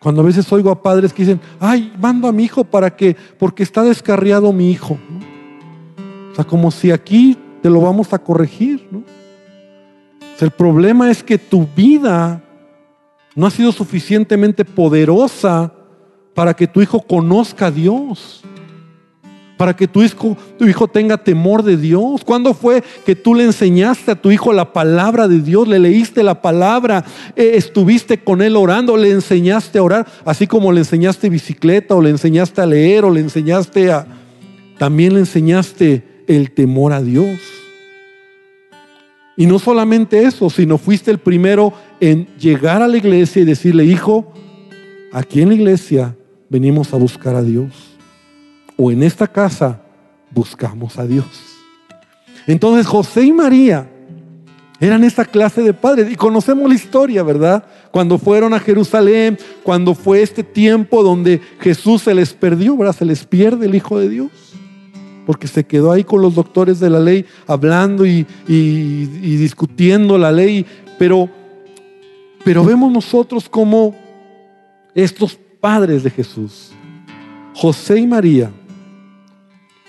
Cuando 0.00 0.22
a 0.22 0.24
veces 0.24 0.50
oigo 0.50 0.70
a 0.70 0.82
padres 0.82 1.12
que 1.12 1.24
dicen, 1.24 1.42
ay, 1.60 1.92
mando 2.00 2.26
a 2.26 2.32
mi 2.32 2.44
hijo 2.44 2.64
para 2.64 2.96
que, 2.96 3.18
porque 3.38 3.64
está 3.64 3.82
descarriado 3.82 4.50
mi 4.50 4.70
hijo. 4.70 4.98
O 6.32 6.34
sea, 6.34 6.46
como 6.46 6.70
si 6.70 6.90
aquí 6.90 7.36
te 7.60 7.68
lo 7.68 7.82
vamos 7.82 8.14
a 8.14 8.18
corregir, 8.18 8.88
¿no? 8.90 9.02
el 10.40 10.50
problema 10.52 11.10
es 11.10 11.22
que 11.22 11.36
tu 11.36 11.68
vida 11.76 12.42
no 13.34 13.46
ha 13.46 13.50
sido 13.50 13.72
suficientemente 13.72 14.64
poderosa 14.64 15.72
para 16.34 16.54
que 16.54 16.66
tu 16.66 16.82
hijo 16.82 17.00
conozca 17.00 17.66
a 17.66 17.70
Dios. 17.70 18.42
Para 19.56 19.74
que 19.76 19.86
tu 19.86 20.02
hijo, 20.02 20.36
tu 20.58 20.66
hijo 20.66 20.88
tenga 20.88 21.16
temor 21.16 21.62
de 21.62 21.76
Dios. 21.76 22.22
¿Cuándo 22.24 22.54
fue 22.54 22.82
que 23.06 23.14
tú 23.14 23.36
le 23.36 23.44
enseñaste 23.44 24.10
a 24.10 24.20
tu 24.20 24.32
hijo 24.32 24.52
la 24.52 24.72
palabra 24.72 25.28
de 25.28 25.40
Dios? 25.40 25.68
Le 25.68 25.78
leíste 25.78 26.24
la 26.24 26.42
palabra, 26.42 27.04
eh, 27.36 27.52
estuviste 27.54 28.18
con 28.18 28.42
él 28.42 28.56
orando, 28.56 28.96
le 28.96 29.10
enseñaste 29.12 29.78
a 29.78 29.84
orar, 29.84 30.06
así 30.24 30.48
como 30.48 30.72
le 30.72 30.80
enseñaste 30.80 31.28
bicicleta 31.28 31.94
o 31.94 32.02
le 32.02 32.10
enseñaste 32.10 32.60
a 32.60 32.66
leer 32.66 33.04
o 33.04 33.10
le 33.10 33.20
enseñaste 33.20 33.92
a... 33.92 34.06
También 34.76 35.14
le 35.14 35.20
enseñaste 35.20 36.24
el 36.26 36.50
temor 36.50 36.92
a 36.92 37.00
Dios. 37.00 37.38
Y 39.36 39.46
no 39.46 39.58
solamente 39.58 40.22
eso, 40.22 40.48
sino 40.48 40.78
fuiste 40.78 41.10
el 41.10 41.18
primero 41.18 41.72
en 42.00 42.26
llegar 42.38 42.82
a 42.82 42.88
la 42.88 42.96
iglesia 42.96 43.42
y 43.42 43.44
decirle, 43.44 43.84
hijo, 43.84 44.32
aquí 45.12 45.42
en 45.42 45.48
la 45.48 45.54
iglesia 45.54 46.16
venimos 46.48 46.92
a 46.94 46.96
buscar 46.96 47.34
a 47.34 47.42
Dios. 47.42 47.72
O 48.76 48.90
en 48.90 49.02
esta 49.02 49.26
casa 49.26 49.80
buscamos 50.30 50.98
a 50.98 51.06
Dios. 51.06 51.26
Entonces 52.46 52.86
José 52.86 53.24
y 53.24 53.32
María 53.32 53.90
eran 54.80 55.02
esta 55.02 55.24
clase 55.24 55.62
de 55.62 55.72
padres. 55.72 56.10
Y 56.12 56.16
conocemos 56.16 56.68
la 56.68 56.74
historia, 56.74 57.22
¿verdad? 57.22 57.64
Cuando 57.90 58.18
fueron 58.18 58.54
a 58.54 58.60
Jerusalén, 58.60 59.38
cuando 59.62 59.94
fue 59.94 60.22
este 60.22 60.44
tiempo 60.44 61.02
donde 61.02 61.40
Jesús 61.60 62.02
se 62.02 62.14
les 62.14 62.32
perdió, 62.32 62.76
¿verdad? 62.76 62.94
Se 62.94 63.04
les 63.04 63.24
pierde 63.24 63.66
el 63.66 63.74
Hijo 63.74 63.98
de 63.98 64.08
Dios 64.08 64.30
porque 65.26 65.48
se 65.48 65.64
quedó 65.64 65.92
ahí 65.92 66.04
con 66.04 66.20
los 66.20 66.34
doctores 66.34 66.80
de 66.80 66.90
la 66.90 67.00
ley 67.00 67.24
hablando 67.46 68.06
y, 68.06 68.26
discutiendo 68.46 70.18
la 70.18 70.32
ley, 70.32 70.66
pero, 70.98 71.28
pero 72.44 72.64
vemos 72.64 72.92
nosotros 72.92 73.48
como 73.48 73.94
estos 74.94 75.38
padres 75.60 76.02
de 76.04 76.10
Jesús, 76.10 76.72
José 77.54 78.00
y 78.00 78.06
María, 78.06 78.50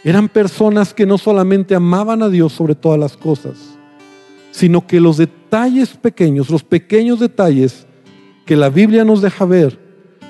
eran 0.03 0.29
personas 0.29 0.93
que 0.93 1.05
no 1.05 1.17
solamente 1.17 1.73
amaban 1.73 2.21
a 2.21 2.29
Dios 2.29 2.53
sobre 2.53 2.75
todas 2.75 2.99
las 2.99 3.17
cosas, 3.17 3.75
sino 4.51 4.85
que 4.85 4.99
los 4.99 5.17
detalles 5.17 5.97
pequeños, 5.97 6.49
los 6.49 6.63
pequeños 6.63 7.19
detalles 7.19 7.87
que 8.45 8.55
la 8.55 8.69
Biblia 8.69 9.03
nos 9.03 9.21
deja 9.21 9.45
ver, 9.45 9.79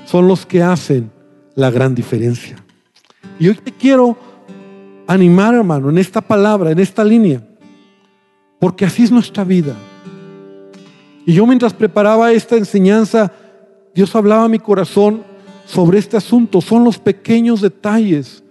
son 0.05 0.27
los 0.27 0.45
que 0.45 0.63
hacen 0.63 1.11
la 1.55 1.69
gran 1.71 1.93
diferencia. 1.93 2.63
Y 3.39 3.49
hoy 3.49 3.55
te 3.55 3.71
quiero 3.71 4.17
animar, 5.07 5.53
hermano, 5.53 5.89
en 5.89 5.97
esta 5.97 6.21
palabra, 6.21 6.71
en 6.71 6.79
esta 6.79 7.03
línea, 7.03 7.41
porque 8.59 8.85
así 8.85 9.03
es 9.03 9.11
nuestra 9.11 9.43
vida. 9.43 9.75
Y 11.25 11.33
yo 11.33 11.45
mientras 11.45 11.73
preparaba 11.73 12.31
esta 12.31 12.55
enseñanza, 12.55 13.31
Dios 13.93 14.15
hablaba 14.15 14.43
a 14.43 14.49
mi 14.49 14.59
corazón 14.59 15.23
sobre 15.65 15.97
este 15.99 16.17
asunto. 16.17 16.61
Son 16.61 16.83
los 16.83 16.99
pequeños 16.99 17.61
detalles 17.61 18.43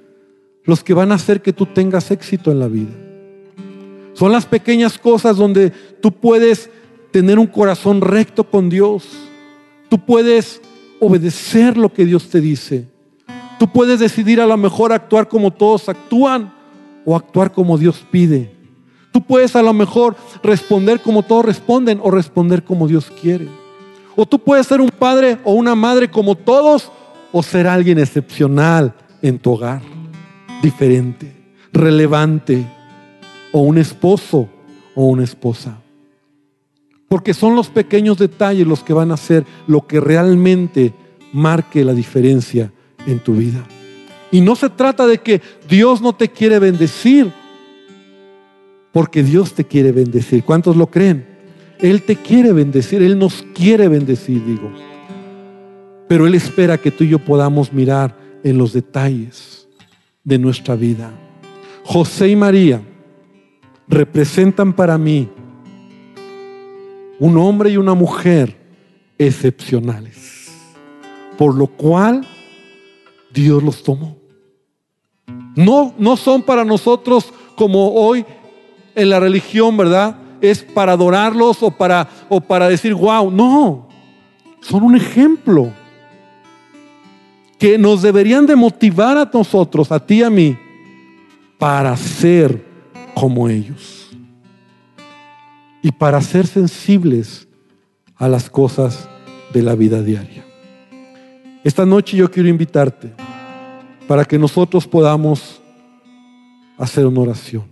los 0.65 0.83
que 0.83 0.95
van 0.95 1.13
a 1.13 1.17
hacer 1.17 1.43
que 1.43 1.53
tú 1.53 1.67
tengas 1.67 2.11
éxito 2.11 2.51
en 2.51 2.59
la 2.59 2.69
vida. 2.69 2.93
Son 4.15 4.33
las 4.33 4.47
pequeñas 4.47 4.99
cosas 4.99 5.37
donde 5.37 5.71
tú 6.01 6.13
puedes 6.13 6.71
tener 7.11 7.39
un 7.39 7.47
corazón 7.47 8.01
recto 8.01 8.45
con 8.45 8.71
Dios. 8.71 9.05
Tú 9.89 9.99
puedes 9.99 10.61
obedecer 11.01 11.77
lo 11.77 11.93
que 11.93 12.05
Dios 12.05 12.29
te 12.29 12.41
dice. 12.41 12.89
Tú 13.65 13.73
puedes 13.73 13.99
decidir 13.99 14.43
a 14.43 14.47
lo 14.47 14.59
mejor 14.59 14.93
actuar 14.93 15.27
como 15.27 15.51
todos 15.51 15.89
actúan 15.89 16.53
o 17.07 17.17
actuar 17.17 17.51
como 17.51 17.79
Dios 17.79 18.05
pide. 18.11 18.55
Tú 19.11 19.23
puedes 19.23 19.57
a 19.57 19.63
lo 19.63 19.73
mejor 19.73 20.17
responder 20.43 21.01
como 21.01 21.23
todos 21.23 21.47
responden 21.47 21.99
o 22.03 22.11
responder 22.11 22.63
como 22.63 22.87
Dios 22.87 23.11
quiere. 23.23 23.49
O 24.17 24.27
tú 24.27 24.39
puedes 24.39 24.67
ser 24.67 24.83
un 24.83 24.91
padre 24.91 25.39
o 25.45 25.55
una 25.55 25.75
madre 25.75 26.11
como 26.11 26.35
todos 26.35 26.93
o 27.33 27.43
ser 27.43 27.67
alguien 27.67 27.99
excepcional 27.99 28.93
en 29.23 29.39
tu 29.39 29.53
hogar, 29.53 29.81
diferente, 30.63 31.35
relevante, 31.73 32.71
o 33.51 33.61
un 33.61 33.79
esposo 33.79 34.47
o 34.95 35.07
una 35.07 35.25
esposa. 35.25 35.79
Porque 37.09 37.33
son 37.33 37.57
los 37.57 37.71
pequeños 37.71 38.19
detalles 38.19 38.67
los 38.67 38.85
que 38.85 38.93
van 38.93 39.11
a 39.11 39.15
hacer 39.15 39.47
lo 39.67 39.87
que 39.87 40.01
realmente 40.01 40.93
marque 41.33 41.83
la 41.83 41.95
diferencia 41.95 42.71
en 43.07 43.19
tu 43.21 43.35
vida. 43.35 43.65
Y 44.31 44.41
no 44.41 44.57
se 44.57 44.69
trata 44.71 45.07
de 45.07 45.19
que 45.19 45.41
Dios 45.69 46.01
no 46.01 46.15
te 46.15 46.29
quiere 46.29 46.59
bendecir, 46.59 47.31
porque 48.93 49.23
Dios 49.23 49.55
te 49.55 49.65
quiere 49.65 49.93
bendecir. 49.93 50.45
¿Cuántos 50.45 50.77
lo 50.77 50.89
creen? 50.89 51.27
Él 51.79 52.03
te 52.03 52.17
quiere 52.17 52.53
bendecir, 52.53 53.03
Él 53.03 53.19
nos 53.19 53.45
quiere 53.55 53.89
bendecir, 53.89 54.45
digo. 54.45 54.71
Pero 56.09 56.27
Él 56.27 56.35
espera 56.35 56.79
que 56.79 56.91
tú 56.91 57.05
y 57.05 57.09
yo 57.09 57.19
podamos 57.19 57.73
mirar 57.73 58.17
en 58.43 58.59
los 58.59 58.73
detalles 58.73 59.69
de 60.23 60.39
nuestra 60.39 60.75
vida. 60.77 61.13
José 61.85 62.29
y 62.29 62.37
María 62.37 62.83
representan 63.89 64.73
para 64.73 64.97
mí 64.97 65.29
un 67.19 67.37
hombre 67.39 67.71
y 67.71 67.77
una 67.77 67.95
mujer 67.95 68.57
excepcionales, 69.19 70.51
por 71.37 71.55
lo 71.55 71.67
cual 71.67 72.27
Dios 73.35 73.63
los 73.63 73.83
tomó. 73.83 74.17
No, 75.57 75.93
no 75.99 76.17
son 76.17 76.43
para 76.43 76.65
nosotros 76.65 77.33
como 77.57 77.93
hoy 77.95 78.25
en 78.95 79.11
la 79.11 79.21
religión, 79.21 79.77
¿verdad? 79.77 80.17
Es 80.41 80.63
para 80.63 80.93
adorarlos 80.93 81.63
o 81.63 81.71
para, 81.71 82.09
o 82.29 82.41
para 82.41 82.69
decir, 82.69 82.95
wow, 82.95 83.31
no, 83.31 83.89
son 84.61 84.85
un 84.85 84.97
ejemplo 84.97 85.73
que 87.59 87.77
nos 87.77 88.03
deberían 88.03 88.47
de 88.47 88.57
motivar 88.57 89.17
a 89.17 89.31
nosotros, 89.33 89.91
a 89.91 90.05
ti 90.05 90.17
y 90.17 90.23
a 90.23 90.31
mí, 90.31 90.57
para 91.59 91.97
ser 91.97 92.65
como 93.15 93.49
ellos 93.49 94.11
y 95.83 95.93
para 95.93 96.21
ser 96.21 96.47
sensibles 96.47 97.49
a 98.17 98.29
las 98.29 98.49
cosas 98.51 99.09
de 99.53 99.63
la 99.63 99.75
vida 99.75 100.03
diaria. 100.03 100.45
Esta 101.65 101.87
noche 101.87 102.19
yo 102.19 102.31
quiero 102.31 102.51
invitarte 102.51 103.11
para 104.07 104.27
que 104.27 104.39
nosotros 104.39 104.87
podamos 104.87 105.63
hacer 106.77 107.07
una 107.07 107.21
oración. 107.21 107.65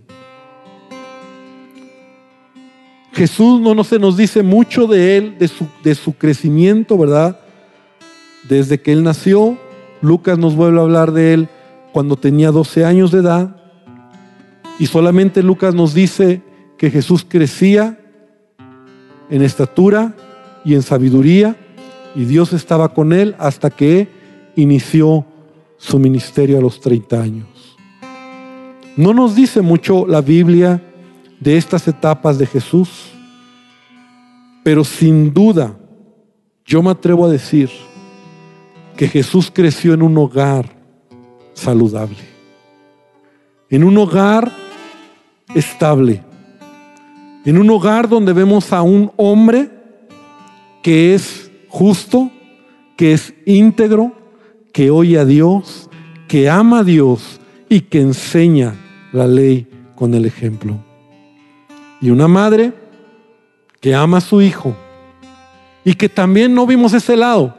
Jesús 3.11 3.61
no, 3.61 3.75
no 3.75 3.83
se 3.83 3.99
nos 3.99 4.17
dice 4.17 4.41
mucho 4.41 4.87
de 4.87 5.17
él, 5.17 5.37
de 5.37 5.47
su, 5.47 5.67
de 5.83 5.93
su 5.93 6.13
crecimiento, 6.13 6.97
¿verdad? 6.97 7.39
Desde 8.49 8.81
que 8.81 8.91
él 8.91 9.03
nació, 9.03 9.59
Lucas 10.01 10.39
nos 10.39 10.55
vuelve 10.55 10.79
a 10.79 10.81
hablar 10.81 11.11
de 11.11 11.35
él 11.35 11.49
cuando 11.91 12.15
tenía 12.15 12.49
12 12.49 12.85
años 12.85 13.11
de 13.11 13.19
edad. 13.19 13.55
Y 14.79 14.87
solamente 14.87 15.43
Lucas 15.43 15.75
nos 15.75 15.93
dice 15.93 16.41
que 16.79 16.89
Jesús 16.89 17.23
crecía 17.29 17.99
en 19.29 19.43
estatura 19.43 20.15
y 20.65 20.73
en 20.73 20.81
sabiduría 20.81 21.55
y 22.15 22.25
Dios 22.25 22.53
estaba 22.53 22.93
con 22.93 23.13
él 23.13 23.35
hasta 23.39 23.69
que 23.69 24.07
inició 24.55 25.25
su 25.77 25.99
ministerio 25.99 26.57
a 26.57 26.61
los 26.61 26.79
30 26.79 27.21
años. 27.21 27.47
No 28.95 29.13
nos 29.13 29.35
dice 29.35 29.61
mucho 29.61 30.05
la 30.05 30.21
Biblia 30.21 30.81
de 31.39 31.57
estas 31.57 31.87
etapas 31.87 32.37
de 32.37 32.45
Jesús, 32.45 33.11
pero 34.63 34.83
sin 34.83 35.33
duda 35.33 35.75
yo 36.65 36.81
me 36.81 36.91
atrevo 36.91 37.25
a 37.25 37.29
decir 37.29 37.69
que 38.95 39.07
Jesús 39.07 39.51
creció 39.53 39.93
en 39.93 40.03
un 40.03 40.17
hogar 40.17 40.69
saludable, 41.53 42.17
en 43.69 43.83
un 43.83 43.97
hogar 43.97 44.51
estable, 45.55 46.23
en 47.45 47.57
un 47.57 47.69
hogar 47.69 48.07
donde 48.07 48.31
vemos 48.31 48.71
a 48.71 48.83
un 48.83 49.11
hombre 49.17 49.69
que 50.81 51.15
es 51.15 51.42
justo, 51.73 52.29
que 52.95 53.13
es 53.13 53.33
íntegro, 53.47 54.11
que 54.71 54.91
oye 54.91 55.17
a 55.17 55.25
Dios, 55.25 55.89
que 56.27 56.47
ama 56.47 56.79
a 56.79 56.83
Dios 56.83 57.41
y 57.67 57.81
que 57.81 57.99
enseña 57.99 58.75
la 59.11 59.25
ley 59.25 59.67
con 59.95 60.13
el 60.13 60.25
ejemplo. 60.25 60.77
Y 61.99 62.11
una 62.11 62.27
madre 62.27 62.73
que 63.81 63.95
ama 63.95 64.17
a 64.17 64.21
su 64.21 64.39
hijo 64.39 64.75
y 65.83 65.95
que 65.95 66.09
también 66.09 66.53
no 66.53 66.67
vimos 66.67 66.93
ese 66.93 67.17
lado, 67.17 67.55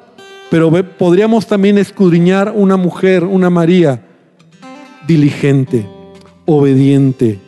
pero 0.48 0.70
podríamos 0.96 1.48
también 1.48 1.76
escudriñar 1.76 2.52
una 2.54 2.76
mujer, 2.76 3.24
una 3.24 3.50
María, 3.50 4.06
diligente, 5.08 5.88
obediente, 6.46 7.40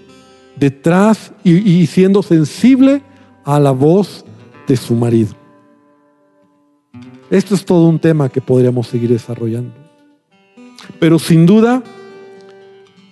detrás 0.57 1.33
y, 1.45 1.87
siendo 1.87 2.25
sensible 2.25 3.03
a 3.45 3.61
la 3.61 3.71
voz 3.71 4.25
de 4.67 4.77
su 4.77 4.97
marido. 4.97 5.46
Esto 7.31 7.55
es 7.55 7.65
todo 7.65 7.89
un 7.89 7.99
tema 7.99 8.29
que 8.29 8.41
podríamos 8.41 8.87
seguir 8.87 9.11
desarrollando. 9.11 9.73
Pero 11.01 11.19
sin 11.19 11.47
duda 11.47 11.83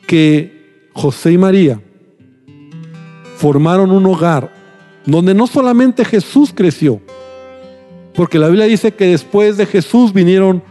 que 0.06 0.88
José 0.92 1.32
y 1.32 1.38
María 1.38 1.80
formaron 3.36 3.90
un 3.90 4.06
hogar 4.06 4.52
donde 5.04 5.34
no 5.34 5.46
solamente 5.46 6.04
Jesús 6.04 6.52
creció, 6.54 7.00
porque 8.14 8.38
la 8.38 8.46
Biblia 8.46 8.66
dice 8.66 8.92
que 8.92 9.06
después 9.06 9.56
de 9.56 9.66
Jesús 9.66 10.12
vinieron 10.12 10.62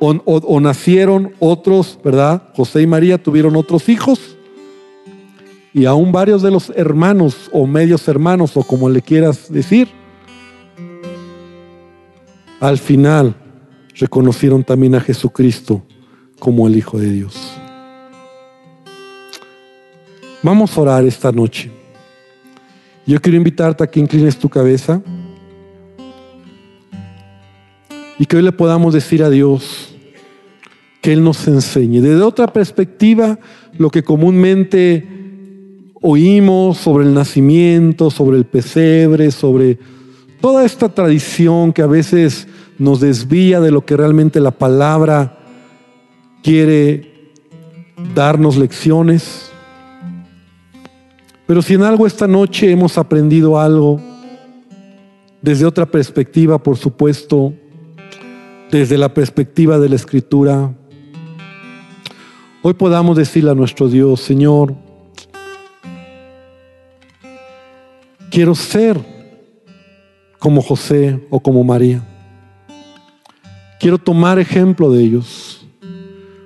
o, 0.00 0.60
nacieron 0.60 1.32
otros, 1.38 1.98
¿verdad? 2.04 2.50
José 2.54 2.82
y 2.82 2.86
María 2.86 3.22
tuvieron 3.22 3.56
otros 3.56 3.88
hijos 3.88 4.36
y 5.72 5.86
aún 5.86 6.12
varios 6.12 6.42
de 6.42 6.50
los 6.50 6.70
hermanos 6.76 7.48
o 7.52 7.66
medios 7.66 8.06
hermanos 8.06 8.56
o 8.56 8.62
como 8.62 8.90
le 8.90 9.00
quieras 9.00 9.50
decir, 9.50 9.88
al 12.60 12.78
final 12.78 13.36
reconocieron 13.94 14.64
también 14.64 14.94
a 14.94 15.00
Jesucristo 15.00 15.82
como 16.38 16.66
el 16.66 16.76
Hijo 16.76 16.98
de 16.98 17.10
Dios. 17.10 17.58
Vamos 20.42 20.76
a 20.76 20.80
orar 20.80 21.04
esta 21.04 21.32
noche. 21.32 21.70
Yo 23.06 23.20
quiero 23.20 23.36
invitarte 23.36 23.84
a 23.84 23.86
que 23.86 24.00
inclines 24.00 24.38
tu 24.38 24.48
cabeza 24.48 25.02
y 28.18 28.26
que 28.26 28.36
hoy 28.36 28.42
le 28.42 28.52
podamos 28.52 28.94
decir 28.94 29.22
a 29.22 29.30
Dios 29.30 29.94
que 31.00 31.12
Él 31.12 31.22
nos 31.22 31.46
enseñe. 31.48 32.00
Desde 32.00 32.22
otra 32.22 32.46
perspectiva, 32.46 33.38
lo 33.76 33.90
que 33.90 34.02
comúnmente 34.02 35.06
oímos 36.00 36.78
sobre 36.78 37.04
el 37.04 37.14
nacimiento, 37.14 38.10
sobre 38.10 38.38
el 38.38 38.44
pesebre, 38.44 39.30
sobre 39.30 39.78
toda 40.44 40.66
esta 40.66 40.90
tradición 40.90 41.72
que 41.72 41.80
a 41.80 41.86
veces 41.86 42.46
nos 42.78 43.00
desvía 43.00 43.62
de 43.62 43.70
lo 43.70 43.86
que 43.86 43.96
realmente 43.96 44.40
la 44.40 44.50
palabra 44.50 45.38
quiere 46.42 47.32
darnos 48.14 48.58
lecciones. 48.58 49.50
Pero 51.46 51.62
si 51.62 51.72
en 51.72 51.82
algo 51.82 52.06
esta 52.06 52.28
noche 52.28 52.70
hemos 52.70 52.98
aprendido 52.98 53.58
algo, 53.58 53.98
desde 55.40 55.64
otra 55.64 55.86
perspectiva, 55.86 56.62
por 56.62 56.76
supuesto, 56.76 57.54
desde 58.70 58.98
la 58.98 59.14
perspectiva 59.14 59.78
de 59.78 59.88
la 59.88 59.96
escritura, 59.96 60.74
hoy 62.60 62.74
podamos 62.74 63.16
decirle 63.16 63.50
a 63.50 63.54
nuestro 63.54 63.88
Dios, 63.88 64.20
Señor, 64.20 64.74
quiero 68.28 68.54
ser 68.54 69.13
como 70.44 70.60
José 70.60 71.18
o 71.30 71.40
como 71.40 71.64
María. 71.64 72.06
Quiero 73.80 73.96
tomar 73.96 74.38
ejemplo 74.38 74.92
de 74.92 75.02
ellos, 75.02 75.66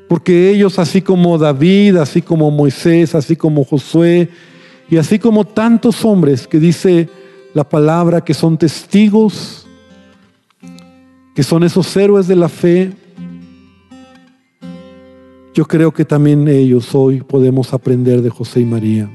porque 0.08 0.50
ellos, 0.50 0.78
así 0.78 1.02
como 1.02 1.36
David, 1.36 1.96
así 1.96 2.22
como 2.22 2.48
Moisés, 2.52 3.16
así 3.16 3.34
como 3.34 3.64
Josué, 3.64 4.28
y 4.88 4.98
así 4.98 5.18
como 5.18 5.44
tantos 5.44 6.04
hombres 6.04 6.46
que 6.46 6.60
dice 6.60 7.08
la 7.54 7.68
palabra 7.68 8.20
que 8.20 8.34
son 8.34 8.56
testigos, 8.56 9.66
que 11.34 11.42
son 11.42 11.64
esos 11.64 11.96
héroes 11.96 12.28
de 12.28 12.36
la 12.36 12.48
fe, 12.48 12.92
yo 15.54 15.64
creo 15.66 15.92
que 15.92 16.04
también 16.04 16.46
ellos 16.46 16.94
hoy 16.94 17.20
podemos 17.22 17.74
aprender 17.74 18.22
de 18.22 18.30
José 18.30 18.60
y 18.60 18.64
María. 18.64 19.10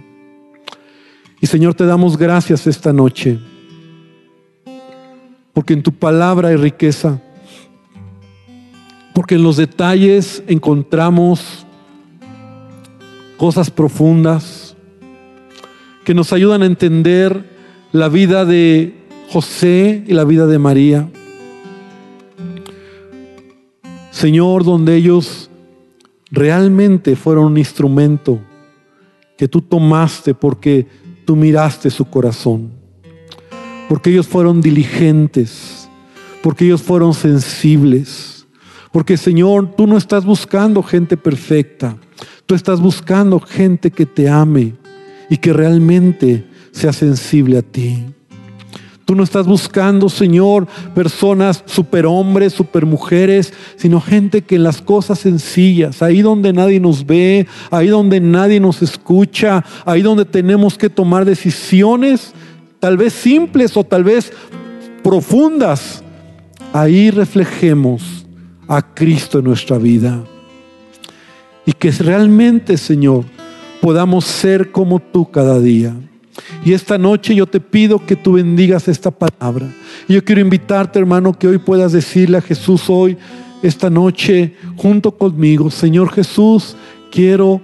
Y 1.40 1.48
Señor, 1.48 1.74
te 1.74 1.86
damos 1.86 2.18
gracias 2.18 2.68
esta 2.68 2.92
noche 2.92 3.40
porque 5.54 5.74
en 5.74 5.84
tu 5.84 5.92
palabra 5.92 6.50
hay 6.50 6.56
riqueza, 6.56 7.22
porque 9.14 9.36
en 9.36 9.44
los 9.44 9.58
detalles 9.58 10.44
encontramos 10.48 11.66
cosas 13.38 13.70
profundas 13.70 14.76
que 16.04 16.14
nos 16.14 16.34
ayudan 16.34 16.64
a 16.64 16.66
entender 16.66 17.46
la 17.92 18.10
vida 18.10 18.46
de 18.46 18.96
José 19.30 20.04
y 20.08 20.14
la 20.14 20.26
vida 20.26 20.48
de 20.48 20.60
María. 20.60 21.10
Señor, 24.12 24.64
donde 24.64 24.96
ellos 24.96 25.50
realmente 26.32 27.16
fueron 27.16 27.46
un 27.46 27.58
instrumento 27.58 28.40
que 29.38 29.48
tú 29.48 29.62
tomaste 29.62 30.34
porque 30.34 30.88
tú 31.26 31.36
miraste 31.36 31.90
su 31.90 32.06
corazón 32.06 32.73
porque 33.90 34.10
ellos 34.10 34.28
fueron 34.28 34.62
diligentes, 34.62 35.90
porque 36.42 36.66
ellos 36.66 36.82
fueron 36.82 37.14
sensibles. 37.14 38.46
Porque 38.92 39.18
Señor, 39.18 39.76
tú 39.76 39.88
no 39.88 39.98
estás 39.98 40.26
buscando 40.26 40.84
gente 40.84 41.18
perfecta, 41.18 41.98
tú 42.46 42.54
estás 42.54 42.80
buscando 42.80 43.40
gente 43.40 43.90
que 43.92 44.06
te 44.06 44.30
ame 44.30 44.74
y 45.30 45.38
que 45.38 45.52
realmente 45.52 46.46
sea 46.72 46.94
sensible 46.94 47.58
a 47.58 47.62
ti. 47.62 48.06
Tú 49.06 49.16
no 49.16 49.24
estás 49.24 49.46
buscando, 49.46 50.08
Señor, 50.08 50.66
personas 50.96 51.64
superhombres, 51.66 52.54
supermujeres, 52.54 53.54
sino 53.76 54.00
gente 54.00 54.44
que 54.44 54.56
en 54.56 54.64
las 54.64 54.82
cosas 54.82 55.20
sencillas, 55.20 56.02
ahí 56.02 56.22
donde 56.22 56.54
nadie 56.54 56.80
nos 56.80 57.06
ve, 57.06 57.46
ahí 57.70 57.88
donde 57.88 58.22
nadie 58.22 58.62
nos 58.62 58.82
escucha, 58.82 59.66
ahí 59.86 60.02
donde 60.02 60.24
tenemos 60.24 60.78
que 60.78 60.90
tomar 60.90 61.26
decisiones, 61.26 62.34
tal 62.84 62.98
vez 62.98 63.14
simples 63.14 63.78
o 63.78 63.86
tal 63.86 64.04
vez 64.04 64.34
profundas, 65.02 66.04
ahí 66.74 67.12
reflejemos 67.12 68.26
a 68.68 68.82
Cristo 68.82 69.40
en 69.40 69.46
nuestra 69.46 69.78
vida. 69.78 70.22
Y 71.66 71.72
que 71.72 71.92
realmente, 71.92 72.76
Señor, 72.76 73.24
podamos 73.80 74.26
ser 74.26 74.74
como 74.74 75.00
tú 75.00 75.32
cada 75.32 75.62
día. 75.62 75.96
Y 76.66 76.74
esta 76.74 76.98
noche 76.98 77.34
yo 77.34 77.48
te 77.48 77.62
pido 77.62 78.06
que 78.06 78.18
tú 78.18 78.34
bendigas 78.34 78.90
esta 78.90 79.12
palabra. 79.12 79.74
Y 80.10 80.16
yo 80.16 80.26
quiero 80.26 80.42
invitarte, 80.42 81.00
hermano, 81.00 81.40
que 81.40 81.48
hoy 81.48 81.60
puedas 81.60 81.94
decirle 81.94 82.40
a 82.40 82.42
Jesús 82.42 82.90
hoy, 82.90 83.18
esta 83.62 83.90
noche, 83.90 84.58
junto 84.76 85.18
conmigo, 85.18 85.72
Señor 85.72 86.12
Jesús, 86.12 86.76
quiero, 87.14 87.62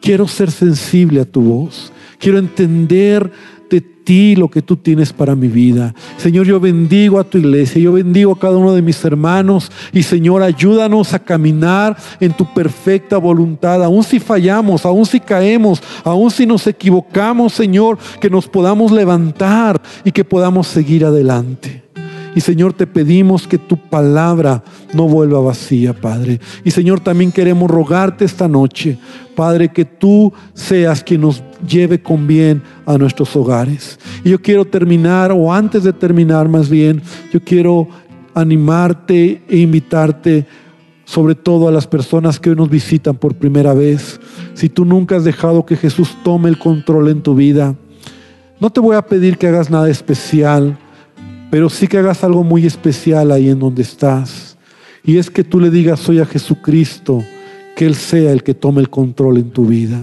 quiero 0.00 0.28
ser 0.28 0.52
sensible 0.52 1.22
a 1.22 1.24
tu 1.24 1.40
voz. 1.40 1.92
Quiero 2.20 2.38
entender 2.38 3.32
de 3.70 3.80
ti 3.80 4.36
lo 4.36 4.48
que 4.48 4.60
tú 4.60 4.76
tienes 4.76 5.12
para 5.12 5.34
mi 5.34 5.48
vida. 5.48 5.94
Señor, 6.16 6.46
yo 6.46 6.60
bendigo 6.60 7.18
a 7.18 7.24
tu 7.24 7.38
iglesia, 7.38 7.80
yo 7.80 7.92
bendigo 7.92 8.32
a 8.32 8.38
cada 8.38 8.56
uno 8.56 8.74
de 8.74 8.82
mis 8.82 9.02
hermanos 9.04 9.70
y 9.92 10.02
Señor, 10.02 10.42
ayúdanos 10.42 11.14
a 11.14 11.20
caminar 11.20 11.96
en 12.18 12.32
tu 12.32 12.44
perfecta 12.52 13.16
voluntad, 13.16 13.82
aun 13.82 14.02
si 14.02 14.18
fallamos, 14.18 14.84
aun 14.84 15.06
si 15.06 15.20
caemos, 15.20 15.82
aun 16.04 16.30
si 16.30 16.44
nos 16.44 16.66
equivocamos, 16.66 17.52
Señor, 17.52 17.98
que 18.20 18.28
nos 18.28 18.48
podamos 18.48 18.90
levantar 18.90 19.80
y 20.04 20.12
que 20.12 20.24
podamos 20.24 20.66
seguir 20.66 21.04
adelante. 21.04 21.89
Y 22.34 22.40
Señor, 22.40 22.72
te 22.72 22.86
pedimos 22.86 23.46
que 23.46 23.58
tu 23.58 23.76
palabra 23.76 24.62
no 24.94 25.08
vuelva 25.08 25.40
vacía, 25.40 25.92
Padre. 25.92 26.40
Y 26.64 26.70
Señor, 26.70 27.00
también 27.00 27.32
queremos 27.32 27.70
rogarte 27.70 28.24
esta 28.24 28.46
noche, 28.46 28.98
Padre, 29.34 29.70
que 29.70 29.84
tú 29.84 30.32
seas 30.54 31.02
quien 31.02 31.22
nos 31.22 31.42
lleve 31.66 32.02
con 32.02 32.26
bien 32.26 32.62
a 32.86 32.96
nuestros 32.98 33.34
hogares. 33.34 33.98
Y 34.24 34.30
yo 34.30 34.40
quiero 34.40 34.64
terminar, 34.64 35.32
o 35.32 35.52
antes 35.52 35.82
de 35.82 35.92
terminar 35.92 36.48
más 36.48 36.68
bien, 36.68 37.02
yo 37.32 37.40
quiero 37.42 37.88
animarte 38.34 39.42
e 39.48 39.56
invitarte 39.58 40.46
sobre 41.04 41.34
todo 41.34 41.66
a 41.66 41.72
las 41.72 41.88
personas 41.88 42.38
que 42.38 42.50
hoy 42.50 42.56
nos 42.56 42.70
visitan 42.70 43.16
por 43.16 43.34
primera 43.34 43.74
vez. 43.74 44.20
Si 44.54 44.68
tú 44.68 44.84
nunca 44.84 45.16
has 45.16 45.24
dejado 45.24 45.66
que 45.66 45.76
Jesús 45.76 46.16
tome 46.22 46.48
el 46.48 46.56
control 46.56 47.08
en 47.08 47.22
tu 47.22 47.34
vida, 47.34 47.74
no 48.60 48.70
te 48.70 48.78
voy 48.78 48.94
a 48.94 49.02
pedir 49.02 49.36
que 49.36 49.48
hagas 49.48 49.70
nada 49.70 49.90
especial 49.90 50.78
pero 51.50 51.68
sí 51.68 51.88
que 51.88 51.98
hagas 51.98 52.22
algo 52.24 52.44
muy 52.44 52.66
especial 52.66 53.32
ahí 53.32 53.48
en 53.48 53.58
donde 53.58 53.82
estás. 53.82 54.56
Y 55.04 55.18
es 55.18 55.30
que 55.30 55.44
tú 55.44 55.60
le 55.60 55.70
digas 55.70 56.08
hoy 56.08 56.20
a 56.20 56.26
Jesucristo 56.26 57.24
que 57.76 57.86
Él 57.86 57.94
sea 57.94 58.32
el 58.32 58.42
que 58.42 58.54
tome 58.54 58.80
el 58.80 58.90
control 58.90 59.38
en 59.38 59.50
tu 59.50 59.66
vida. 59.66 60.00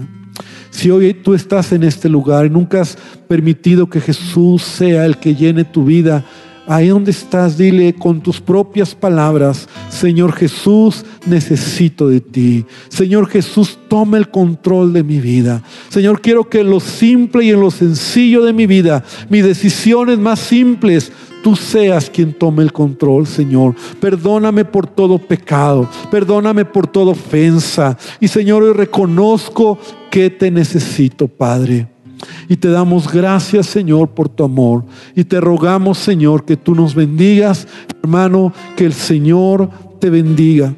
Si 0.70 0.90
hoy 0.90 1.14
tú 1.14 1.34
estás 1.34 1.72
en 1.72 1.82
este 1.82 2.08
lugar 2.08 2.46
y 2.46 2.50
nunca 2.50 2.82
has 2.82 2.98
permitido 3.26 3.88
que 3.88 4.00
Jesús 4.00 4.62
sea 4.62 5.06
el 5.06 5.16
que 5.16 5.34
llene 5.34 5.64
tu 5.64 5.84
vida, 5.84 6.24
Ahí 6.70 6.88
donde 6.88 7.12
estás, 7.12 7.56
dile 7.56 7.94
con 7.94 8.20
tus 8.20 8.42
propias 8.42 8.94
palabras, 8.94 9.66
Señor 9.88 10.34
Jesús, 10.34 11.02
necesito 11.24 12.08
de 12.08 12.20
ti. 12.20 12.66
Señor 12.90 13.26
Jesús, 13.26 13.78
toma 13.88 14.18
el 14.18 14.28
control 14.28 14.92
de 14.92 15.02
mi 15.02 15.18
vida. 15.18 15.62
Señor, 15.88 16.20
quiero 16.20 16.46
que 16.46 16.60
en 16.60 16.68
lo 16.68 16.78
simple 16.78 17.46
y 17.46 17.52
en 17.52 17.60
lo 17.62 17.70
sencillo 17.70 18.44
de 18.44 18.52
mi 18.52 18.66
vida, 18.66 19.02
mis 19.30 19.44
decisiones 19.44 20.18
más 20.18 20.40
simples, 20.40 21.10
tú 21.42 21.56
seas 21.56 22.10
quien 22.10 22.32
tome 22.32 22.62
el 22.62 22.72
control, 22.72 23.26
Señor. 23.26 23.74
Perdóname 24.00 24.64
por 24.64 24.86
todo 24.86 25.18
pecado, 25.18 25.88
perdóname 26.10 26.64
por 26.64 26.86
toda 26.86 27.12
ofensa. 27.12 27.96
Y 28.20 28.28
Señor, 28.28 28.62
hoy 28.62 28.72
reconozco 28.72 29.78
que 30.10 30.30
te 30.30 30.50
necesito, 30.50 31.28
Padre. 31.28 31.88
Y 32.48 32.56
te 32.56 32.68
damos 32.68 33.12
gracias, 33.12 33.66
Señor, 33.66 34.08
por 34.08 34.28
tu 34.28 34.44
amor. 34.44 34.84
Y 35.14 35.24
te 35.24 35.40
rogamos, 35.40 35.98
Señor, 35.98 36.44
que 36.44 36.56
tú 36.56 36.74
nos 36.74 36.94
bendigas. 36.94 37.68
Hermano, 38.02 38.52
que 38.76 38.86
el 38.86 38.92
Señor 38.92 39.70
te 40.00 40.10
bendiga. 40.10 40.74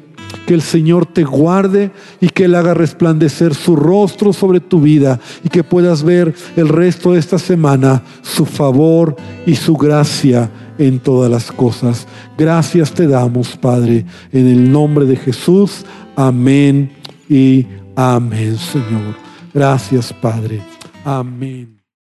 Que 0.51 0.55
el 0.55 0.61
Señor 0.61 1.05
te 1.05 1.23
guarde 1.23 1.91
y 2.19 2.27
que 2.27 2.43
Él 2.43 2.55
haga 2.55 2.73
resplandecer 2.73 3.55
su 3.55 3.77
rostro 3.77 4.33
sobre 4.33 4.59
tu 4.59 4.81
vida 4.81 5.17
y 5.45 5.47
que 5.47 5.63
puedas 5.63 6.03
ver 6.03 6.35
el 6.57 6.67
resto 6.67 7.13
de 7.13 7.19
esta 7.19 7.39
semana 7.39 8.03
su 8.21 8.45
favor 8.45 9.15
y 9.45 9.55
su 9.55 9.77
gracia 9.77 10.51
en 10.77 10.99
todas 10.99 11.31
las 11.31 11.53
cosas. 11.53 12.05
Gracias 12.37 12.91
te 12.91 13.07
damos, 13.07 13.55
Padre, 13.55 14.05
en 14.33 14.45
el 14.45 14.69
nombre 14.69 15.05
de 15.05 15.15
Jesús. 15.15 15.85
Amén 16.17 16.91
y 17.29 17.65
amén, 17.95 18.57
Señor. 18.57 19.15
Gracias, 19.53 20.11
Padre. 20.11 20.61
Amén. 21.05 21.80